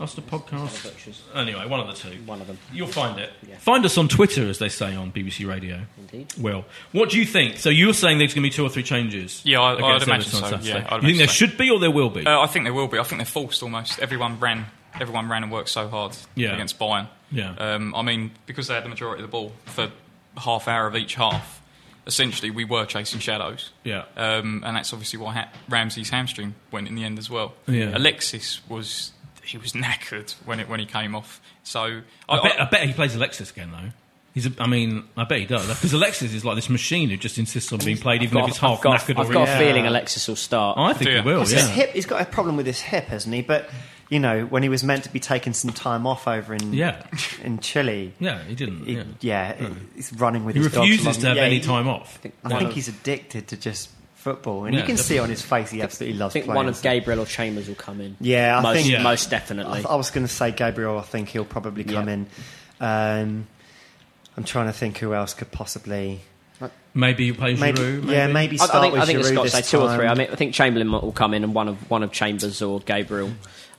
Arsenal 0.00 0.26
Podcast. 0.30 1.20
Anyway, 1.34 1.66
one 1.66 1.78
of 1.80 1.86
the 1.88 1.92
two. 1.92 2.16
One 2.24 2.40
of 2.40 2.46
them. 2.46 2.56
You'll 2.72 2.86
find 2.86 3.18
it. 3.18 3.30
Yeah. 3.46 3.56
Find 3.58 3.84
us 3.84 3.98
on 3.98 4.08
Twitter, 4.08 4.48
as 4.48 4.58
they 4.58 4.70
say 4.70 4.94
on 4.96 5.12
BBC 5.12 5.46
Radio. 5.46 5.82
Indeed. 5.98 6.32
Well, 6.40 6.64
what 6.92 7.10
do 7.10 7.18
you 7.18 7.26
think? 7.26 7.58
So 7.58 7.68
you're 7.68 7.92
saying 7.92 8.16
there's 8.18 8.32
going 8.32 8.42
to 8.44 8.48
be 8.48 8.54
two 8.54 8.64
or 8.64 8.70
three 8.70 8.82
changes? 8.82 9.42
Yeah, 9.44 9.60
I- 9.60 9.72
I'd 9.74 10.02
imagine 10.02 10.10
Everton 10.14 10.30
so, 10.32 10.38
Saturday. 10.40 10.68
yeah, 10.68 10.86
I'd 10.88 11.02
you 11.02 11.08
think 11.08 11.18
there 11.18 11.26
so. 11.26 11.32
should 11.34 11.58
be 11.58 11.68
or 11.70 11.78
there 11.78 11.90
will 11.90 12.08
be? 12.08 12.24
uh, 12.24 12.40
I 12.40 12.46
think 12.46 12.64
there 12.64 12.72
will 12.72 12.88
be. 12.88 12.98
I 12.98 13.02
think 13.02 13.18
they're 13.18 13.26
forced 13.26 13.62
almost. 13.62 13.98
Everyone 13.98 14.40
ran. 14.40 14.64
Everyone 14.98 15.28
ran 15.28 15.42
and 15.42 15.52
worked 15.52 15.68
so 15.68 15.86
hard 15.88 16.16
Yeah. 16.34 16.54
against 16.54 16.78
Bayern. 16.78 17.08
Yeah. 17.30 17.54
Um, 17.58 17.94
I 17.94 18.00
mean, 18.00 18.30
because 18.46 18.68
they 18.68 18.74
had 18.74 18.84
the 18.84 18.88
majority 18.88 19.22
of 19.22 19.28
the 19.28 19.32
ball 19.32 19.52
for 19.66 19.90
half 20.38 20.66
hour 20.66 20.86
of 20.86 20.96
each 20.96 21.14
half. 21.14 21.60
Essentially, 22.08 22.50
we 22.50 22.64
were 22.64 22.84
chasing 22.86 23.20
shadows. 23.20 23.70
Yeah. 23.84 24.04
Um, 24.16 24.64
and 24.66 24.76
that's 24.76 24.92
obviously 24.92 25.20
why 25.20 25.34
ha- 25.34 25.52
Ramsey's 25.68 26.10
hamstring 26.10 26.54
went 26.72 26.88
in 26.88 26.96
the 26.96 27.04
end 27.04 27.18
as 27.18 27.30
well. 27.30 27.54
Yeah. 27.68 27.96
Alexis 27.96 28.60
was 28.68 29.12
he 29.44 29.58
was 29.58 29.72
knackered 29.74 30.34
when 30.44 30.58
it 30.58 30.68
when 30.68 30.80
he 30.80 30.86
came 30.86 31.14
off. 31.14 31.40
So 31.62 32.00
I, 32.28 32.42
bet, 32.42 32.60
I 32.60 32.64
bet 32.64 32.86
he 32.86 32.92
plays 32.94 33.14
Alexis 33.14 33.50
again, 33.50 33.70
though. 33.70 33.90
He's 34.34 34.46
a, 34.46 34.52
I 34.60 34.66
mean, 34.68 35.04
I 35.16 35.24
bet 35.24 35.40
he 35.40 35.46
does. 35.46 35.66
Because 35.66 35.92
Alexis 35.92 36.32
is 36.32 36.44
like 36.44 36.54
this 36.54 36.68
machine 36.70 37.08
who 37.10 37.16
just 37.16 37.38
insists 37.38 37.72
on 37.72 37.80
being 37.80 37.96
played, 37.96 38.22
even 38.22 38.38
I've 38.38 38.44
if 38.44 38.50
it's 38.50 38.58
got- 38.60 38.68
half 38.70 38.78
I've 38.78 38.82
got, 38.84 39.00
knackered 39.00 39.20
I've 39.20 39.32
got 39.32 39.48
a 39.48 39.52
injured. 39.52 39.66
feeling 39.66 39.86
Alexis 39.86 40.28
will 40.28 40.36
start. 40.36 40.78
I 40.78 40.92
think 40.92 41.10
he 41.10 41.20
will, 41.20 41.38
What's 41.40 41.52
yeah. 41.52 41.58
his 41.60 41.68
hip? 41.70 41.90
He's 41.92 42.06
got 42.06 42.20
a 42.22 42.24
problem 42.24 42.56
with 42.56 42.66
his 42.66 42.80
hip, 42.80 43.06
hasn't 43.06 43.34
he? 43.34 43.42
But 43.42 43.68
you 44.10 44.20
know, 44.20 44.44
when 44.46 44.62
he 44.62 44.68
was 44.68 44.82
meant 44.84 45.04
to 45.04 45.12
be 45.12 45.20
taking 45.20 45.52
some 45.52 45.70
time 45.72 46.06
off 46.06 46.26
over 46.28 46.54
in 46.54 46.72
Yeah. 46.72 47.02
in 47.42 47.58
Chile, 47.58 48.14
Yeah, 48.20 48.42
he 48.44 48.54
didn't. 48.54 48.86
he- 48.86 48.94
yeah. 48.94 49.04
yeah, 49.20 49.68
he's 49.96 50.12
running 50.14 50.44
with 50.44 50.54
He 50.56 50.62
his 50.62 50.72
dogs 50.72 50.88
refuses 50.88 51.06
along- 51.06 51.20
to 51.20 51.26
have 51.28 51.36
yeah, 51.36 51.42
any 51.42 51.58
he- 51.58 51.64
time 51.66 51.88
off. 51.88 52.18
I 52.24 52.30
One 52.48 52.58
think 52.58 52.68
of- 52.70 52.74
he's 52.74 52.88
addicted 52.88 53.48
to 53.48 53.56
just 53.56 53.90
football, 54.14 54.64
and 54.66 54.74
Yeah, 54.74 54.80
you 54.82 54.86
can 54.86 54.96
see 54.98 55.18
on 55.18 55.28
his 55.30 55.42
face 55.42 55.70
he 55.70 55.82
absolutely 55.82 56.18
loves 56.18 56.32
I 56.32 56.34
think 56.34 56.44
playing. 56.46 56.56
one 56.56 56.68
of 56.68 56.80
Gabriel 56.82 57.20
or 57.20 57.26
Chambers 57.26 57.66
will 57.68 57.74
come 57.74 58.00
in. 58.00 58.16
Yeah, 58.20 58.58
I 58.58 58.62
most, 58.62 58.76
think- 58.76 58.88
Yeah. 58.90 59.02
most 59.02 59.26
I, 59.28 59.30
definitely. 59.30 59.84
I 59.88 59.94
was 59.96 60.10
going 60.10 60.26
to 60.26 60.32
say 60.32 60.52
Gabriel. 60.52 60.98
I 60.98 61.02
think 61.02 61.28
he'll 61.30 61.44
probably 61.44 61.84
come 61.84 62.08
Yeah. 62.08 62.14
in. 62.14 62.26
Um, 62.80 63.46
I'm 64.38 64.44
trying 64.44 64.66
to 64.68 64.72
think 64.72 64.98
who 64.98 65.12
else 65.14 65.34
could 65.34 65.50
possibly. 65.50 66.20
Maybe 66.94 67.24
you 67.26 67.34
play 67.34 67.54
Maybe, 67.54 67.78
Giroud. 67.78 68.02
Maybe. 68.04 68.12
yeah, 68.12 68.26
maybe 68.28 68.58
I, 68.60 68.64
start 68.64 68.74
I 68.76 68.80
think, 68.82 68.92
with 68.94 69.02
I 69.02 69.06
think 69.06 69.22
the 69.22 69.28
Giroud 69.28 69.32
Scots 69.32 69.52
say 69.52 69.58
this 69.60 69.70
two 69.70 69.80
or 69.80 69.94
three. 69.96 70.06
I 70.06 70.14
mean, 70.14 70.28
I 70.32 70.34
think 70.36 70.54
Chamberlain 70.54 70.90
will 70.90 71.12
come 71.12 71.34
in 71.34 71.44
and 71.44 71.54
one 71.54 71.68
of 71.68 71.90
one 71.90 72.02
of 72.02 72.12
Chambers 72.12 72.62
or 72.62 72.80
Gabriel. 72.80 73.30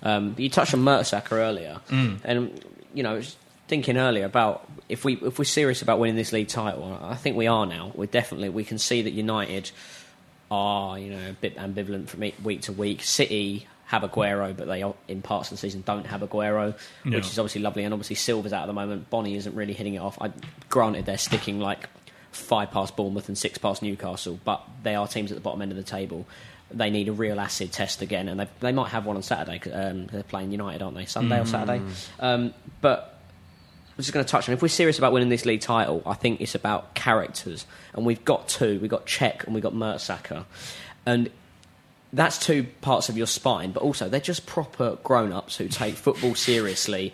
Um, 0.03 0.35
you 0.37 0.49
touched 0.49 0.73
on 0.73 0.81
Mertesacker 0.81 1.31
earlier, 1.33 1.79
Mm. 1.89 2.19
and 2.23 2.63
you 2.93 3.03
know, 3.03 3.21
thinking 3.67 3.97
earlier 3.97 4.25
about 4.25 4.69
if 4.89 5.03
we 5.05 5.15
if 5.15 5.39
we're 5.39 5.45
serious 5.45 5.81
about 5.81 5.99
winning 5.99 6.15
this 6.17 6.31
league 6.33 6.47
title, 6.49 6.97
I 7.01 7.15
think 7.15 7.35
we 7.35 7.47
are 7.47 7.65
now. 7.65 7.91
We're 7.95 8.05
definitely 8.05 8.49
we 8.49 8.63
can 8.65 8.77
see 8.77 9.01
that 9.01 9.11
United 9.11 9.71
are 10.51 10.97
you 10.99 11.11
know 11.11 11.29
a 11.29 11.33
bit 11.33 11.57
ambivalent 11.57 12.07
from 12.09 12.23
e- 12.23 12.35
week 12.43 12.61
to 12.63 12.71
week. 12.73 13.01
City 13.03 13.67
have 13.89 14.03
Aguero, 14.03 14.55
but 14.55 14.67
they 14.67 14.83
in 15.11 15.21
parts 15.23 15.49
of 15.49 15.57
the 15.57 15.61
season 15.61 15.81
don't 15.83 16.05
have 16.05 16.21
Aguero, 16.21 16.77
Yeah. 17.03 17.15
which 17.15 17.25
is 17.25 17.39
obviously 17.39 17.61
lovely. 17.61 17.83
And 17.83 17.91
obviously 17.91 18.15
Silva's 18.17 18.53
out 18.53 18.61
at 18.61 18.67
the 18.67 18.73
moment. 18.73 19.09
Bony 19.09 19.33
isn't 19.35 19.55
really 19.55 19.73
hitting 19.73 19.95
it 19.95 19.97
off. 19.97 20.15
I, 20.21 20.29
granted, 20.69 21.07
they're 21.07 21.17
sticking 21.17 21.59
like 21.59 21.89
five 22.31 22.69
past 22.69 22.95
Bournemouth 22.95 23.27
and 23.29 23.35
six 23.35 23.57
past 23.57 23.81
Newcastle, 23.81 24.39
but 24.45 24.61
they 24.83 24.93
are 24.93 25.07
teams 25.07 25.31
at 25.31 25.35
the 25.35 25.41
bottom 25.41 25.63
end 25.63 25.71
of 25.71 25.77
the 25.77 25.83
table. 25.83 26.27
They 26.71 26.91
need 26.91 27.07
a 27.07 27.11
real 27.13 27.39
acid 27.39 27.71
test 27.71 28.03
again, 28.03 28.29
and 28.29 28.39
they, 28.41 28.47
they 28.59 28.71
might 28.71 28.89
have 28.89 29.07
one 29.07 29.15
on 29.15 29.23
Saturday. 29.23 29.59
Um, 29.71 30.05
they're 30.05 30.21
playing 30.21 30.51
United, 30.51 30.83
aren't 30.83 30.95
they? 30.95 31.05
Sunday 31.05 31.39
or 31.39 31.45
Saturday. 31.47 31.81
Um, 32.19 32.53
but 32.81 33.19
I'm 33.89 33.95
just 34.03 34.13
going 34.13 34.23
to 34.23 34.29
touch 34.31 34.47
on 34.47 34.53
if 34.53 34.61
we're 34.61 34.67
serious 34.67 34.99
about 34.99 35.11
winning 35.13 35.29
this 35.29 35.45
league 35.47 35.61
title, 35.61 36.03
I 36.05 36.13
think 36.13 36.41
it's 36.41 36.53
about 36.53 36.93
characters, 36.93 37.65
and 37.95 38.05
we've 38.05 38.23
got 38.23 38.47
two. 38.47 38.79
We've 38.79 38.91
got 38.91 39.07
Cech 39.07 39.45
and 39.45 39.55
we've 39.55 39.63
got 39.63 39.73
Mertesacker, 39.73 40.45
and 41.07 41.31
that's 42.11 42.39
two 42.39 42.65
parts 42.81 43.09
of 43.09 43.17
your 43.17 43.27
spine, 43.27 43.71
but 43.71 43.83
also 43.83 44.09
they're 44.09 44.19
just 44.19 44.45
proper 44.45 44.97
grown 45.03 45.31
ups 45.31 45.57
who 45.57 45.67
take 45.67 45.93
football 45.93 46.33
seriously. 46.33 47.13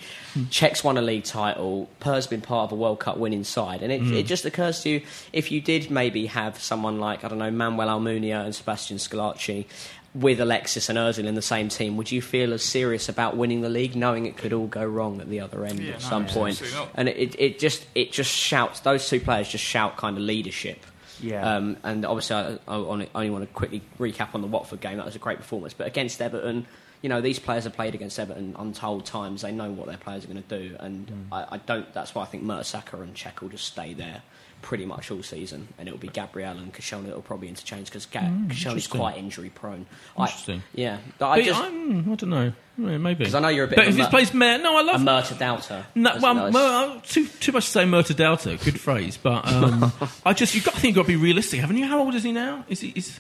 Cech's 0.50 0.84
won 0.84 0.98
a 0.98 1.02
league 1.02 1.26
title, 1.26 1.90
Per's 2.00 2.28
been 2.28 2.42
part 2.42 2.66
of 2.66 2.72
a 2.72 2.76
World 2.76 3.00
Cup 3.00 3.18
winning 3.18 3.44
side, 3.44 3.82
and 3.82 3.92
it, 3.92 4.02
hmm. 4.02 4.14
it 4.14 4.26
just 4.26 4.46
occurs 4.46 4.82
to 4.82 4.90
you 4.90 5.02
if 5.34 5.52
you 5.52 5.60
did 5.60 5.92
maybe 5.92 6.28
have 6.28 6.60
someone 6.62 7.00
like, 7.00 7.24
I 7.24 7.28
don't 7.28 7.40
know, 7.40 7.52
Manuel 7.52 7.88
Almunia 7.88 8.46
and 8.46 8.56
Sebastian 8.56 8.98
Squillaci 8.98 9.66
with 10.14 10.40
Alexis 10.40 10.88
and 10.88 10.98
Ozil 10.98 11.26
in 11.26 11.36
the 11.36 11.42
same 11.42 11.68
team, 11.68 11.98
would 11.98 12.10
you 12.10 12.22
feel 12.22 12.54
as 12.54 12.64
serious 12.64 13.10
about 13.10 13.36
winning 13.36 13.60
the 13.62 13.70
league 13.70 13.98
knowing 13.98 14.26
it 14.26 14.38
could 14.38 14.54
all 14.54 14.68
go 14.68 14.86
wrong 14.86 15.20
at 15.20 15.30
the 15.30 15.42
other 15.42 15.66
end 15.66 15.80
Yeah, 15.80 15.96
at 15.96 16.02
no, 16.04 16.10
some 16.10 16.26
point? 16.26 16.62
And 16.96 17.10
it, 17.10 17.36
it 17.38 17.60
just 17.60 17.86
it 17.96 18.14
just 18.14 18.32
shouts, 18.32 18.80
those 18.80 19.08
two 19.10 19.20
players 19.20 19.50
just 19.50 19.64
shout 19.64 19.98
kind 19.98 20.16
of 20.16 20.24
leadership. 20.24 20.86
Yeah. 21.22 21.56
Um, 21.56 21.78
and 21.84 22.06
obviously, 22.06 22.36
I, 22.36 22.54
I 22.68 22.76
only, 22.76 23.10
want 23.30 23.48
to 23.48 23.54
quickly 23.54 23.82
recap 24.00 24.36
on 24.36 24.42
the 24.42 24.48
Watford 24.48 24.82
game. 24.82 24.98
That 24.98 25.06
was 25.06 25.16
a 25.16 25.20
great 25.20 25.38
performance. 25.38 25.74
But 25.74 25.88
against 25.88 26.22
Everton, 26.22 26.66
you 27.02 27.10
know, 27.10 27.22
these 27.22 27.40
players 27.40 27.66
have 27.66 27.74
played 27.74 27.94
against 27.96 28.20
Everton 28.20 28.56
untold 28.58 29.06
times. 29.06 29.42
They 29.42 29.52
know 29.52 29.72
what 29.72 29.88
their 29.88 29.98
players 29.98 30.24
are 30.24 30.28
going 30.28 30.42
to 30.44 30.60
do, 30.60 30.76
and 30.80 31.08
Mm. 31.08 31.26
I, 31.32 31.56
I 31.56 31.58
don't. 31.58 31.92
That's 31.94 32.16
why 32.16 32.24
I 32.24 32.26
think 32.26 32.44
Mertesacker 32.44 33.02
and 33.02 33.14
Cech 33.16 33.42
will 33.42 33.50
just 33.50 33.66
stay 33.66 33.94
there 33.94 34.22
pretty 34.62 34.86
much 34.86 35.12
all 35.12 35.22
season, 35.22 35.68
and 35.78 35.88
it'll 35.88 36.00
be 36.00 36.08
Gabriel 36.08 36.58
and 36.58 36.74
Kashona 36.74 37.06
that 37.06 37.14
will 37.16 37.22
probably 37.22 37.48
interchange 37.50 37.88
because 37.90 38.08
Ga- 38.08 38.22
Mm, 38.22 38.90
quite 38.90 39.18
injury 39.18 39.50
prone. 39.50 39.86
Interesting. 40.18 40.60
I, 40.60 40.64
yeah, 40.74 40.98
but 41.20 41.30
I 41.30 41.42
just 41.44 41.62
I'm, 41.62 42.12
I 42.12 42.16
don't 42.16 42.30
know. 42.32 42.54
Yeah, 42.78 42.98
maybe. 42.98 43.20
Because 43.20 43.36
I 43.36 43.40
know 43.40 43.48
you're 43.48 43.66
a 43.66 43.68
bit 43.68 43.78
But 43.78 43.88
if 43.88 43.96
a 43.96 44.00
Mer- 44.00 44.10
plays 44.10 44.34
Mayor, 44.34 44.58
no, 44.58 44.78
I 44.78 44.82
love. 44.82 45.02
Murta 45.02 45.38
doubter. 45.38 45.86
No, 45.96 46.18
well, 46.22 47.00
too 47.02 47.28
too 47.28 47.52
much 47.52 47.66
to 47.66 47.72
say 47.72 47.84
Murta 47.86 48.16
Doubter. 48.16 48.58
Good 48.58 48.80
phrase, 48.80 49.18
but 49.22 49.48
um, 49.48 49.94
I 50.26 50.34
just 50.34 50.54
you 50.56 50.62
got 50.62 50.76
I 50.76 50.80
think 50.80 50.96
you've 50.96 51.06
got 51.06 51.12
to 51.12 51.18
be 51.18 51.24
realistic, 51.24 51.62
haven't 51.62 51.78
you? 51.78 51.86
How 51.88 52.00
old 52.00 52.16
is 52.16 52.24
he 52.24 52.32
now? 52.32 52.66
Is 52.68 52.82
he 52.82 52.90
is 52.96 53.20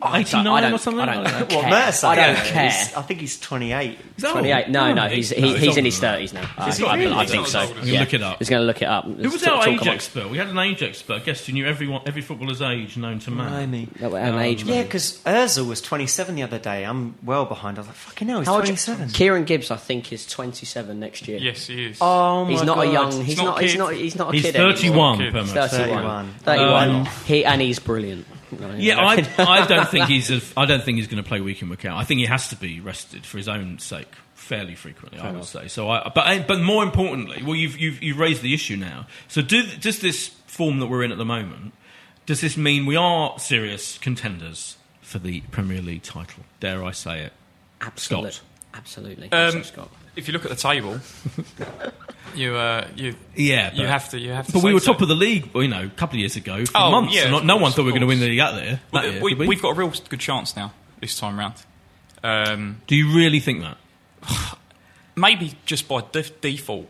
I 0.00 0.20
eighty 0.20 0.30
don't- 0.30 0.46
I 0.46 0.60
don't- 0.60 0.72
or 0.74 0.78
something? 0.78 1.00
I 1.00 1.12
don't 1.14 1.24
know. 1.24 1.46
care. 1.46 1.62
What, 1.62 2.04
I 2.04 2.14
don't 2.14 2.36
care. 2.46 2.62
He's- 2.70 2.94
I 2.96 3.02
think 3.02 3.18
he's 3.20 3.40
28. 3.40 3.98
Is 4.16 4.22
that 4.22 4.28
old? 4.28 4.32
28. 4.44 4.68
No, 4.68 4.94
no, 4.94 5.08
he's, 5.08 5.30
he, 5.30 5.36
it's 5.50 5.58
he's 5.58 5.68
older 5.70 5.78
in 5.80 5.84
his 5.86 5.98
30s 6.00 6.32
now. 6.32 6.66
Is 6.68 6.76
he 6.76 6.84
I, 6.86 6.96
really? 6.96 7.12
I 7.16 7.26
think 7.26 7.46
so. 7.48 7.58
I'm 7.58 7.84
look 7.84 8.14
it 8.14 8.22
up. 8.22 8.38
He's 8.38 8.48
going 8.48 8.60
to 8.62 8.66
look 8.66 8.80
it 8.80 8.84
up. 8.86 9.04
Who 9.06 9.28
was 9.28 9.42
our 9.42 9.56
talk 9.56 9.66
age 9.66 9.80
amongst- 9.82 9.88
expert? 9.88 10.30
We 10.30 10.38
had 10.38 10.46
an 10.46 10.58
age 10.58 10.84
expert. 10.84 11.14
I 11.14 11.18
guess 11.18 11.44
who 11.44 11.52
knew 11.52 11.66
everyone, 11.66 12.02
every 12.06 12.22
footballer's 12.22 12.62
age 12.62 12.96
known 12.96 13.18
to 13.20 13.32
man. 13.32 13.70
No, 14.00 14.14
An 14.14 14.38
age 14.38 14.62
Yeah, 14.62 14.84
because 14.84 15.20
Ozil 15.26 15.66
was 15.68 15.80
27 15.80 16.36
the 16.36 16.44
other 16.44 16.60
day. 16.60 16.84
I'm 16.84 17.16
well 17.24 17.44
behind. 17.44 17.78
I 17.78 17.80
was 17.80 17.88
like, 17.88 17.96
fucking 17.96 18.28
hell, 18.28 18.38
he's 18.38 18.46
How 18.46 18.54
old- 18.54 18.66
27. 18.66 19.10
Kieran 19.10 19.44
Gibbs, 19.44 19.72
I 19.72 19.76
think, 19.76 20.12
is 20.12 20.26
27 20.26 21.00
next 21.00 21.26
year. 21.26 21.38
Yes, 21.40 21.66
he 21.66 21.86
is. 21.86 21.98
Oh 22.00 22.44
my 22.44 22.52
he's 22.52 22.62
not 22.62 22.76
God. 22.76 22.86
a 22.86 22.92
young. 22.92 23.24
He's 23.24 23.36
not 23.36 23.44
not. 23.48 23.62
He's 23.62 23.76
not. 23.76 23.94
He's 23.94 24.16
not 24.16 24.28
a 24.28 24.32
He's 24.32 24.42
kid. 24.42 24.54
thirty 24.54 24.86
anymore. 24.88 25.06
one. 25.16 25.18
31. 25.18 25.46
31. 25.68 26.34
31. 26.44 26.88
Um, 26.90 27.06
he 27.26 27.44
and 27.44 27.60
he's 27.60 27.78
brilliant. 27.78 28.26
Yeah, 28.78 28.98
I, 28.98 29.26
I 29.38 29.66
don't 29.68 29.88
think 29.88 30.06
he's. 30.06 30.30
A, 30.30 30.40
I 30.56 30.66
don't 30.66 30.82
think 30.82 30.98
he's 30.98 31.06
going 31.08 31.22
to 31.22 31.28
play 31.28 31.40
week 31.40 31.62
in 31.62 31.68
week 31.68 31.84
out. 31.84 31.96
I 31.98 32.04
think 32.04 32.20
he 32.20 32.26
has 32.26 32.48
to 32.48 32.56
be 32.56 32.80
rested 32.80 33.24
for 33.26 33.38
his 33.38 33.48
own 33.48 33.78
sake 33.78 34.08
fairly 34.34 34.74
frequently. 34.74 35.20
I 35.20 35.32
would 35.32 35.44
say. 35.44 35.68
So, 35.68 35.90
I, 35.90 36.10
but 36.14 36.46
but 36.46 36.60
more 36.60 36.82
importantly, 36.82 37.42
well, 37.42 37.54
you've 37.54 37.78
you've, 37.78 38.02
you've 38.02 38.18
raised 38.18 38.42
the 38.42 38.54
issue 38.54 38.76
now. 38.76 39.06
So, 39.28 39.42
do, 39.42 39.62
does 39.76 40.00
this 40.00 40.28
form 40.46 40.78
that 40.80 40.86
we're 40.86 41.04
in 41.04 41.12
at 41.12 41.18
the 41.18 41.24
moment? 41.24 41.74
Does 42.26 42.40
this 42.40 42.56
mean 42.56 42.84
we 42.86 42.96
are 42.96 43.38
serious 43.38 43.98
contenders 43.98 44.76
for 45.00 45.18
the 45.18 45.40
Premier 45.50 45.80
League 45.80 46.02
title? 46.02 46.44
Dare 46.60 46.84
I 46.84 46.90
say 46.92 47.22
it? 47.22 47.32
Absolutely. 47.80 48.32
Scott. 48.32 48.44
Absolutely. 48.74 49.32
Um, 49.32 49.52
So, 49.52 49.62
Scott. 49.62 49.90
If 50.18 50.28
you 50.28 50.32
look 50.32 50.44
at 50.44 50.50
the 50.50 50.56
table, 50.56 51.00
you 52.34 52.54
uh, 52.56 52.86
you 52.96 53.14
Yeah, 53.34 53.72
you 53.72 53.82
but- 53.82 53.88
have 53.88 54.08
to 54.10 54.18
you 54.18 54.30
have 54.32 54.46
to. 54.46 54.52
But 54.52 54.62
we 54.62 54.70
say 54.70 54.74
were 54.74 54.80
so. 54.80 54.92
top 54.92 55.02
of 55.02 55.08
the 55.08 55.14
league, 55.14 55.50
you 55.54 55.68
know, 55.68 55.84
a 55.84 55.88
couple 55.88 56.16
of 56.16 56.20
years 56.20 56.36
ago 56.36 56.64
for 56.66 56.72
Oh, 56.76 56.90
months. 56.90 57.14
yeah, 57.14 57.26
and 57.26 57.34
of 57.34 57.42
no, 57.44 57.46
no 57.46 57.54
one 57.56 57.62
course, 57.64 57.74
thought 57.76 57.82
we 57.82 57.92
were 57.92 57.96
of 57.96 58.00
going 58.00 58.00
to 58.02 58.06
win 58.08 58.20
the 58.20 58.26
league 58.28 58.40
out 58.40 58.54
there. 58.54 58.80
Well, 58.92 59.02
that 59.02 59.12
year, 59.12 59.22
we, 59.22 59.30
did 59.30 59.38
we? 59.38 59.48
we've 59.48 59.62
got 59.62 59.70
a 59.70 59.74
real 59.74 59.92
good 60.08 60.20
chance 60.20 60.56
now 60.56 60.72
this 61.00 61.18
time 61.18 61.38
round. 61.38 61.54
Um, 62.22 62.82
Do 62.86 62.96
you 62.96 63.14
really 63.16 63.40
think 63.40 63.62
that? 63.62 63.78
maybe 65.16 65.54
just 65.64 65.88
by 65.88 66.02
def- 66.12 66.40
default 66.40 66.88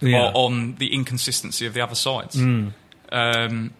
Yeah. 0.00 0.28
or 0.28 0.32
on 0.46 0.76
the 0.76 0.92
inconsistency 0.94 1.66
of 1.66 1.74
the 1.74 1.80
other 1.80 1.94
sides. 1.94 2.36
Mm. 2.36 2.72
Um, 3.10 3.72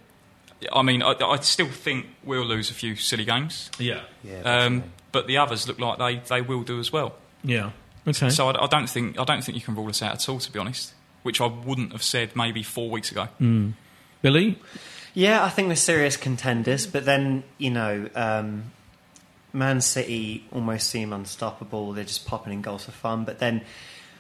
I 0.73 0.83
mean, 0.83 1.03
I, 1.03 1.13
I 1.21 1.39
still 1.41 1.69
think 1.69 2.07
we'll 2.25 2.45
lose 2.47 2.71
a 2.71 2.75
few 2.75 2.97
silly 2.97 3.25
games, 3.27 3.71
Yeah. 3.79 4.01
Yeah, 4.25 4.41
um, 4.41 4.85
but 5.13 5.27
the 5.27 5.37
others 5.39 5.69
look 5.69 5.79
like 5.79 5.99
they, 5.99 6.17
they 6.29 6.41
will 6.43 6.63
do 6.63 6.81
as 6.81 6.91
well. 6.93 7.15
Yeah. 7.45 7.71
Okay. 8.07 8.31
So 8.31 8.49
I, 8.49 8.65
I 8.65 8.67
don't 8.67 8.89
think 8.89 9.19
I 9.19 9.25
don't 9.25 9.43
think 9.43 9.57
you 9.57 9.63
can 9.63 9.75
rule 9.75 9.89
us 9.89 10.03
out 10.03 10.15
at 10.15 10.29
all, 10.29 10.39
to 10.39 10.53
be 10.53 10.59
honest. 10.59 10.95
Which 11.23 11.41
I 11.41 11.47
wouldn't 11.47 11.93
have 11.93 12.05
said 12.05 12.37
maybe 12.37 12.63
four 12.63 12.89
weeks 12.89 13.11
ago. 13.11 13.29
Mm. 13.41 13.73
Billy? 14.23 14.59
Yeah, 15.13 15.45
I 15.45 15.49
think 15.49 15.69
we're 15.69 15.77
serious 15.77 16.17
contenders, 16.17 16.87
but 16.87 17.05
then, 17.05 17.43
you 17.59 17.71
know, 17.71 18.09
um, 18.15 18.71
Man 19.53 19.81
City 19.81 20.45
almost 20.53 20.91
seem 20.91 21.13
unstoppable. 21.13 21.93
They're 21.95 22.05
just 22.05 22.27
popping 22.27 22.53
in 22.53 22.61
goals 22.61 22.85
for 22.85 22.93
fun. 22.93 23.25
But 23.25 23.39
then 23.39 23.63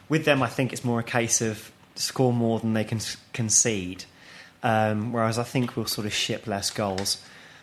with 0.08 0.24
them, 0.24 0.42
I 0.42 0.48
think 0.48 0.72
it's 0.72 0.84
more 0.84 0.98
a 0.98 1.04
case 1.04 1.40
of 1.42 1.70
score 1.96 2.32
more 2.32 2.58
than 2.60 2.72
they 2.72 2.84
can 2.84 3.00
concede. 3.32 4.04
Um, 4.62 5.12
whereas 5.12 5.38
I 5.38 5.42
think 5.42 5.76
we'll 5.76 5.86
sort 5.86 6.06
of 6.06 6.14
ship 6.14 6.46
less 6.46 6.70
goals. 6.70 7.22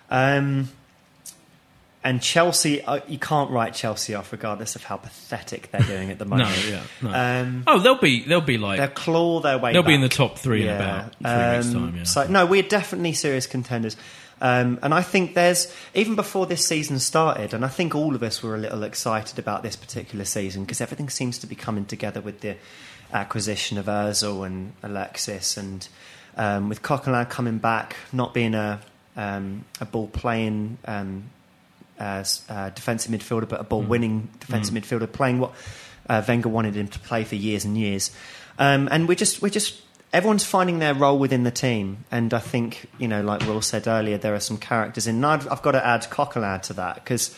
Um, 0.09 0.69
and 2.03 2.21
Chelsea, 2.21 2.81
uh, 2.81 2.99
you 3.07 3.17
can't 3.17 3.49
write 3.49 3.73
Chelsea 3.73 4.13
off 4.13 4.31
regardless 4.31 4.75
of 4.75 4.83
how 4.83 4.97
pathetic 4.97 5.71
they're 5.71 5.81
doing 5.81 6.09
at 6.11 6.19
the 6.19 6.25
No, 6.33 6.35
moment. 6.37 6.65
yeah. 6.69 6.83
No. 7.01 7.09
Um, 7.13 7.63
oh, 7.67 7.79
they'll 7.79 7.97
be 7.99 8.23
they'll 8.25 8.41
be 8.41 8.57
like 8.57 8.77
They'll 8.79 8.87
claw 8.89 9.39
their 9.39 9.57
way. 9.57 9.71
They'll 9.73 9.83
be 9.83 9.93
in 9.95 10.01
the 10.01 10.09
top 10.09 10.37
three 10.37 10.63
in 10.67 10.75
about 10.75 11.15
three 11.15 11.55
weeks' 11.57 11.71
time, 11.73 11.95
yeah. 11.97 12.03
So 12.03 12.27
no, 12.27 12.45
we're 12.45 12.63
definitely 12.63 13.13
serious 13.13 13.47
contenders, 13.47 13.95
um, 14.41 14.79
and 14.81 14.93
I 14.93 15.01
think 15.01 15.33
there's 15.33 15.73
even 15.93 16.15
before 16.15 16.45
this 16.45 16.67
season 16.67 16.99
started, 16.99 17.53
and 17.53 17.63
I 17.63 17.69
think 17.69 17.95
all 17.95 18.15
of 18.15 18.23
us 18.23 18.43
were 18.43 18.55
a 18.55 18.57
little 18.59 18.83
excited 18.83 19.39
about 19.39 19.63
this 19.63 19.75
particular 19.77 20.25
season 20.25 20.63
because 20.63 20.81
everything 20.81 21.09
seems 21.09 21.37
to 21.39 21.47
be 21.47 21.55
coming 21.55 21.85
together 21.85 22.19
with 22.19 22.41
the 22.41 22.57
acquisition 23.13 23.77
of 23.77 23.85
Özil 23.85 24.45
and 24.45 24.73
Alexis, 24.83 25.55
and 25.55 25.87
um, 26.35 26.67
with 26.67 26.81
Coquelin 26.81 27.29
coming 27.29 27.59
back, 27.59 27.95
not 28.11 28.33
being 28.33 28.55
a 28.55 28.81
um, 29.15 29.63
a 29.79 29.85
ball 29.85 30.07
playing. 30.07 30.79
As 31.99 32.43
uh, 32.49 32.69
defensive 32.69 33.11
midfielder, 33.11 33.47
but 33.47 33.61
a 33.61 33.63
ball 33.63 33.81
winning 33.81 34.29
defensive 34.39 34.73
midfielder, 34.73 35.11
playing 35.11 35.39
what 35.39 35.51
uh, 36.09 36.23
Wenger 36.27 36.49
wanted 36.49 36.75
him 36.75 36.87
to 36.87 36.99
play 36.99 37.23
for 37.23 37.35
years 37.35 37.65
and 37.65 37.77
years. 37.77 38.11
Um, 38.57 38.89
and 38.91 39.07
we're 39.07 39.15
just, 39.15 39.41
we're 39.41 39.49
just, 39.49 39.81
everyone's 40.11 40.43
finding 40.43 40.79
their 40.79 40.93
role 40.93 41.17
within 41.17 41.43
the 41.43 41.51
team. 41.51 42.05
And 42.11 42.33
I 42.33 42.39
think, 42.39 42.87
you 42.97 43.07
know, 43.07 43.21
like 43.21 43.41
Will 43.41 43.61
said 43.61 43.87
earlier, 43.87 44.17
there 44.17 44.33
are 44.33 44.39
some 44.39 44.57
characters 44.57 45.07
in. 45.07 45.15
And 45.15 45.25
I've, 45.25 45.51
I've 45.51 45.61
got 45.61 45.71
to 45.71 45.85
add 45.85 46.01
Coquelin 46.09 46.61
to 46.63 46.73
that 46.73 46.95
because 46.95 47.35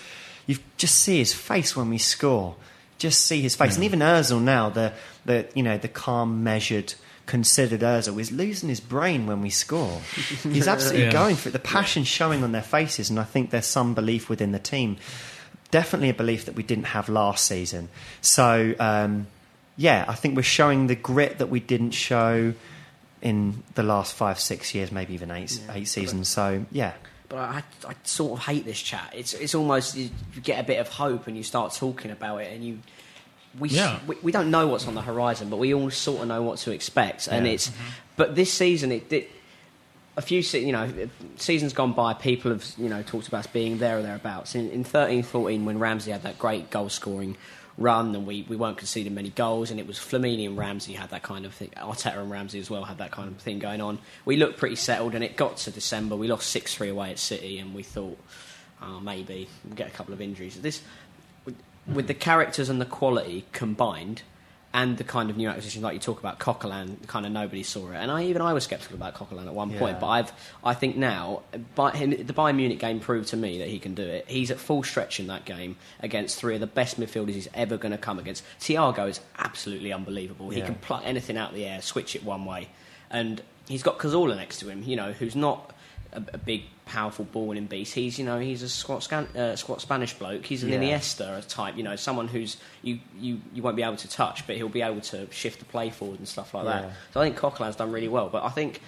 you 0.47 0.57
just 0.77 0.95
see 0.99 1.17
his 1.17 1.33
face 1.33 1.75
when 1.75 1.89
we 1.89 1.97
score. 1.97 2.55
Just 2.97 3.25
see 3.25 3.41
his 3.41 3.55
face, 3.55 3.75
and 3.75 3.83
even 3.83 3.99
Özil 3.99 4.41
now, 4.41 4.69
the 4.69 4.93
the 5.25 5.45
you 5.53 5.63
know 5.63 5.77
the 5.77 5.89
calm, 5.89 6.45
measured, 6.45 6.93
considered 7.25 7.81
Özil 7.81 8.19
is 8.19 8.31
losing 8.31 8.69
his 8.69 8.79
brain 8.79 9.25
when 9.27 9.41
we 9.41 9.49
score. 9.49 9.99
He's 10.43 10.67
absolutely 10.67 11.05
Yeah. 11.05 11.11
going 11.11 11.35
for 11.35 11.49
it. 11.49 11.53
The 11.53 11.59
passion 11.59 12.03
showing 12.03 12.43
on 12.43 12.51
their 12.51 12.61
faces, 12.61 13.09
and 13.09 13.19
I 13.19 13.23
think 13.23 13.49
there's 13.49 13.65
some 13.65 13.93
belief 13.93 14.29
within 14.29 14.51
the 14.51 14.59
team. 14.59 14.97
Definitely 15.71 16.09
a 16.09 16.13
belief 16.13 16.45
that 16.45 16.55
we 16.55 16.63
didn't 16.63 16.85
have 16.85 17.09
last 17.09 17.45
season. 17.45 17.89
So 18.21 18.75
um, 18.79 19.27
yeah, 19.75 20.05
I 20.07 20.13
think 20.15 20.35
we're 20.35 20.43
showing 20.43 20.87
the 20.87 20.95
grit 20.95 21.39
that 21.39 21.47
we 21.49 21.59
didn't 21.59 21.91
show 21.91 22.53
in 23.21 23.63
the 23.73 23.83
last 23.83 24.13
five, 24.13 24.39
six 24.39 24.75
years, 24.75 24.91
maybe 24.91 25.13
even 25.15 25.31
eight 25.31 25.59
eight 25.73 25.87
seasons. 25.87 26.27
So 26.27 26.65
yeah, 26.71 26.93
But 27.27 27.37
I, 27.39 27.63
I 27.87 27.95
sort 28.03 28.33
of 28.39 28.45
hate 28.45 28.65
this 28.65 28.79
chat. 28.79 29.11
It's 29.15 29.33
it's 29.33 29.55
almost 29.55 29.95
you, 29.97 30.11
you 30.35 30.41
get 30.41 30.59
a 30.59 30.63
bit 30.63 30.79
of 30.79 30.87
hope 30.89 31.25
and 31.27 31.35
you 31.35 31.41
start 31.43 31.73
talking 31.73 32.11
about 32.11 32.37
it 32.41 32.53
and 32.53 32.63
you. 32.63 32.79
We, 33.59 33.69
Yeah. 33.69 33.99
we 34.07 34.17
we 34.21 34.31
don't 34.31 34.51
know 34.51 34.67
what's 34.67 34.87
on 34.87 34.95
the 34.95 35.01
horizon, 35.01 35.49
but 35.49 35.57
we 35.57 35.73
all 35.73 35.89
sort 35.89 36.21
of 36.21 36.27
know 36.27 36.41
what 36.41 36.57
to 36.59 36.71
expect. 36.71 37.27
And 37.27 37.45
Yeah. 37.45 37.53
it's, 37.53 37.69
mm-hmm. 37.69 37.83
but 38.17 38.35
this 38.35 38.51
season 38.51 38.91
it, 38.91 39.11
it 39.11 39.31
a 40.17 40.21
few 40.21 40.41
se- 40.41 40.63
you 40.63 40.71
know 40.71 40.89
seasons 41.37 41.73
gone 41.73 41.93
by, 41.93 42.13
people 42.13 42.51
have 42.51 42.65
you 42.77 42.89
know 42.89 43.01
talked 43.03 43.27
about 43.27 43.39
us 43.39 43.47
being 43.47 43.77
there 43.77 43.97
or 43.99 44.01
thereabouts. 44.01 44.55
In, 44.55 44.69
in 44.71 44.83
13, 44.83 45.23
14, 45.23 45.65
when 45.65 45.79
Ramsey 45.79 46.11
had 46.11 46.23
that 46.23 46.39
great 46.39 46.69
goal 46.69 46.89
scoring 46.89 47.37
run, 47.77 48.15
and 48.15 48.25
we, 48.25 48.45
we 48.47 48.55
weren't 48.55 48.77
conceding 48.77 49.13
many 49.13 49.29
goals, 49.29 49.69
and 49.69 49.79
it 49.81 49.85
was 49.87 49.97
Flamini 49.97 50.45
and 50.45 50.57
Ramsey 50.57 50.93
had 50.93 51.09
that 51.09 51.23
kind 51.23 51.45
of 51.45 51.53
thing. 51.53 51.71
Arteta 51.75 52.19
and 52.19 52.31
Ramsey 52.31 52.59
as 52.59 52.69
well 52.69 52.85
had 52.85 52.99
that 52.99 53.11
kind 53.11 53.27
of 53.27 53.37
thing 53.37 53.59
going 53.59 53.81
on. 53.81 53.99
We 54.23 54.37
looked 54.37 54.57
pretty 54.57 54.77
settled, 54.77 55.13
and 55.15 55.23
it 55.23 55.35
got 55.35 55.57
to 55.57 55.71
December. 55.71 56.15
We 56.15 56.27
lost 56.27 56.49
six 56.49 56.73
three 56.73 56.89
away 56.89 57.11
at 57.11 57.19
City, 57.19 57.59
and 57.59 57.73
we 57.75 57.83
thought 57.83 58.17
oh, 58.81 58.99
maybe 58.99 59.47
we'll 59.65 59.75
get 59.75 59.87
a 59.87 59.91
couple 59.91 60.13
of 60.13 60.21
injuries. 60.21 60.59
This 60.61 60.81
with- 61.87 62.07
the 62.07 62.13
characters 62.13 62.69
and 62.69 62.79
the 62.81 62.85
quality 62.85 63.45
combined, 63.51 64.21
and 64.73 64.97
the 64.97 65.05
kind 65.05 65.29
of 65.29 65.37
new 65.37 65.47
acquisitions 65.47 65.81
like 65.85 65.93
you 65.93 66.01
talk 66.01 66.19
about 66.19 66.37
Coquelin, 66.37 66.97
kind 67.07 67.25
of 67.25 67.31
nobody 67.31 67.63
saw 67.63 67.91
it, 67.91 67.95
and 67.95 68.11
I 68.11 68.23
even 68.25 68.41
I 68.41 68.51
was 68.51 68.65
sceptical 68.65 68.97
about 68.97 69.13
Coquelin 69.13 69.47
at 69.47 69.53
one 69.53 69.71
point, 69.71 70.01
but 70.01 70.07
I've 70.07 70.31
I 70.65 70.73
think 70.73 70.97
now 70.97 71.43
by 71.75 71.91
him, 71.91 72.09
the 72.09 72.33
Bayern 72.33 72.57
Munich 72.57 72.79
game 72.79 72.99
proved 72.99 73.29
to 73.29 73.37
me 73.37 73.59
that 73.59 73.69
he 73.69 73.79
can 73.79 73.93
do 73.95 74.03
it. 74.03 74.25
He's 74.27 74.51
at 74.51 74.59
full 74.59 74.83
stretch 74.83 75.17
in 75.21 75.27
that 75.27 75.45
game 75.45 75.77
against 76.01 76.37
three 76.37 76.55
of 76.55 76.59
the 76.59 76.67
best 76.67 76.99
midfielders 76.99 77.29
he's 77.35 77.47
ever 77.53 77.77
going 77.77 77.93
to 77.93 77.97
come 77.97 78.19
against. 78.19 78.43
Thiago 78.59 79.07
is 79.07 79.21
absolutely 79.37 79.93
unbelievable. 79.93 80.49
He 80.49 80.59
can 80.65 80.75
pluck 80.75 81.03
anything 81.05 81.37
out 81.37 81.51
of 81.51 81.55
the 81.55 81.65
air, 81.65 81.81
switch 81.81 82.13
it 82.13 82.25
one 82.25 82.43
way, 82.43 82.67
and 83.09 83.41
he's 83.69 83.81
got 83.81 83.97
Cazorla 83.97 84.35
next 84.35 84.59
to 84.59 84.67
him. 84.67 84.83
You 84.83 84.97
know, 84.97 85.13
who's 85.13 85.37
not 85.37 85.73
a, 86.11 86.21
a 86.33 86.37
big, 86.37 86.63
powerful 86.85 87.25
ball 87.25 87.47
winning 87.47 87.65
beast. 87.65 87.93
He's, 87.93 88.19
you 88.19 88.25
know, 88.25 88.39
he's 88.39 88.61
a 88.61 88.69
squat, 88.69 89.03
scan, 89.03 89.25
uh, 89.35 89.55
squat 89.55 89.81
Spanish 89.81 90.13
bloke. 90.13 90.45
He's 90.45 90.63
an 90.63 90.69
Yeah. 90.69 90.79
Iniesta 90.79 91.45
type, 91.47 91.75
you 91.77 91.83
know, 91.83 91.95
someone 91.95 92.27
who's 92.27 92.57
you, 92.83 92.99
you, 93.19 93.41
you 93.53 93.63
won't 93.63 93.75
be 93.75 93.83
able 93.83 93.95
to 93.97 94.07
touch, 94.09 94.45
but 94.45 94.55
he'll 94.55 94.69
be 94.69 94.81
able 94.81 95.01
to 95.01 95.27
shift 95.31 95.59
the 95.59 95.65
play 95.65 95.89
forward 95.89 96.19
and 96.19 96.27
stuff 96.27 96.53
like 96.53 96.65
Yeah. 96.65 96.81
that. 96.81 96.91
So 97.13 97.21
I 97.21 97.25
think 97.25 97.37
Coquelin's 97.37 97.75
done 97.75 97.91
really 97.91 98.07
well, 98.07 98.29
but 98.29 98.43
I 98.43 98.49
think. 98.49 98.81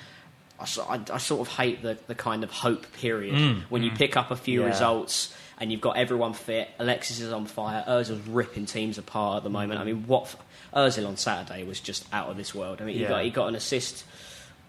I, 0.60 0.65
I, 0.89 0.99
I 1.13 1.17
sort 1.19 1.47
of 1.47 1.53
hate 1.55 1.83
the, 1.83 1.99
the 2.07 2.15
kind 2.15 2.43
of 2.43 2.49
hope 2.49 2.91
period 2.93 3.36
mm. 3.36 3.62
when 3.69 3.84
you 3.84 3.91
mm. 3.91 3.95
pick 3.95 4.17
up 4.17 4.32
a 4.32 4.36
few 4.36 4.61
Yeah. 4.61 4.69
results 4.69 5.32
and 5.59 5.72
you've 5.72 5.82
got 5.82 5.97
everyone 5.97 6.34
fit. 6.34 6.67
Alexis 6.80 7.19
is 7.19 7.32
on 7.32 7.45
fire. 7.45 7.84
Ozil's 7.88 8.28
ripping 8.28 8.65
teams 8.65 8.97
apart 8.97 9.38
at 9.38 9.43
the 9.43 9.51
moment. 9.51 9.80
Mm. 9.80 9.82
I 9.82 9.86
mean, 9.86 10.07
what 10.07 10.24
f- 10.24 10.38
Ozil 10.74 11.07
on 11.07 11.15
Saturday 11.15 11.63
was 11.63 11.80
just 11.80 12.11
out 12.11 12.30
of 12.30 12.38
this 12.38 12.55
world. 12.55 12.82
I 12.82 12.86
mean, 12.86 12.95
he 12.95 13.01
Yeah. 13.03 13.09
got 13.09 13.24
he 13.24 13.30
got 13.30 13.47
an 13.49 13.53
assist. 13.55 14.03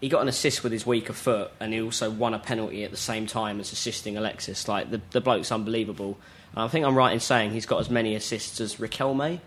He 0.01 0.09
got 0.09 0.23
an 0.23 0.29
assist 0.29 0.63
with 0.63 0.71
his 0.73 0.87
weaker 0.87 1.13
foot, 1.13 1.51
and 1.59 1.73
he 1.73 1.81
also 1.83 2.09
won 2.11 2.33
a 2.35 2.39
penalty 2.39 2.85
at 2.85 2.91
the 2.93 2.97
same 2.97 3.27
time 3.27 3.59
as 3.61 3.73
assisting 3.73 4.17
Alexis. 4.17 4.69
Like 4.69 4.91
the 4.91 5.01
the 5.11 5.21
bloke's 5.21 5.51
unbelievable. 5.53 6.19
And 6.55 6.63
I 6.65 6.69
think 6.69 6.87
I'm 6.87 6.95
right 6.97 7.13
in 7.13 7.21
saying 7.21 7.51
he's 7.51 7.67
got 7.67 7.81
as 7.81 7.91
many 7.91 8.15
assists 8.15 8.61
as 8.61 8.77
Riquelme, 8.77 9.41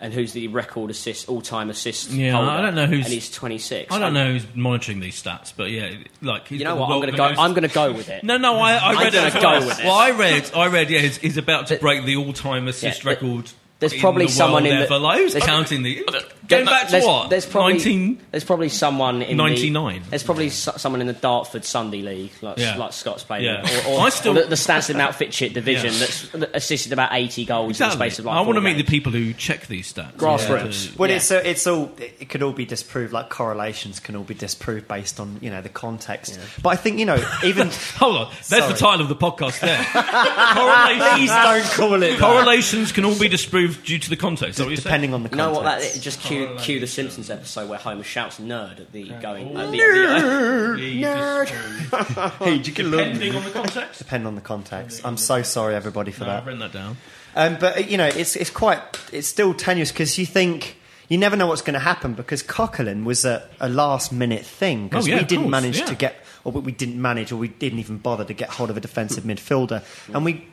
and 0.00 0.12
who's 0.12 0.32
the 0.34 0.48
record 0.48 0.90
assist 0.90 1.28
all-time 1.28 1.70
assist 1.70 2.10
Yeah, 2.10 2.32
holder. 2.32 2.50
I 2.50 2.60
don't 2.60 2.74
know 2.74 2.86
who's- 2.86 3.06
and 3.06 3.12
he's 3.14 3.30
26. 3.30 3.90
I 3.92 3.98
don't 3.98 4.12
know 4.12 4.32
who's 4.32 4.44
monitoring 4.54 5.00
these 5.00 5.20
stats, 5.20 5.52
but 5.56 5.70
yeah, 5.70 5.90
like 6.20 6.46
he's 6.48 6.58
You 6.60 6.64
know 6.66 6.76
what? 6.76 6.90
I'm 6.90 7.00
going 7.00 7.10
to 7.10 7.16
go. 7.16 7.28
most- 7.30 7.38
I'm 7.40 7.50
going 7.54 7.68
to 7.68 7.74
go 7.74 7.92
with 7.92 8.08
it. 8.10 8.22
No, 8.22 8.36
no, 8.36 8.56
I, 8.58 8.74
I 8.74 8.90
I'm 8.90 8.98
read 8.98 9.12
gonna 9.14 9.26
it. 9.28 9.32
go 9.34 9.40
well. 9.40 9.66
with 9.66 9.80
it. 9.80 9.84
Well, 9.86 9.94
I 9.94 10.10
read, 10.10 10.50
I 10.54 10.66
read, 10.68 10.90
yeah, 10.90 11.00
he's, 11.00 11.16
he's 11.16 11.36
about 11.38 11.68
to 11.68 11.76
break 11.78 12.04
the 12.04 12.16
all-time 12.16 12.68
assist 12.68 13.02
Yeah, 13.04 13.10
record. 13.10 13.50
There's 13.78 13.92
in 13.92 14.00
probably 14.00 14.24
the 14.26 14.32
someone 14.32 14.62
world 14.64 14.72
in 14.72 14.78
the- 14.80 14.84
ever. 14.86 14.98
Like, 14.98 15.18
who's 15.18 15.32
there's- 15.34 15.46
counting 15.46 15.82
the? 15.82 16.02
Going 16.48 16.64
back 16.64 16.86
to 16.86 16.92
there's, 16.92 17.04
what? 17.04 17.28
There's 17.28 17.44
probably 17.44 17.72
19 17.74 18.20
there's 18.30 18.44
probably 18.44 18.68
someone 18.68 19.20
in 19.20 19.36
99. 19.36 20.02
The, 20.04 20.10
there's 20.10 20.22
probably 20.22 20.48
so, 20.48 20.70
someone 20.76 21.00
in 21.00 21.08
the 21.08 21.12
Dartford 21.12 21.64
Sunday 21.64 22.02
League, 22.02 22.30
like 22.40 22.56
Yeah. 22.58 22.76
like 22.76 22.92
Scott's 22.92 23.24
played, 23.24 23.42
Yeah. 23.42 23.68
in, 23.68 23.86
or, 23.86 23.98
or, 23.98 24.06
I 24.06 24.10
still- 24.10 24.38
or 24.38 24.42
the, 24.42 24.48
the 24.50 24.54
Stansted 24.54 24.94
Mountfitchet 24.94 25.52
division 25.54 25.92
Yeah. 25.92 25.98
that's 25.98 26.28
that 26.30 26.56
assisted 26.56 26.92
about 26.92 27.10
80 27.12 27.44
goals 27.46 27.70
Exactly. 27.70 27.94
in 27.94 27.98
the 27.98 28.04
space 28.04 28.18
of 28.20 28.24
like 28.26 28.36
I 28.36 28.40
want 28.42 28.50
to 28.56 28.60
four 28.60 28.70
meet 28.70 28.76
the 28.78 28.84
people 28.84 29.10
who 29.12 29.32
check 29.32 29.66
these 29.66 29.92
stats. 29.92 30.12
Grassroots. 30.14 30.86
Yeah. 30.86 30.92
Well, 30.96 31.10
Yeah. 31.10 31.16
it's 31.16 31.30
uh, 31.32 31.42
it's 31.44 31.66
all 31.66 31.90
it 31.98 32.28
could 32.28 32.42
all 32.44 32.52
be 32.52 32.64
disproved. 32.64 33.12
Like 33.12 33.28
correlations 33.28 33.98
can 33.98 34.14
all 34.14 34.22
be 34.24 34.34
disproved 34.34 34.86
based 34.86 35.18
on 35.18 35.38
you 35.42 35.50
know 35.50 35.60
the 35.62 35.68
context. 35.68 36.38
But 36.62 36.68
I 36.70 36.76
think 36.76 37.00
you 37.00 37.06
know 37.06 37.22
even 37.44 37.70
Hold 37.96 38.16
on, 38.18 38.32
there's 38.48 38.68
the 38.68 38.74
title 38.74 39.00
of 39.02 39.08
the 39.08 39.16
podcast 39.16 39.58
there. 39.60 39.84
Correlations, 40.54 41.14
please 41.16 41.30
don't 41.30 41.64
call 41.72 42.02
it 42.04 42.18
correlations 42.20 42.92
can 42.92 43.04
all 43.04 43.18
be 43.18 43.26
disproved 43.28 43.65
due 43.68 43.98
to 43.98 44.10
the 44.10 44.16
context. 44.16 44.58
Is 44.60 44.66
what 44.66 44.74
depending 44.76 45.14
on 45.14 45.22
the 45.22 45.30
You 45.30 45.36
know 45.36 45.52
what? 45.52 45.64
That 45.64 45.80
context. 45.80 46.02
just 46.02 46.20
cue, 46.20 46.54
cue 46.58 46.80
the 46.80 46.86
Simpsons 46.86 47.30
episode 47.30 47.68
where 47.68 47.78
Homer 47.78 48.02
shouts 48.02 48.38
"nerd" 48.38 48.80
at 48.80 48.92
the 48.92 49.08
going. 49.20 49.56
At 49.56 49.70
the, 49.70 49.78
the, 49.78 51.06
hey, 52.44 52.54
you 52.54 52.72
can. 52.72 52.90
Depending 52.90 53.36
on 53.36 53.44
the 53.44 53.50
context. 53.50 53.98
Depend 53.98 54.26
on 54.26 54.34
the 54.34 54.40
context. 54.40 55.02
I'm 55.04 55.16
so 55.16 55.42
sorry, 55.42 55.74
everybody, 55.74 56.12
for 56.12 56.24
No, 56.24 56.30
that. 56.30 56.36
I've 56.38 56.46
written 56.46 56.60
that 56.60 56.72
down. 56.72 56.96
Um, 57.34 57.56
but 57.60 57.76
uh, 57.76 57.80
you 57.80 57.96
know, 57.98 58.06
it's 58.06 58.36
it's 58.36 58.50
quite 58.50 58.80
it's 59.12 59.28
still 59.28 59.54
tenuous 59.54 59.92
because 59.92 60.18
you 60.18 60.26
think 60.26 60.76
you 61.08 61.18
never 61.18 61.36
know 61.36 61.46
what's 61.46 61.62
going 61.62 61.74
to 61.74 61.80
happen 61.80 62.14
because 62.14 62.42
Coquelin 62.42 63.04
was 63.04 63.24
a, 63.24 63.48
a 63.60 63.68
last 63.68 64.12
minute 64.12 64.44
thing 64.44 64.88
because 64.88 65.06
Oh, 65.06 65.10
yeah, 65.10 65.18
we 65.18 65.24
didn't 65.24 65.44
course, 65.44 65.50
manage 65.52 65.78
yeah. 65.78 65.84
to 65.86 65.94
get 65.94 66.16
or 66.44 66.52
we 66.52 66.72
didn't 66.72 67.00
manage 67.00 67.32
or 67.32 67.36
we 67.36 67.48
didn't 67.48 67.78
even 67.78 67.98
bother 67.98 68.24
to 68.24 68.34
get 68.34 68.48
hold 68.48 68.70
of 68.70 68.76
a 68.76 68.80
defensive 68.80 69.24
midfielder 69.24 69.84
and 70.14 70.24
we 70.24 70.46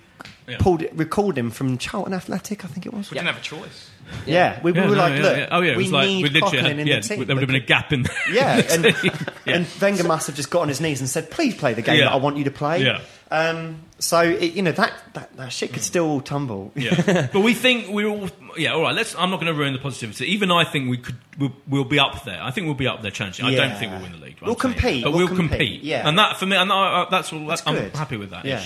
Yeah. 0.47 0.57
pulled 0.59 0.81
it, 0.81 0.93
recalled 0.95 1.37
him 1.37 1.51
from 1.51 1.77
Charlton 1.77 2.13
Athletic, 2.13 2.65
I 2.65 2.67
think 2.67 2.85
it 2.85 2.93
was. 2.93 3.09
We 3.09 3.15
didn't 3.15 3.27
have 3.27 3.37
a 3.37 3.41
choice. 3.41 3.89
Yeah, 4.25 4.59
we, 4.61 4.73
we 4.73 4.79
Yeah, 4.79 4.89
were 4.89 4.95
no, 4.95 5.01
like, 5.01 5.15
yeah, 5.15 5.21
look, 5.23 5.37
yeah. 5.37 5.47
oh 5.51 5.61
yeah, 5.61 5.71
it 5.71 5.77
we 5.77 5.83
was 5.83 5.91
like 5.93 6.07
need 6.07 6.23
we 6.23 6.29
literally 6.29 6.57
had, 6.57 6.79
in 6.79 6.87
yeah, 6.87 6.99
the 6.99 7.01
team. 7.07 7.25
there 7.25 7.35
would 7.35 7.41
have 7.43 7.47
been 7.47 7.55
a 7.55 7.65
gap 7.65 7.93
in 7.93 8.03
there. 8.03 8.15
Yeah, 8.29 8.61
and, 8.69 8.83
Yeah. 8.85 9.11
and 9.55 9.67
Wenger 9.81 10.03
must 10.03 10.27
have 10.27 10.35
just 10.35 10.49
got 10.49 10.61
on 10.63 10.67
his 10.67 10.81
knees 10.81 10.99
and 10.99 11.09
said, 11.09 11.31
"Please 11.31 11.55
play 11.55 11.73
the 11.73 11.81
game 11.81 11.97
Yeah. 11.99 12.05
that 12.05 12.13
I 12.13 12.17
want 12.17 12.35
you 12.37 12.43
to 12.43 12.51
play." 12.51 12.83
Yeah. 12.83 12.99
Um, 13.31 13.81
so 13.97 14.19
it, 14.21 14.53
you 14.53 14.61
know 14.61 14.73
that, 14.73 14.93
that 15.13 15.35
that 15.37 15.51
shit 15.53 15.71
could 15.73 15.81
still 15.81 16.05
all 16.07 16.21
tumble. 16.21 16.71
Yeah. 16.75 17.29
but 17.33 17.39
we 17.39 17.53
think 17.53 17.87
we're 17.89 18.07
all 18.07 18.29
yeah. 18.57 18.73
All 18.73 18.81
right. 18.81 18.93
Let's. 18.93 19.15
I'm 19.15 19.31
not 19.31 19.39
going 19.39 19.51
to 19.51 19.57
ruin 19.57 19.71
the 19.73 19.79
positivity. 19.79 20.25
Even 20.25 20.51
I 20.51 20.65
think 20.65 20.89
we 20.89 20.97
could. 20.97 21.15
We'll, 21.39 21.53
we'll 21.67 21.83
be 21.85 21.97
up 21.97 22.25
there. 22.25 22.43
I 22.43 22.51
think 22.51 22.65
we'll 22.65 22.75
be 22.75 22.87
up 22.87 23.01
there 23.01 23.09
challenging. 23.11 23.45
I 23.45 23.55
don't 23.55 23.77
think 23.77 23.93
we'll 23.93 24.01
win 24.01 24.11
the 24.11 24.17
league. 24.17 24.37
We'll 24.41 24.53
compete, 24.55 25.03
but 25.05 25.11
we'll 25.13 25.19
we'll, 25.27 25.35
compete, 25.35 25.49
compete. 25.59 25.83
yeah. 25.83 26.07
And 26.07 26.19
that 26.19 26.37
for 26.37 26.45
me, 26.45 26.57
and 26.57 26.69
that's 26.69 27.31
all. 27.31 27.45
That's 27.47 27.65
I'm 27.65 27.89
happy 27.91 28.17
with 28.17 28.31
that. 28.31 28.43
Yeah. 28.45 28.61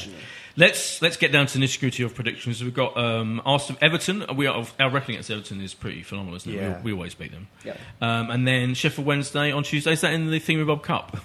Let's 0.58 1.02
let's 1.04 1.18
get 1.18 1.32
down 1.32 1.46
to 1.46 1.60
the 1.60 1.64
nitty 1.66 1.80
gritty 1.80 2.04
of 2.04 2.16
predictions. 2.16 2.64
We've 2.64 2.74
got 2.74 2.98
um, 2.98 3.42
Arsenal, 3.46 3.78
Everton. 3.82 4.26
We 4.36 4.48
are, 4.48 4.66
our 4.80 4.90
record 4.90 5.12
against 5.12 5.30
Everton 5.30 5.62
is 5.62 5.76
pretty 5.76 6.02
phenomenal, 6.02 6.36
isn't 6.38 6.52
it? 6.52 6.56
Yeah. 6.56 6.78
We, 6.82 6.92
we 6.92 6.94
always 6.94 7.14
beat 7.14 7.32
them. 7.32 7.48
Yeah. 7.64 7.78
Um, 8.02 8.32
and 8.32 8.48
then 8.48 8.74
Sheffield 8.74 9.06
Wednesday 9.06 9.52
on 9.52 9.62
Tuesday. 9.64 9.92
Is 9.94 10.02
that 10.02 10.14
in 10.14 10.32
the 10.32 10.40
Thingy 10.40 10.66
Bob 10.66 10.82
Cup? 10.82 11.18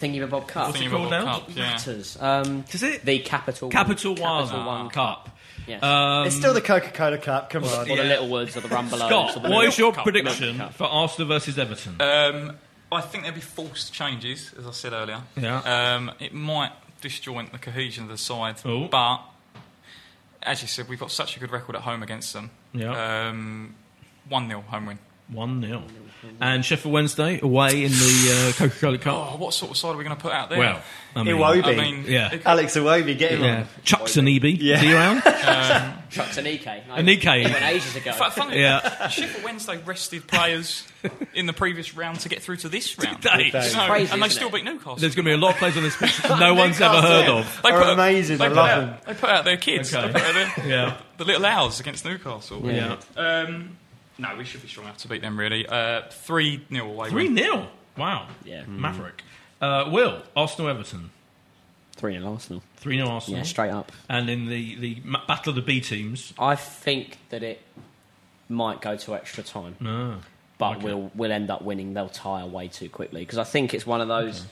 Thingy 0.00 0.28
Bob 0.28 0.48
Cup. 0.48 0.66
What's 0.66 0.80
it 0.80 0.84
Thingy 0.84 0.90
called 0.90 1.10
Bob 1.10 1.24
now? 1.24 1.38
Cup, 1.38 1.48
yeah. 1.50 1.62
Matters. 1.70 2.20
Um, 2.20 2.64
Is 2.72 2.82
it? 2.82 3.04
the 3.04 3.20
Capital 3.20 3.68
Capital 3.68 4.16
One, 4.16 4.46
Capital 4.46 4.66
One 4.66 4.88
Cup. 4.90 5.38
Yes. 5.68 5.80
Um, 5.80 6.26
It's 6.26 6.34
still 6.34 6.52
the 6.52 6.60
Coca 6.60 6.90
Cola 6.90 7.18
Cup. 7.18 7.50
Come 7.50 7.62
on. 7.62 7.88
or 7.88 7.96
the 7.96 8.02
Little 8.02 8.28
words 8.28 8.56
of 8.56 8.64
the 8.64 8.68
Rumbelows. 8.68 9.06
Scott, 9.06 9.36
or 9.36 9.40
the 9.42 9.48
what 9.48 9.64
is 9.68 9.78
your 9.78 9.92
Cup, 9.92 10.02
prediction 10.02 10.60
for 10.70 10.88
Arsenal 10.88 11.28
versus 11.28 11.56
Everton? 11.56 12.00
Um, 12.00 12.56
I 12.90 13.00
think 13.00 13.22
there'll 13.22 13.36
be 13.36 13.40
forced 13.40 13.92
changes, 13.92 14.52
as 14.58 14.66
I 14.66 14.72
said 14.72 14.92
earlier. 14.92 15.20
Yeah. 15.36 15.94
Um, 15.94 16.10
it 16.18 16.34
might 16.34 16.72
disjoint 17.02 17.52
the 17.52 17.58
cohesion 17.58 18.04
of 18.04 18.08
the 18.10 18.16
side, 18.18 18.56
Oh. 18.64 18.88
but 18.88 19.20
as 20.42 20.62
you 20.62 20.68
said, 20.68 20.88
we've 20.88 20.98
got 21.00 21.10
such 21.10 21.36
a 21.36 21.40
good 21.40 21.50
record 21.50 21.76
at 21.76 21.82
home 21.82 22.02
against 22.02 22.32
them. 22.32 22.50
Yeah. 22.72 23.28
Um, 23.28 23.74
one 24.28 24.48
0 24.48 24.62
home 24.62 24.86
win. 24.86 24.98
One 25.28 25.62
0 25.62 25.82
And 26.40 26.64
Sheffield 26.64 26.92
Wednesday 26.92 27.40
away 27.40 27.84
in 27.84 27.90
the 27.90 28.52
uh, 28.54 28.58
Coca 28.58 28.78
Cola 28.80 28.98
Cup. 28.98 29.14
Oh, 29.14 29.36
what 29.38 29.54
sort 29.54 29.70
of 29.70 29.76
side 29.76 29.94
are 29.94 29.96
we 29.96 30.04
going 30.04 30.16
to 30.16 30.20
put 30.22 30.32
out 30.32 30.50
there? 30.50 30.58
Well, 30.58 30.82
I 31.16 31.22
mean, 31.24 31.36
Iwobi. 31.36 31.64
I 31.64 31.74
mean, 31.74 32.04
Yeah. 32.06 32.32
it- 32.34 32.42
Alex 32.46 32.76
Iwobi, 32.76 33.16
get 33.18 33.32
him 33.32 33.42
yeah. 33.42 33.56
on. 33.60 33.66
Chucks 33.84 34.16
and 34.16 34.28
EB. 34.28 34.44
Is 34.44 34.80
he 34.80 34.92
around? 34.92 35.22
Chuks 35.22 36.38
Aneke. 36.38 36.86
No, 36.88 36.94
Ek. 36.94 37.18
he 37.20 37.52
went 37.52 37.62
ages 37.64 37.96
ago. 37.96 38.12
Fu- 38.12 38.30
Funny, 38.30 38.60
Yeah. 38.60 39.08
Sheffield 39.08 39.44
Wednesday 39.44 39.78
rested 39.78 40.26
players 40.26 40.86
in 41.34 41.46
the 41.46 41.52
previous 41.52 41.94
round 41.94 42.20
to 42.20 42.28
get 42.28 42.42
through 42.42 42.56
to 42.58 42.68
this 42.68 42.98
round. 42.98 43.22
they? 43.22 43.44
You 43.46 43.52
know, 43.52 43.58
It's 43.60 43.74
crazy, 43.74 44.12
and 44.12 44.22
they 44.22 44.28
still 44.28 44.48
it? 44.48 44.54
beat 44.54 44.64
Newcastle. 44.64 44.96
There's 44.96 45.14
going 45.14 45.24
to 45.24 45.30
be 45.30 45.34
a 45.34 45.38
lot 45.38 45.52
of 45.52 45.56
players 45.58 45.76
on 45.76 45.82
this 45.82 45.96
pitch 45.96 46.16
that 46.22 46.38
no 46.40 46.54
one's 46.54 46.80
ever 46.80 47.00
heard 47.00 47.28
of. 47.28 47.60
They 47.62 47.70
Are 47.70 47.82
put, 47.82 47.92
amazing, 47.92 48.38
They 48.38 48.44
I 48.44 48.48
put, 48.48 48.56
love 48.56 48.68
out, 48.68 48.80
them. 48.80 48.96
they 49.06 49.14
put 49.20 49.30
out 49.30 49.44
their 49.44 49.56
kids. 49.56 49.94
Okay. 49.94 50.06
They 50.06 50.12
put 50.12 50.22
out 50.22 50.34
their, 50.56 50.68
Yeah. 50.68 50.96
the 51.18 51.24
little 51.24 51.44
owls 51.46 51.80
against 51.80 52.04
Newcastle. 52.04 52.60
Yeah. 52.64 52.96
Um, 53.16 53.76
no, 54.18 54.36
we 54.36 54.44
should 54.44 54.62
be 54.62 54.68
strong 54.68 54.86
enough 54.86 54.98
to 54.98 55.08
beat 55.08 55.22
them. 55.22 55.38
Really, 55.38 55.66
uh, 55.66 56.02
three 56.10 56.62
0 56.72 56.86
away. 56.90 57.08
Three 57.10 57.28
win. 57.28 57.36
0 57.36 57.68
Wow. 57.96 58.26
Yeah. 58.44 58.64
Maverick. 58.66 59.22
Uh, 59.60 59.88
Will 59.90 60.22
Arsenal 60.36 60.70
Everton. 60.70 61.10
Three 61.96 62.14
in 62.16 62.24
Arsenal. 62.24 62.62
Three 62.76 62.96
0 62.96 63.08
Arsenal. 63.08 63.38
Yeah, 63.38 63.44
straight 63.44 63.70
up. 63.70 63.92
And 64.08 64.28
in 64.30 64.46
the 64.46 64.74
the 64.76 64.98
ma- 65.04 65.24
battle 65.26 65.50
of 65.50 65.56
the 65.56 65.62
B 65.62 65.80
teams. 65.80 66.32
I 66.38 66.56
think 66.56 67.18
that 67.30 67.42
it 67.42 67.60
might 68.48 68.80
go 68.80 68.96
to 68.96 69.14
extra 69.14 69.42
time, 69.42 69.76
No. 69.80 70.16
but 70.58 70.76
Okay. 70.78 70.84
we'll 70.86 71.10
we'll 71.14 71.32
end 71.32 71.50
up 71.50 71.62
winning. 71.62 71.94
They'll 71.94 72.08
tire 72.08 72.46
way 72.46 72.68
too 72.68 72.88
quickly 72.88 73.20
because 73.22 73.38
I 73.38 73.44
think 73.44 73.72
it's 73.74 73.86
one 73.86 74.00
of 74.00 74.08
those. 74.08 74.46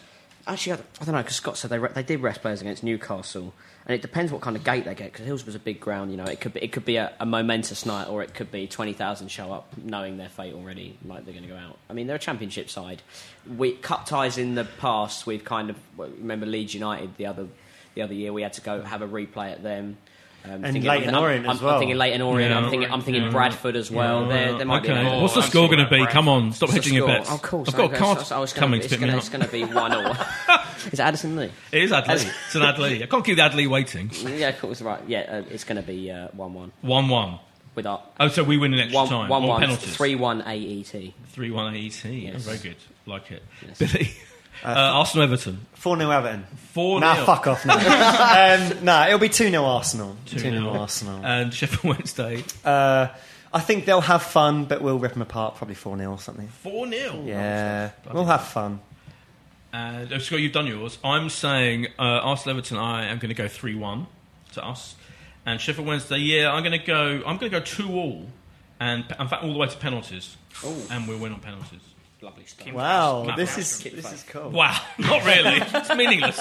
Actually, 0.46 0.72
I 0.72 1.04
don't, 1.04 1.14
know 1.14 1.22
because 1.22 1.36
Scott 1.36 1.58
said 1.58 1.70
they 1.70 1.78
re- 1.78 1.90
they 1.94 2.02
did 2.02 2.20
rest 2.20 2.40
players 2.40 2.60
against 2.60 2.82
Newcastle, 2.82 3.52
and 3.86 3.94
it 3.94 4.00
depends 4.00 4.32
what 4.32 4.40
kind 4.40 4.56
of 4.56 4.64
gate 4.64 4.84
they 4.84 4.94
get. 4.94 5.12
Because 5.12 5.26
Hillsborough's 5.26 5.54
a 5.54 5.60
big 5.60 5.80
ground, 5.80 6.10
you 6.10 6.16
know. 6.16 6.24
It 6.24 6.40
could 6.40 6.54
be 6.54 6.60
it 6.60 6.72
could 6.72 6.84
be 6.84 6.96
a, 6.96 7.12
a 7.20 7.26
momentous 7.26 7.84
night, 7.84 8.08
or 8.08 8.22
it 8.22 8.34
could 8.34 8.50
be 8.50 8.66
twenty 8.66 8.92
thousand 8.94 9.28
show 9.28 9.52
up 9.52 9.72
knowing 9.76 10.16
their 10.16 10.30
fate 10.30 10.54
already, 10.54 10.96
like 11.04 11.24
they're 11.24 11.34
going 11.34 11.46
to 11.46 11.50
go 11.50 11.56
out. 11.56 11.78
I 11.88 11.92
mean, 11.92 12.06
they're 12.06 12.16
a 12.16 12.20
championship 12.20 12.70
side. 12.70 13.02
We 13.56 13.72
cup 13.72 14.06
ties 14.06 14.38
in 14.38 14.54
the 14.54 14.64
past. 14.64 15.26
We've 15.26 15.44
kind 15.44 15.70
of 15.70 15.76
remember 15.96 16.46
Leeds 16.46 16.74
United 16.74 17.16
the 17.16 17.26
other 17.26 17.46
the 17.94 18.02
other 18.02 18.14
year. 18.14 18.32
We 18.32 18.42
had 18.42 18.54
to 18.54 18.60
go 18.62 18.82
have 18.82 19.02
a 19.02 19.08
replay 19.08 19.52
at 19.52 19.62
them. 19.62 19.98
Um, 20.42 20.52
And 20.52 20.64
thinking- 20.72 20.84
Leyton 20.84 21.14
I'm, 21.14 21.22
Orient 21.22 21.44
I'm, 21.46 21.52
as 21.52 21.60
well. 21.62 21.74
I'm 21.74 21.80
thinking 21.80 21.98
Leyton 21.98 22.22
Orient. 22.22 22.50
Yeah. 22.52 22.58
I'm 22.58 22.70
thinking 22.70 22.90
I'm 22.90 23.02
thinking 23.02 23.24
Yeah. 23.24 23.30
Bradford 23.30 23.76
as 23.76 23.90
well. 23.90 24.26
There, 24.26 24.56
there 24.56 24.66
might 24.66 24.78
okay. 24.82 24.94
be. 24.94 24.98
Another 24.98 25.20
What's 25.20 25.34
the 25.34 25.40
Oh, 25.40 25.42
score 25.42 25.64
I'm 25.64 25.70
going 25.70 25.84
to 25.84 25.90
be? 25.90 25.98
sorry, 25.98 26.12
Come 26.12 26.28
on, 26.28 26.52
stop 26.52 26.68
What's 26.70 26.72
the 26.72 26.80
hedging 26.80 26.94
your 26.94 27.08
score? 27.08 27.18
bets. 27.18 27.30
Oh, 27.30 27.34
of 27.34 27.42
course. 27.42 27.68
I've 27.68 27.76
got 27.76 27.90
a 27.92 27.94
I- 27.94 27.98
card 27.98 28.18
I- 28.30 28.36
I 28.36 28.38
was 28.38 28.52
gonna 28.52 28.60
coming 28.66 28.80
be- 28.80 28.88
to 28.88 28.94
it's 28.94 28.94
pick 28.94 29.00
me 29.00 29.06
gonna, 29.06 29.18
up. 29.18 29.22
it's 29.22 29.28
going 29.28 29.44
to 29.44 29.52
be 29.52 29.64
one 29.64 29.92
all. 29.92 30.16
Is 30.86 30.94
it 30.94 31.00
Addison 31.00 31.36
Lee? 31.36 31.50
It 31.72 31.82
is 31.82 31.90
Adley. 31.90 32.32
It's 32.46 32.54
an 32.54 32.62
Adley. 32.62 33.02
I 33.02 33.06
can't 33.06 33.22
keep 33.24 33.36
the 33.36 33.42
Adley 33.42 33.68
waiting. 33.68 34.10
Yeah, 34.38 34.48
of 34.48 34.58
course, 34.60 34.80
right. 34.80 35.00
Yeah, 35.06 35.20
uh, 35.20 35.42
it's 35.50 35.64
going 35.64 35.76
to 35.76 35.82
be 35.86 36.10
uh, 36.10 36.28
one-one 36.32 36.72
1 36.80 37.08
1. 37.10 37.38
with 37.74 37.86
our 37.86 38.02
Oh, 38.18 38.28
so 38.28 38.42
we 38.44 38.56
win 38.56 38.72
in 38.72 38.80
extra 38.80 38.94
one 38.96 39.08
time. 39.08 39.28
one 39.28 39.42
or 39.44 39.48
one 39.48 39.60
penalties. 39.60 39.94
three 39.94 40.14
one 40.14 40.40
AET. 40.40 41.12
3 41.32 41.50
1 41.50 41.74
AET. 41.76 42.02
Oh, 42.06 42.08
Yes. 42.08 42.42
very 42.44 42.56
good. 42.58 42.76
Like 43.04 43.30
it. 43.30 43.42
Yes. 43.68 43.78
Billy. 43.78 44.10
Uh, 44.64 44.68
Arsenal 44.68 45.24
Everton. 45.24 45.66
4 45.74 45.96
0 45.98 46.10
Everton. 46.10 46.46
4 46.72 47.00
Nah, 47.00 47.14
0. 47.14 47.26
fuck 47.26 47.46
off 47.46 47.64
now. 47.66 47.76
um, 48.78 48.84
nah, 48.84 49.06
it'll 49.06 49.18
be 49.18 49.28
2 49.28 49.50
0 49.50 49.64
Arsenal. 49.64 50.16
2 50.26 50.36
2 50.38 50.50
0 50.50 50.68
Arsenal. 50.70 51.24
And 51.24 51.52
Sheffield 51.54 51.84
Wednesday. 51.96 52.44
Uh, 52.64 53.08
I 53.52 53.60
think 53.60 53.84
they'll 53.84 54.00
have 54.00 54.22
fun, 54.22 54.66
but 54.66 54.80
we'll 54.82 54.98
rip 54.98 55.12
them 55.14 55.22
apart, 55.22 55.56
probably 55.56 55.74
4 55.74 55.96
0 55.96 56.10
or 56.10 56.18
something. 56.18 56.48
4 56.48 56.88
0. 56.90 57.22
Yeah, 57.26 57.90
we'll 58.12 58.24
have 58.26 58.44
fun. 58.46 58.80
And 59.72 60.12
oh, 60.12 60.18
Scott, 60.18 60.40
you've 60.40 60.52
done 60.52 60.66
yours. 60.66 60.98
I'm 61.04 61.28
saying 61.30 61.86
uh, 61.98 62.02
Arsenal 62.02 62.58
Everton. 62.58 62.76
I 62.76 63.06
am 63.06 63.18
going 63.18 63.28
to 63.28 63.34
go 63.34 63.46
three 63.48 63.74
one 63.76 64.08
to 64.54 64.66
us, 64.66 64.96
and 65.46 65.60
Sheffield 65.60 65.86
Wednesday. 65.86 66.18
Yeah, 66.18 66.52
I'm 66.52 66.62
going 66.64 66.78
to 66.78 66.84
go. 66.84 67.22
I'm 67.24 67.38
going 67.38 67.50
to 67.52 67.58
go 67.58 67.60
two 67.60 67.92
all, 67.92 68.26
and 68.80 69.04
in 69.18 69.28
fact 69.28 69.44
all 69.44 69.52
the 69.52 69.58
way 69.58 69.68
to 69.68 69.76
penalties, 69.76 70.36
and 70.90 71.06
we'll 71.06 71.18
win 71.18 71.32
on 71.32 71.38
penalties. 71.40 71.80
Lovely 72.22 72.44
stuff. 72.44 72.72
Wow, 72.72 73.24
Nah, 73.24 73.36
this 73.36 73.56
is 73.56 73.78
keep 73.78 73.94
this 73.96 74.04
faith. 74.04 74.14
is 74.14 74.22
cool. 74.24 74.50
Wow, 74.50 74.78
not 74.98 75.24
really. 75.24 75.56
it's 75.74 75.94
meaningless, 75.96 76.38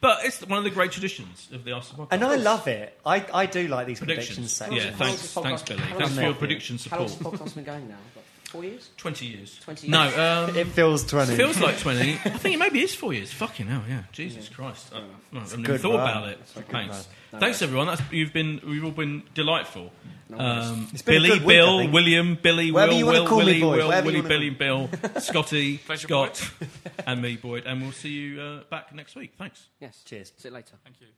but 0.00 0.24
it's 0.24 0.40
one 0.46 0.58
of 0.58 0.64
the 0.64 0.70
great 0.70 0.90
traditions 0.92 1.48
of 1.52 1.62
the 1.64 1.72
Arsenal 1.72 2.06
podcast. 2.06 2.12
And 2.12 2.24
I 2.24 2.36
love 2.36 2.66
it. 2.66 2.98
I, 3.06 3.24
I 3.32 3.46
do 3.46 3.68
like 3.68 3.86
these 3.86 3.98
predictions. 3.98 4.58
predictions. 4.58 4.84
Yeah, 4.84 4.96
sections. 4.96 5.32
thanks, 5.32 5.32
thanks, 5.34 5.62
Billy. 5.62 5.80
Thanks 5.98 6.14
for 6.14 6.20
your 6.20 6.30
long- 6.30 6.38
prediction 6.38 6.78
How 6.90 6.98
long's 6.98 7.12
support. 7.12 7.38
the 7.38 7.44
podcast 7.44 7.54
been 7.54 7.64
going 7.64 7.88
now? 7.88 7.96
Like 8.16 8.24
four 8.50 8.64
years. 8.64 8.90
Twenty 8.96 9.26
years. 9.26 9.58
20 9.64 9.86
years. 9.86 9.90
No, 9.90 10.44
um, 10.48 10.56
It 10.56 10.66
feels 10.68 11.04
20. 11.04 11.36
feels 11.36 11.58
like 11.60 11.78
twenty. 11.78 12.12
I 12.24 12.30
think 12.30 12.56
it 12.56 12.58
maybe 12.58 12.80
is 12.82 12.94
four 12.94 13.12
years. 13.12 13.32
Fucking 13.32 13.66
hell, 13.66 13.82
yeah. 13.88 14.02
Jesus 14.12 14.48
Christ. 14.48 14.92
I, 14.92 14.98
I 14.98 15.02
haven't 15.38 15.46
even 15.52 15.62
good 15.64 15.80
thought 15.80 15.96
run. 15.98 16.10
about 16.10 16.28
it. 16.30 16.38
It's 16.40 16.52
a 16.56 16.60
good 16.60 16.68
Thanks. 16.68 17.08
run. 17.32 17.40
Thanks 17.40 17.62
everyone. 17.62 17.86
That's 17.86 18.02
you've 18.10 18.32
been. 18.32 18.60
You've 18.66 18.84
all 18.84 18.90
been 18.90 19.22
delightful. 19.34 19.90
Um, 20.32 20.88
It's 20.92 21.02
been 21.02 21.14
a 21.16 21.18
Billy, 21.18 21.28
good 21.38 21.44
week, 21.44 21.56
I 21.56 21.60
Bill, 21.60 21.78
think. 21.78 21.92
William, 21.92 22.38
Billy, 22.40 22.70
Whatever 22.70 22.92
Will, 22.92 22.98
you 22.98 23.06
Will, 23.06 23.26
call 23.26 23.38
me, 23.40 23.44
Willie, 23.46 23.62
Will, 23.62 23.86
whatever 23.88 24.06
Willie, 24.06 24.16
you 24.18 24.22
Billy, 24.22 24.50
Bill, 24.50 24.88
Scotty, 25.18 25.80
Scott, 25.96 26.50
and 27.06 27.20
me, 27.20 27.34
Boyd, 27.36 27.64
and 27.66 27.82
we'll 27.82 27.90
see 27.92 28.10
you 28.10 28.40
uh, 28.40 28.60
back 28.70 28.94
next 28.94 29.16
week. 29.16 29.32
Thanks. 29.36 29.66
Yes. 29.80 30.02
Cheers. 30.04 30.32
See 30.36 30.48
you 30.48 30.54
later. 30.54 30.76
Thank 30.84 31.00
you. 31.00 31.08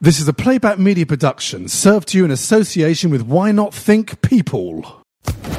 This 0.00 0.18
is 0.20 0.26
a 0.28 0.32
playback 0.34 0.78
media 0.78 1.06
production 1.06 1.68
served 1.68 2.08
to 2.08 2.18
you 2.18 2.24
in 2.24 2.30
association 2.30 3.08
with 3.10 3.22
Why 3.22 3.50
Not 3.52 3.72
Think 3.72 4.20
People. 4.20 5.00